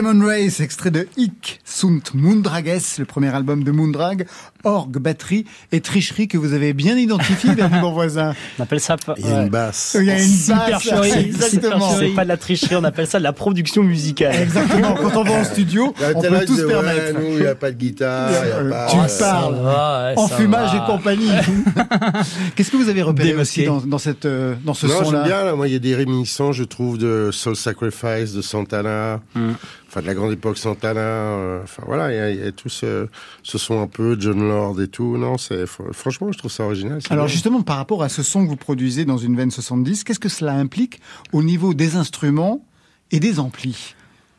Demon 0.01 0.25
Race, 0.25 0.61
extrait 0.61 0.91
de 0.91 1.07
Hick 1.19 1.61
Sunt 1.63 2.15
Mundrages, 2.15 2.97
le 2.97 3.05
premier 3.05 3.29
album 3.35 3.65
de 3.65 3.71
Moondrag, 3.71 4.27
orgue, 4.65 4.99
batterie 4.99 5.45
et 5.73 5.81
tricherie 5.81 6.29
que 6.29 6.39
vous 6.39 6.53
avez 6.53 6.73
bien 6.73 6.97
identifié, 6.97 7.55
Bernie 7.55 7.79
Bonvoisin. 7.81 8.35
On 8.59 8.63
appelle 8.63 8.81
ça. 8.81 8.97
Il 9.19 9.27
y 9.27 9.33
a 9.33 9.43
une 9.43 9.49
basse. 9.49 9.97
Il 9.99 10.07
y 10.07 10.11
a 10.11 10.15
une 10.15 10.19
basse, 10.21 10.83
Supercherie. 10.83 11.13
exactement. 11.27 11.91
C'est 11.99 12.09
pas 12.09 12.25
de 12.25 12.29
la 12.29 12.37
tricherie, 12.37 12.77
on 12.77 12.85
appelle 12.85 13.07
ça 13.07 13.19
de 13.19 13.25
la 13.25 13.33
production 13.33 13.83
musicale. 13.83 14.35
Exactement. 14.35 14.95
Quand 14.95 15.17
on 15.21 15.25
va 15.25 15.33
en 15.41 15.45
studio, 15.45 15.95
on 16.15 16.21
peut 16.21 16.45
tout 16.47 16.57
se 16.57 16.63
permettre. 16.63 17.19
nous, 17.19 17.27
il 17.27 17.41
n'y 17.41 17.47
a 17.47 17.55
pas 17.55 17.71
de 17.71 17.77
guitare, 17.77 18.31
il 18.31 18.49
y 18.49 18.53
a 18.53 18.57
Euh, 18.57 18.71
pas... 18.71 18.87
tu 18.91 18.97
parles. 19.19 19.55
va, 19.57 20.07
ouais, 20.09 20.19
en 20.19 20.29
fumage 20.29 20.75
va. 20.75 20.77
et 20.85 20.87
compagnie. 20.87 21.31
Qu'est-ce 22.57 22.71
que 22.71 22.77
vous 22.77 22.89
avez 22.89 23.03
repéré 23.03 23.31
Démasqué. 23.31 23.61
aussi 23.63 23.67
dans, 23.67 23.81
dans 23.89 23.99
cette, 23.99 24.27
euh, 24.27 24.55
dans 24.65 24.75
ce 24.75 24.87
non, 24.87 24.95
j'aime 24.97 25.05
son-là 25.05 25.23
bien. 25.25 25.45
Là, 25.45 25.55
moi, 25.55 25.69
il 25.69 25.73
y 25.73 25.77
a 25.77 25.81
des 25.81 25.95
réminiscences, 25.95 26.57
je 26.57 26.65
trouve, 26.65 26.99
de 26.99 27.31
Soul 27.33 27.57
Sacrifice, 27.57 28.33
de 28.35 28.43
Santana, 28.43 29.21
Mm. 29.35 29.51
enfin 29.89 30.01
de 30.03 30.07
la 30.07 30.15
grande 30.15 30.33
époque 30.33 30.59
Santana. 30.59 31.01
euh, 31.01 31.61
Enfin 31.63 31.83
voilà, 31.87 32.13
il 32.13 32.17
y 32.17 32.19
a, 32.21 32.31
il 32.31 32.45
y 32.45 32.47
a 32.49 32.53
tout 32.53 32.69
ce, 32.69 33.07
ce 33.43 33.59
son 33.59 33.81
un 33.83 33.87
peu 33.87 34.17
John 34.19 34.39
Et 34.79 34.89
tout. 34.89 35.17
Non, 35.17 35.39
c'est 35.39 35.67
franchement, 35.67 36.33
je 36.33 36.39
trouve 36.39 36.51
ça 36.51 36.65
original. 36.65 37.01
Alors 37.11 37.27
bien. 37.27 37.33
justement, 37.33 37.63
par 37.63 37.77
rapport 37.77 38.03
à 38.03 38.09
ce 38.09 38.23
son 38.23 38.45
que 38.45 38.49
vous 38.49 38.57
produisez 38.57 39.05
dans 39.05 39.19
une 39.19 39.37
veine 39.37 39.51
70, 39.51 40.05
qu'est-ce 40.05 40.21
que 40.21 40.29
cela 40.29 40.55
implique 40.55 41.01
au 41.33 41.43
niveau 41.43 41.75
des 41.75 41.97
instruments 41.97 42.65
et 43.11 43.21
des 43.21 43.41
amplis? 43.41 43.95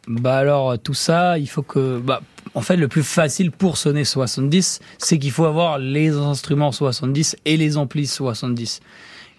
Bah 0.08 0.38
alors 0.38 0.80
tout 0.80 0.96
ça, 0.96 1.38
il 1.38 1.48
faut 1.48 1.62
que 1.62 2.00
bah 2.00 2.22
en 2.56 2.62
fait 2.62 2.76
le 2.76 2.88
plus 2.88 3.04
facile 3.04 3.52
pour 3.52 3.78
sonner 3.78 4.04
70, 4.04 4.80
c'est 4.98 5.20
qu'il 5.20 5.32
faut 5.32 5.46
avoir 5.46 5.78
les 5.78 6.10
instruments 6.10 6.72
70 6.72 7.38
et 7.46 7.56
les 7.56 7.78
amplis 7.78 8.08
70. 8.08 8.82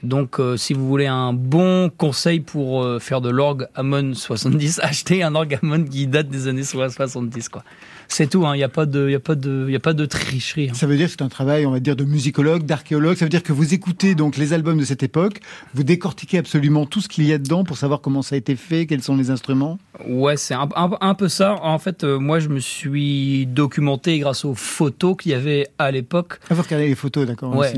Donc 0.02 0.40
euh, 0.40 0.56
si 0.56 0.72
vous 0.72 0.86
voulez 0.86 1.06
un 1.06 1.32
bon 1.32 1.90
conseil 1.90 2.40
pour 2.40 2.82
euh, 2.82 2.98
faire 2.98 3.20
de 3.20 3.30
l'orgue 3.30 3.68
Hammond 3.74 4.14
70, 4.14 4.80
achetez 4.82 5.22
un 5.22 5.34
orgue 5.34 5.58
Hammond 5.62 5.84
qui 5.84 6.06
date 6.06 6.28
des 6.28 6.48
années 6.48 6.64
70 6.64 7.48
quoi. 7.48 7.64
C'est 8.08 8.28
tout 8.28 8.46
hein, 8.46 8.54
il 8.56 8.60
y 8.60 8.62
a 8.64 8.68
pas 8.68 8.86
de 8.86 9.06
il 9.08 9.12
y 9.12 9.14
a 9.14 9.20
pas 9.20 9.34
de 9.34 9.66
y 9.70 9.76
a 9.76 9.80
pas 9.80 9.92
de 9.94 10.04
tricherie. 10.06 10.68
hein. 10.70 10.74
Ça 10.74 10.86
veut 10.86 10.96
dire 10.96 11.06
que 11.06 11.12
c'est 11.12 11.22
un 11.22 11.28
travail, 11.28 11.66
on 11.66 11.70
va 11.70 11.80
dire, 11.80 11.96
de 11.96 12.04
musicologue, 12.04 12.64
d'archéologue. 12.64 13.16
Ça 13.16 13.24
veut 13.24 13.30
dire 13.30 13.42
que 13.42 13.52
vous 13.52 13.74
écoutez 13.74 14.14
donc 14.14 14.36
les 14.36 14.52
albums 14.52 14.78
de 14.78 14.84
cette 14.84 15.02
époque, 15.02 15.40
vous 15.74 15.82
décortiquez 15.84 16.38
absolument 16.38 16.86
tout 16.86 17.00
ce 17.00 17.08
qu'il 17.08 17.24
y 17.24 17.32
a 17.32 17.38
dedans 17.38 17.64
pour 17.64 17.76
savoir 17.76 18.00
comment 18.00 18.22
ça 18.22 18.34
a 18.34 18.38
été 18.38 18.56
fait, 18.56 18.86
quels 18.86 19.02
sont 19.02 19.16
les 19.16 19.30
instruments. 19.30 19.78
Ouais, 20.08 20.36
c'est 20.36 20.54
un, 20.54 20.68
un- 20.76 20.90
un 21.00 21.14
peu 21.14 21.28
ça. 21.28 21.56
En 21.62 21.78
fait, 21.78 22.04
euh, 22.04 22.18
moi, 22.18 22.40
je 22.40 22.48
me 22.48 22.58
suis 22.60 23.46
documenté 23.46 24.18
grâce 24.18 24.44
aux 24.44 24.54
photos 24.54 25.16
qu'il 25.18 25.32
y 25.32 25.34
avait 25.34 25.68
à 25.78 25.90
l'époque. 25.90 26.38
Ah, 26.50 26.54
vous 26.54 26.62
regardez 26.62 26.88
les 26.88 26.94
photos, 26.94 27.26
d'accord 27.26 27.54
Ouais, 27.56 27.72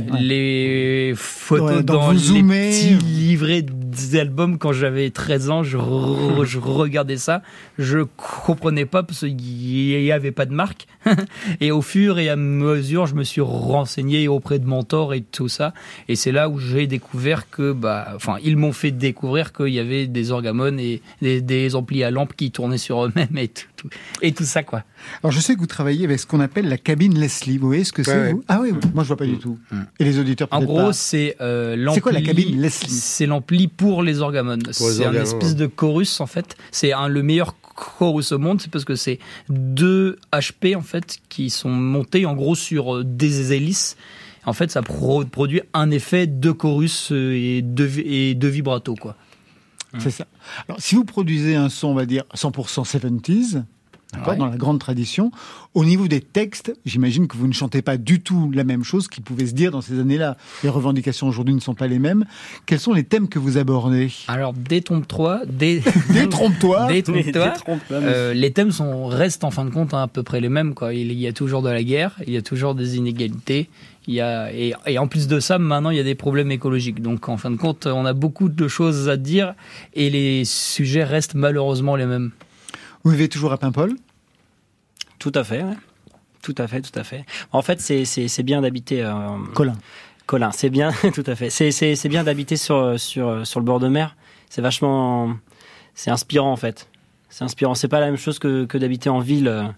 les 0.45 1.13
photos 1.17 1.77
Ouais, 1.77 1.83
dans 1.83 2.11
les 2.13 2.19
zoomez. 2.19 2.71
petits 2.71 2.95
livrets 3.05 3.63
des 3.63 4.19
albums 4.19 4.59
quand 4.59 4.73
j'avais 4.73 5.11
13 5.11 5.51
ans, 5.51 5.63
je, 5.63 5.77
re- 5.79 6.45
je 6.45 6.59
regardais 6.59 7.17
ça, 7.17 7.43
je 7.79 7.99
comprenais 8.47 8.87
pas 8.87 9.03
parce 9.03 9.21
qu'il 9.21 10.03
y 10.03 10.13
avait 10.13 10.24
pas 10.33 10.47
de 10.47 10.53
marque. 10.55 10.87
et 11.61 11.71
au 11.71 11.83
fur 11.83 12.19
et 12.19 12.29
à 12.29 12.37
mesure, 12.37 13.07
je 13.07 13.15
me 13.15 13.25
suis 13.25 13.41
renseigné 13.41 14.29
auprès 14.29 14.59
de 14.59 14.67
mentors 14.67 15.15
et 15.15 15.21
tout 15.23 15.49
ça. 15.49 15.73
Et 16.09 16.17
c'est 16.17 16.33
là 16.33 16.49
où 16.49 16.59
j'ai 16.59 16.87
découvert 16.87 17.51
que, 17.51 17.73
bah, 17.73 18.09
enfin, 18.15 18.37
ils 18.43 18.57
m'ont 18.57 18.73
fait 18.73 18.91
découvrir 18.91 19.53
qu'il 19.53 19.69
y 19.69 19.79
avait 19.79 20.07
des 20.07 20.31
orgamones 20.31 20.79
et 20.81 21.03
des, 21.23 21.41
des 21.41 21.75
amplis 21.75 22.05
à 22.05 22.11
lampe 22.11 22.35
qui 22.37 22.51
tournaient 22.51 22.79
sur 22.79 23.05
eux-mêmes 23.05 23.37
et 23.37 23.49
tout, 23.49 23.67
tout- 23.77 23.89
et 24.23 24.33
tout 24.33 24.45
ça, 24.45 24.63
quoi. 24.63 24.83
Alors 25.23 25.33
je 25.33 25.41
sais 25.41 25.55
que 25.55 25.61
vous 25.61 25.67
travaillez 25.67 26.05
avec 26.07 26.19
ce 26.19 26.27
qu'on 26.27 26.41
appelle 26.41 26.69
la 26.69 26.79
cabine 26.79 27.19
Leslie. 27.19 27.59
Vous 27.59 27.67
voyez 27.67 27.85
ce 27.85 27.93
que 27.93 28.03
c'est 28.03 28.15
Ouais, 28.17 28.33
vous 28.33 28.45
Ah 28.49 28.61
oui, 28.63 28.73
moi 28.95 29.03
je 29.05 29.09
vois 29.09 29.17
pas 29.19 29.27
du 29.27 29.37
tout. 29.39 29.59
Et 29.99 30.05
les 30.05 30.19
auditeurs 30.19 30.49
En 30.51 30.63
gros, 30.63 30.79
pas. 30.87 30.93
c'est 30.95 31.37
euh, 31.43 31.77
l'ampli. 31.77 31.95
C'est 31.97 32.01
quoi 32.01 32.13
la 32.13 32.23
cabine 32.23 32.61
Leslie? 32.61 32.89
C'est 32.91 33.27
l'ampli 33.27 33.69
pour 33.69 34.03
les 34.03 34.21
orgamones. 34.21 34.63
les 34.67 34.73
C'est 34.73 35.05
un 35.05 35.13
espèce 35.13 35.51
ouais. 35.51 35.55
de 35.57 35.67
chorus 35.67 36.21
en 36.21 36.27
fait. 36.27 36.57
C'est 36.71 36.93
un 36.95 37.09
le 37.09 37.23
meilleur 37.23 37.55
chorus 37.75 38.33
au 38.33 38.39
monde, 38.39 38.61
c'est 38.61 38.71
parce 38.71 38.85
que 38.85 38.95
c'est 38.95 39.19
deux 39.49 40.17
HP 40.33 40.77
en 40.77 40.81
fait 40.83 41.19
qui 41.29 41.51
sont 41.51 41.71
montés 41.71 42.27
en 42.27 42.35
gros 42.35 42.55
sur 42.55 42.97
euh, 42.97 43.05
des 43.05 43.53
hélices. 43.53 43.97
En 44.47 44.53
fait, 44.53 44.71
ça 44.71 44.83
pro- 44.83 45.25
produit 45.25 45.63
un 45.73 45.91
effet 45.91 46.27
de 46.27 46.51
chorus 46.53 47.11
euh, 47.13 47.33
et 47.35 47.63
de, 47.63 47.89
et 48.05 48.35
de 48.35 48.49
vibrato 48.49 48.95
quoi. 48.95 49.17
C'est 50.01 50.11
ça. 50.11 50.27
Alors, 50.69 50.81
si 50.81 50.97
vous 50.97 51.05
produisez 51.05 51.55
un 51.55 51.69
son, 51.69 51.87
on 51.89 51.95
va 51.95 52.05
dire 52.05 52.25
100% 52.35 52.85
70s, 52.85 53.63
d'accord, 54.15 54.33
Ouais. 54.33 54.39
dans 54.39 54.47
la 54.47 54.57
grande 54.57 54.79
tradition, 54.81 55.31
au 55.75 55.85
niveau 55.85 56.09
des 56.09 56.21
textes, 56.21 56.73
j'imagine 56.85 57.27
que 57.29 57.37
vous 57.37 57.47
ne 57.49 57.53
chantez 57.53 57.83
pas 57.83 57.97
du 57.97 58.21
tout 58.21 58.51
la 58.55 58.65
même 58.65 58.85
chose 58.85 59.09
qui 59.09 59.21
pouvait 59.21 59.47
se 59.47 59.53
dire 59.55 59.71
dans 59.71 59.81
ces 59.81 59.99
années-là. 59.99 60.37
Les 60.63 60.69
revendications 60.69 61.27
aujourd'hui 61.29 61.55
ne 61.55 61.61
sont 61.61 61.75
pas 61.75 61.87
les 61.87 61.99
mêmes. 61.99 62.25
Quels 62.67 62.79
sont 62.81 62.93
les 62.93 63.05
thèmes 63.05 63.29
que 63.29 63.39
vous 63.39 63.59
abordez? 63.59 64.11
Alors, 64.29 64.53
détrompe-toi, 64.53 65.43
dé... 65.47 65.83
Détrompe-toi. 66.13 66.87
détrompe-toi. 66.93 67.53
Euh, 67.93 68.35
les 68.35 68.53
thèmes 68.53 68.71
sont, 68.73 69.07
restent 69.07 69.45
en 69.45 69.51
fin 69.51 69.65
de 69.65 69.71
compte 69.71 69.95
à 69.95 70.07
peu 70.09 70.23
près 70.23 70.41
les 70.41 70.49
mêmes. 70.49 70.75
Quoi. 70.75 70.95
Il 70.95 71.13
y 71.13 71.27
a 71.27 71.33
toujours 71.33 71.63
de 71.63 71.71
la 71.71 71.83
guerre, 71.83 72.17
il 72.27 72.33
y 72.33 72.37
a 72.37 72.43
toujours 72.43 72.75
des 72.75 72.97
inégalités. 72.97 73.69
Il 74.07 74.15
y 74.15 74.21
a, 74.21 74.53
et, 74.53 74.75
et 74.87 74.99
en 74.99 75.07
plus 75.09 75.29
de 75.29 75.41
ça, 75.41 75.59
maintenant, 75.59 75.91
il 75.91 75.97
y 75.97 76.01
a 76.01 76.05
des 76.05 76.15
problèmes 76.15 76.51
écologiques. 76.51 77.01
Donc, 77.01 77.29
en 77.29 77.37
fin 77.39 77.51
de 77.51 77.57
compte, 77.57 77.87
on 77.87 78.05
a 78.05 78.13
beaucoup 78.13 78.49
de 78.51 78.69
choses 78.69 79.09
à 79.09 79.17
dire 79.17 79.55
et 79.95 80.11
les 80.11 80.45
sujets 80.45 81.05
restent 81.05 81.35
malheureusement 81.35 81.97
les 81.97 82.07
mêmes. 82.07 82.31
Vous 83.05 83.11
vivez 83.11 83.29
toujours 83.29 83.53
à 83.53 83.59
Paimpol? 83.59 83.95
Tout 85.19 85.33
à 85.35 85.45
fait, 85.45 85.63
ouais. 85.63 85.77
Tout 86.43 86.55
à 86.59 86.67
fait, 86.67 86.81
tout 86.83 86.99
à 86.99 87.05
fait. 87.05 87.25
En 87.53 87.63
fait, 87.63 87.81
c'est- 87.81 88.05
c'est 88.05 88.29
c'est 88.29 88.43
bien 88.43 88.61
d'habiter. 88.61 89.03
euh, 89.03 89.13
Colin. 89.55 89.75
Colin, 90.27 90.51
c'est 90.51 90.71
bien, 90.71 90.91
tout 91.15 91.25
à 91.27 91.35
fait. 91.35 91.51
C'est- 91.51 91.71
C'est 91.71 91.95
c'est 91.97 92.09
bien 92.09 92.25
d'habiter 92.25 92.57
sur, 92.57 92.99
sur, 92.99 93.47
sur 93.47 93.61
le 93.61 93.65
bord 93.67 93.81
de 93.81 93.89
mer. 93.89 94.17
C'est 94.51 94.61
vachement. 94.63 95.35
C'est 95.95 96.11
inspirant, 96.11 96.53
en 96.53 96.57
fait. 96.57 96.89
C'est 97.31 97.45
inspirant. 97.45 97.75
C'est 97.75 97.89
pas 97.89 98.01
la 98.01 98.07
même 98.07 98.17
chose 98.17 98.39
que, 98.39 98.65
que 98.65 98.79
d'habiter 98.79 99.09
en 99.11 99.21
ville. 99.21 99.73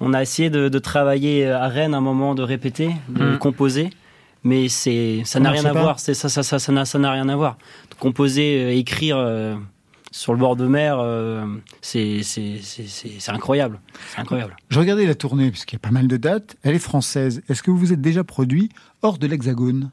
On 0.00 0.12
a 0.12 0.20
essayé 0.22 0.50
de, 0.50 0.68
de 0.68 0.78
travailler 0.78 1.46
à 1.48 1.68
Rennes 1.68 1.94
un 1.94 2.00
moment, 2.00 2.34
de 2.34 2.42
répéter, 2.42 2.90
de 3.08 3.34
Mm. 3.34 3.38
composer. 3.38 3.90
Mais 4.42 4.68
c'est, 4.68 5.22
ça 5.24 5.40
n'a 5.40 5.50
rien 5.50 5.64
à 5.64 5.72
pas 5.72 5.80
voir. 5.80 6.00
C'est 6.00 6.12
ça, 6.12 6.28
ça, 6.28 6.42
ça, 6.42 6.58
ça 6.58 6.70
n'a, 6.72 6.84
ça 6.84 6.98
n'a 6.98 7.10
rien 7.12 7.28
à 7.30 7.36
voir. 7.36 7.56
Composer, 7.98 8.62
euh, 8.64 8.76
écrire 8.76 9.16
euh, 9.16 9.54
sur 10.14 10.32
le 10.32 10.38
bord 10.38 10.54
de 10.54 10.68
mer, 10.68 11.00
euh, 11.00 11.44
c'est, 11.82 12.22
c'est, 12.22 12.60
c'est, 12.62 12.86
c'est, 12.86 13.10
c'est 13.18 13.32
incroyable. 13.32 13.80
C'est 14.14 14.20
incroyable. 14.20 14.54
Je 14.68 14.78
regardais 14.78 15.06
la 15.06 15.16
tournée, 15.16 15.50
puisqu'il 15.50 15.74
y 15.74 15.76
a 15.76 15.80
pas 15.80 15.90
mal 15.90 16.06
de 16.06 16.16
dates. 16.16 16.54
Elle 16.62 16.76
est 16.76 16.78
française. 16.78 17.42
Est-ce 17.48 17.64
que 17.64 17.72
vous 17.72 17.78
vous 17.78 17.92
êtes 17.92 18.00
déjà 18.00 18.22
produit 18.22 18.68
hors 19.02 19.18
de 19.18 19.26
l'Hexagone? 19.26 19.90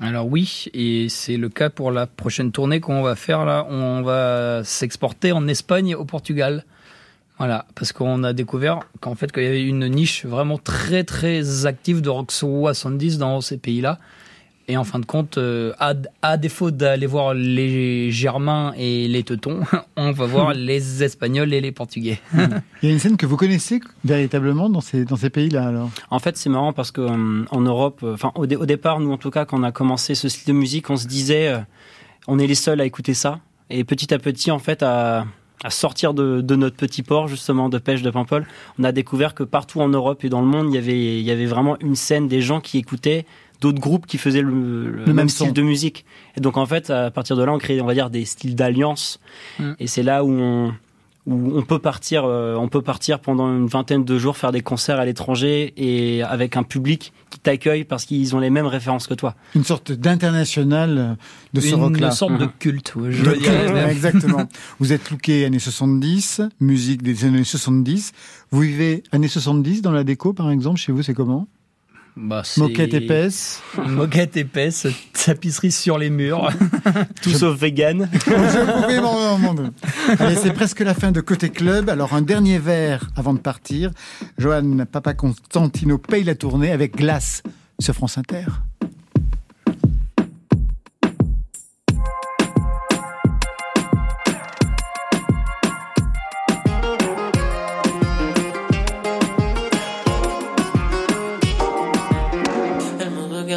Alors 0.00 0.28
oui, 0.28 0.66
et 0.72 1.08
c'est 1.08 1.36
le 1.36 1.48
cas 1.48 1.68
pour 1.68 1.90
la 1.90 2.06
prochaine 2.06 2.52
tournée 2.52 2.78
qu'on 2.78 3.02
va 3.02 3.16
faire 3.16 3.44
là. 3.44 3.66
On 3.68 4.02
va 4.02 4.62
s'exporter 4.62 5.32
en 5.32 5.48
Espagne 5.48 5.88
et 5.88 5.94
au 5.96 6.04
Portugal. 6.04 6.64
Voilà, 7.38 7.66
parce 7.74 7.92
qu'on 7.92 8.22
a 8.22 8.32
découvert 8.32 8.82
qu'en 9.00 9.16
fait 9.16 9.32
qu'il 9.32 9.42
y 9.42 9.46
avait 9.46 9.64
une 9.64 9.88
niche 9.88 10.24
vraiment 10.26 10.58
très 10.58 11.02
très 11.02 11.66
active 11.66 12.02
de 12.02 12.08
rock 12.08 12.30
70 12.30 13.18
dans 13.18 13.40
ces 13.40 13.56
pays-là. 13.56 13.98
Et 14.66 14.78
en 14.78 14.84
fin 14.84 14.98
de 14.98 15.04
compte, 15.04 15.36
euh, 15.36 15.74
à, 15.78 15.92
à 16.22 16.38
défaut 16.38 16.70
d'aller 16.70 17.04
voir 17.06 17.34
les 17.34 18.10
Germains 18.10 18.72
et 18.78 19.08
les 19.08 19.22
Teutons, 19.22 19.60
on 19.96 20.10
va 20.12 20.24
voir 20.24 20.54
les 20.54 21.02
Espagnols 21.02 21.52
et 21.52 21.60
les 21.60 21.70
Portugais. 21.72 22.18
Il 22.82 22.88
y 22.88 22.88
a 22.88 22.90
une 22.92 22.98
scène 22.98 23.18
que 23.18 23.26
vous 23.26 23.36
connaissez 23.36 23.80
véritablement 24.06 24.70
dans 24.70 24.80
ces, 24.80 25.04
dans 25.04 25.16
ces 25.16 25.28
pays-là, 25.28 25.68
alors? 25.68 25.90
En 26.10 26.18
fait, 26.18 26.38
c'est 26.38 26.48
marrant 26.48 26.72
parce 26.72 26.92
que 26.92 27.02
euh, 27.02 27.44
en 27.50 27.60
Europe, 27.60 28.00
euh, 28.04 28.14
enfin 28.14 28.32
au, 28.36 28.46
dé- 28.46 28.56
au 28.56 28.64
départ, 28.64 29.00
nous 29.00 29.12
en 29.12 29.18
tout 29.18 29.30
cas, 29.30 29.44
quand 29.44 29.58
on 29.60 29.64
a 29.64 29.72
commencé 29.72 30.14
ce 30.14 30.30
style 30.30 30.54
de 30.54 30.58
musique, 30.58 30.88
on 30.88 30.96
se 30.96 31.06
disait, 31.06 31.48
euh, 31.48 31.58
on 32.26 32.38
est 32.38 32.46
les 32.46 32.54
seuls 32.54 32.80
à 32.80 32.86
écouter 32.86 33.12
ça. 33.12 33.40
Et 33.68 33.84
petit 33.84 34.14
à 34.14 34.18
petit, 34.18 34.50
en 34.50 34.58
fait, 34.58 34.82
à, 34.82 35.26
à 35.62 35.68
sortir 35.70 36.14
de, 36.14 36.40
de 36.40 36.56
notre 36.56 36.76
petit 36.76 37.02
port 37.02 37.28
justement 37.28 37.68
de 37.68 37.76
pêche 37.76 38.00
de 38.00 38.08
Paimpol, 38.10 38.46
on 38.78 38.84
a 38.84 38.92
découvert 38.92 39.34
que 39.34 39.42
partout 39.42 39.82
en 39.82 39.88
Europe 39.88 40.24
et 40.24 40.30
dans 40.30 40.40
le 40.40 40.46
monde, 40.46 40.68
il 40.70 40.74
y 40.74 40.78
avait, 40.78 41.18
il 41.20 41.22
y 41.24 41.30
avait 41.30 41.44
vraiment 41.46 41.76
une 41.80 41.96
scène 41.96 42.28
des 42.28 42.40
gens 42.40 42.60
qui 42.60 42.78
écoutaient 42.78 43.26
d'autres 43.64 43.80
groupes 43.80 44.06
qui 44.06 44.18
faisaient 44.18 44.42
le, 44.42 44.90
le 44.90 45.04
même, 45.06 45.16
même 45.16 45.28
style 45.28 45.46
son. 45.48 45.52
de 45.52 45.62
musique. 45.62 46.04
Et 46.36 46.40
donc 46.40 46.56
en 46.56 46.66
fait, 46.66 46.90
à 46.90 47.10
partir 47.10 47.34
de 47.36 47.42
là, 47.42 47.52
on 47.52 47.58
crée, 47.58 47.80
on 47.80 47.86
va 47.86 47.94
dire, 47.94 48.10
des 48.10 48.24
styles 48.24 48.54
d'alliance. 48.54 49.18
Mm. 49.58 49.72
Et 49.80 49.86
c'est 49.86 50.02
là 50.02 50.22
où 50.24 50.30
on, 50.30 50.74
où 51.26 51.56
on 51.56 51.62
peut 51.62 51.78
partir, 51.78 52.24
euh, 52.26 52.54
on 52.56 52.68
peut 52.68 52.82
partir 52.82 53.18
pendant 53.18 53.48
une 53.48 53.66
vingtaine 53.66 54.04
de 54.04 54.18
jours 54.18 54.36
faire 54.36 54.52
des 54.52 54.60
concerts 54.60 54.98
à 55.00 55.06
l'étranger 55.06 55.72
et 55.78 56.22
avec 56.22 56.58
un 56.58 56.62
public 56.64 57.14
qui 57.30 57.38
t'accueille 57.38 57.84
parce 57.84 58.04
qu'ils 58.04 58.36
ont 58.36 58.40
les 58.40 58.50
mêmes 58.50 58.66
références 58.66 59.06
que 59.06 59.14
toi. 59.14 59.34
Une 59.54 59.64
sorte 59.64 59.90
d'international 59.90 61.16
de 61.54 61.60
ce 61.62 61.68
Une 61.68 61.74
rock-là. 61.76 62.10
sorte 62.10 62.36
de 62.38 62.44
Mhm. 62.44 62.50
culte, 62.58 62.92
je 63.08 63.22
De 63.24 63.36
dirais 63.36 63.56
culte, 63.58 63.72
même. 63.74 63.88
Exactement. 63.96 64.44
Vous 64.80 64.92
êtes 64.92 65.10
looké 65.10 65.46
années 65.46 65.58
70, 65.58 66.42
musique 66.60 67.02
des 67.02 67.24
années 67.24 67.42
70. 67.44 68.12
Vous 68.50 68.60
vivez 68.60 69.02
années 69.12 69.28
70 69.28 69.80
dans 69.80 69.92
la 69.92 70.04
déco, 70.04 70.34
par 70.34 70.50
exemple, 70.50 70.78
chez 70.78 70.92
vous, 70.92 71.02
c'est 71.02 71.14
comment? 71.14 71.48
Bah, 72.16 72.42
Moquette 72.58 72.94
épaisse. 72.94 73.60
Moquette 73.88 74.36
épaisse, 74.36 74.86
tapisserie 75.12 75.72
sur 75.72 75.98
les 75.98 76.10
murs. 76.10 76.48
Tout 77.22 77.30
sauf 77.30 77.58
vegan. 77.58 78.08
Je 78.26 80.22
Allez, 80.22 80.36
c'est 80.36 80.52
presque 80.52 80.80
la 80.80 80.94
fin 80.94 81.10
de 81.10 81.20
Côté 81.20 81.50
Club. 81.50 81.90
Alors, 81.90 82.14
un 82.14 82.22
dernier 82.22 82.58
verre 82.58 83.10
avant 83.16 83.34
de 83.34 83.40
partir. 83.40 83.90
Johan 84.38 84.84
Papa 84.90 85.14
Constantino 85.14 85.98
paye 85.98 86.22
la 86.22 86.36
tournée 86.36 86.70
avec 86.70 86.96
Glace 86.96 87.42
sur 87.80 87.94
France 87.94 88.16
Inter. 88.16 88.44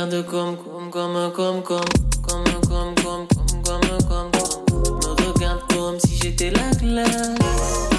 Comme. 0.10 0.58
Me 5.04 5.34
regarde 5.34 5.62
comme 5.74 6.00
si 6.00 6.18
j'étais 6.22 6.52
la 6.52 6.72
glace. 6.72 7.90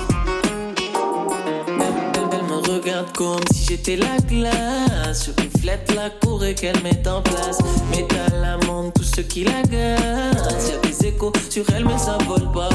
Elle, 2.17 2.45
me 2.45 2.57
regarde 2.73 3.13
comme 3.17 3.41
si 3.53 3.65
j'étais 3.69 3.97
la 3.97 4.17
glace. 4.29 5.27
Je 5.27 5.43
reflète 5.43 5.95
la 5.95 6.11
cour 6.11 6.45
et 6.45 6.55
qu'elle 6.55 6.81
met 6.83 7.07
en 7.09 7.21
place. 7.23 7.59
Métal 7.91 8.45
amende 8.45 8.93
tout 8.95 9.03
ce 9.03 9.21
qui 9.21 9.45
l'agace. 9.45 10.71
Y'a 10.71 10.79
des 10.89 11.07
échos 11.07 11.33
sur 11.51 11.65
elle, 11.75 11.85
mais 11.85 11.99
ça 11.99 12.19
vole 12.27 12.51
pas 12.53 12.68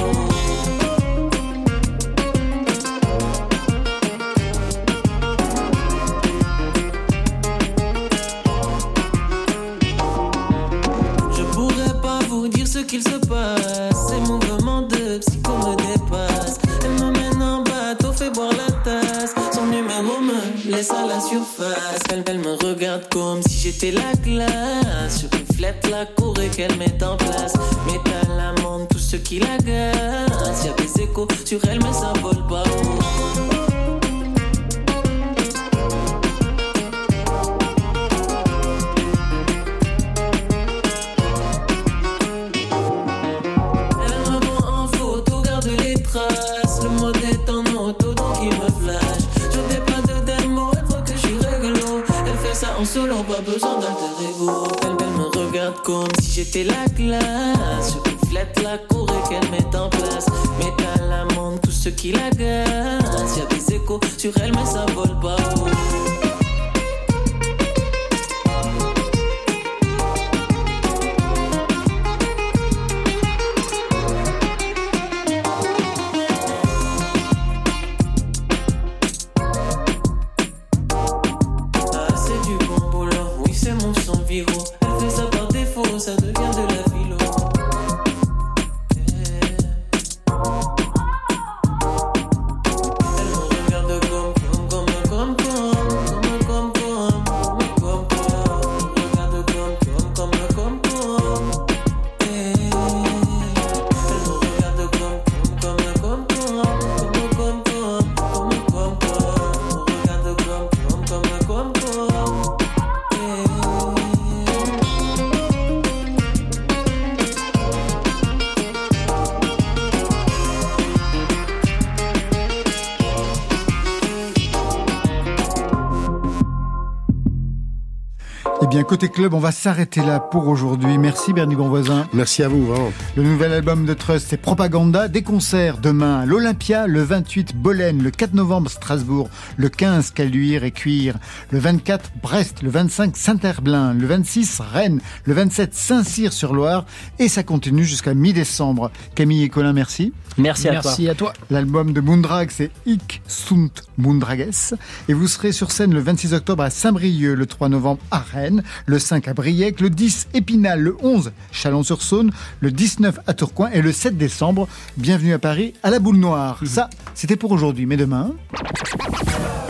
côté 128.93 129.09
club, 129.09 129.33
on 129.33 129.39
va 129.39 129.51
s'arrêter 129.51 130.01
là 130.01 130.19
pour 130.19 130.47
aujourd'hui. 130.47 130.99
Merci 130.99 131.33
Bernie 131.33 131.55
Bonvoisin. 131.55 132.07
Merci 132.13 132.43
à 132.43 132.47
vous, 132.47 132.67
vraiment. 132.67 132.93
Le 133.15 133.23
nouvel 133.23 133.51
album 133.51 133.87
de 133.87 133.93
Trust, 133.95 134.27
c'est 134.29 134.37
Propaganda. 134.37 135.07
Des 135.07 135.23
concerts 135.23 135.79
demain 135.79 136.19
à 136.19 136.25
l'Olympia, 136.27 136.85
le 136.85 137.01
28 137.01 137.55
Bolène, 137.55 138.03
le 138.03 138.11
4 138.11 138.35
novembre 138.35 138.69
Strasbourg, 138.69 139.31
le 139.57 139.69
15 139.69 140.11
Caluire 140.11 140.63
et 140.63 140.69
Cuire, 140.69 141.17
le 141.49 141.57
24 141.57 142.11
Brest, 142.21 142.61
le 142.61 142.69
25 142.69 143.17
Saint-Herblain, 143.17 143.95
le 143.95 144.05
26 144.05 144.61
Rennes, 144.61 145.01
le 145.25 145.33
27 145.33 145.73
Saint-Cyr-sur-Loire 145.73 146.85
et 147.17 147.29
ça 147.29 147.41
continue 147.41 147.85
jusqu'à 147.85 148.13
mi-décembre. 148.13 148.91
Camille 149.15 149.41
et 149.41 149.49
Colin, 149.49 149.73
merci. 149.73 150.13
Merci 150.37 150.67
à 150.67 150.73
Merci 150.73 151.09
à 151.09 151.15
toi. 151.15 151.33
L'album 151.49 151.93
de 151.93 152.01
Moondrag, 152.01 152.49
c'est 152.51 152.71
Ik 152.85 153.21
sunt 153.27 153.83
Moondrages. 153.97 154.73
Et 155.07 155.13
vous 155.13 155.27
serez 155.27 155.51
sur 155.51 155.71
scène 155.71 155.93
le 155.93 155.99
26 155.99 156.33
octobre 156.33 156.63
à 156.63 156.69
Saint-Brieuc, 156.69 157.35
le 157.35 157.45
3 157.45 157.69
novembre 157.69 158.01
à 158.09 158.19
Rennes, 158.19 158.63
le 158.85 158.99
5 158.99 159.27
à 159.27 159.33
Briec, 159.33 159.79
le 159.79 159.89
10 159.89 160.27
Épinal, 160.33 160.79
le 160.81 160.95
11 161.01 161.31
Chalon-sur-Saône, 161.51 162.31
le 162.59 162.71
19 162.71 163.19
à 163.27 163.33
Tourcoing 163.33 163.69
et 163.71 163.81
le 163.81 163.91
7 163.91 164.17
décembre, 164.17 164.67
bienvenue 164.97 165.33
à 165.33 165.39
Paris 165.39 165.73
à 165.83 165.89
la 165.89 165.99
Boule 165.99 166.17
Noire. 166.17 166.59
Ça, 166.65 166.89
c'était 167.13 167.35
pour 167.35 167.51
aujourd'hui. 167.51 167.85
Mais 167.85 167.97
demain, 167.97 168.31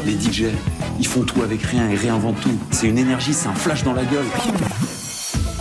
Les 0.05 0.13
DJ, 0.13 0.45
ils 0.99 1.07
font 1.07 1.23
tout 1.23 1.41
avec 1.41 1.61
rien 1.63 1.89
et 1.89 1.95
réinventent 1.95 2.41
tout. 2.41 2.57
C'est 2.71 2.87
une 2.87 2.97
énergie, 2.97 3.33
c'est 3.33 3.47
un 3.47 3.53
flash 3.53 3.83
dans 3.83 3.93
la 3.93 4.03
gueule. 4.03 4.25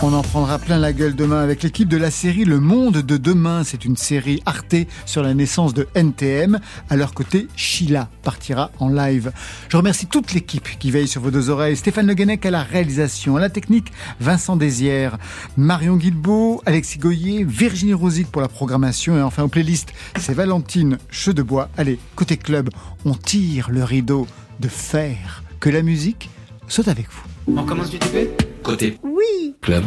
On 0.05 0.11
en 0.11 0.21
prendra 0.21 0.59
plein 0.59 0.79
la 0.79 0.91
gueule 0.91 1.15
demain 1.15 1.39
avec 1.41 1.63
l'équipe 1.63 1.87
de 1.87 1.95
la 1.95 2.11
série 2.11 2.43
Le 2.43 2.59
Monde 2.59 2.97
de 2.97 3.15
demain. 3.15 3.63
C'est 3.63 3.85
une 3.85 3.95
série 3.95 4.43
Arte 4.45 4.75
sur 5.05 5.23
la 5.23 5.33
naissance 5.33 5.73
de 5.73 5.87
NTM. 5.95 6.59
À 6.89 6.97
leur 6.97 7.13
côté, 7.13 7.47
Sheila 7.55 8.09
partira 8.21 8.69
en 8.79 8.89
live. 8.89 9.31
Je 9.69 9.77
remercie 9.77 10.07
toute 10.07 10.33
l'équipe 10.33 10.67
qui 10.77 10.91
veille 10.91 11.07
sur 11.07 11.21
vos 11.21 11.31
deux 11.31 11.49
oreilles. 11.49 11.77
Stéphane 11.77 12.05
Le 12.05 12.15
Guenec 12.15 12.45
à 12.45 12.51
la 12.51 12.63
réalisation, 12.63 13.37
à 13.37 13.39
la 13.39 13.49
technique, 13.49 13.93
Vincent 14.19 14.57
Désières, 14.57 15.17
Marion 15.55 15.95
Guilbeault, 15.95 16.61
Alexis 16.65 16.97
Goyer, 16.97 17.45
Virginie 17.45 17.93
Rosic 17.93 18.27
pour 18.29 18.41
la 18.41 18.49
programmation 18.49 19.15
et 19.15 19.21
enfin 19.21 19.43
aux 19.43 19.47
playlists, 19.47 19.93
c'est 20.19 20.33
Valentine 20.33 20.97
Chedebois. 21.11 21.69
Allez, 21.77 21.97
côté 22.17 22.35
club, 22.35 22.71
on 23.05 23.13
tire 23.13 23.71
le 23.71 23.85
rideau 23.85 24.27
de 24.59 24.67
fer. 24.67 25.43
Que 25.61 25.69
la 25.69 25.81
musique 25.81 26.29
soit 26.67 26.89
avec 26.89 27.07
vous. 27.09 27.55
On 27.55 27.63
commence 27.63 27.89
du 27.89 27.99
TP 27.99 28.52
Côté 28.63 28.97
Oui. 29.03 29.55
club. 29.61 29.83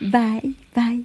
Bye, 0.00 0.54
bye. 0.74 1.04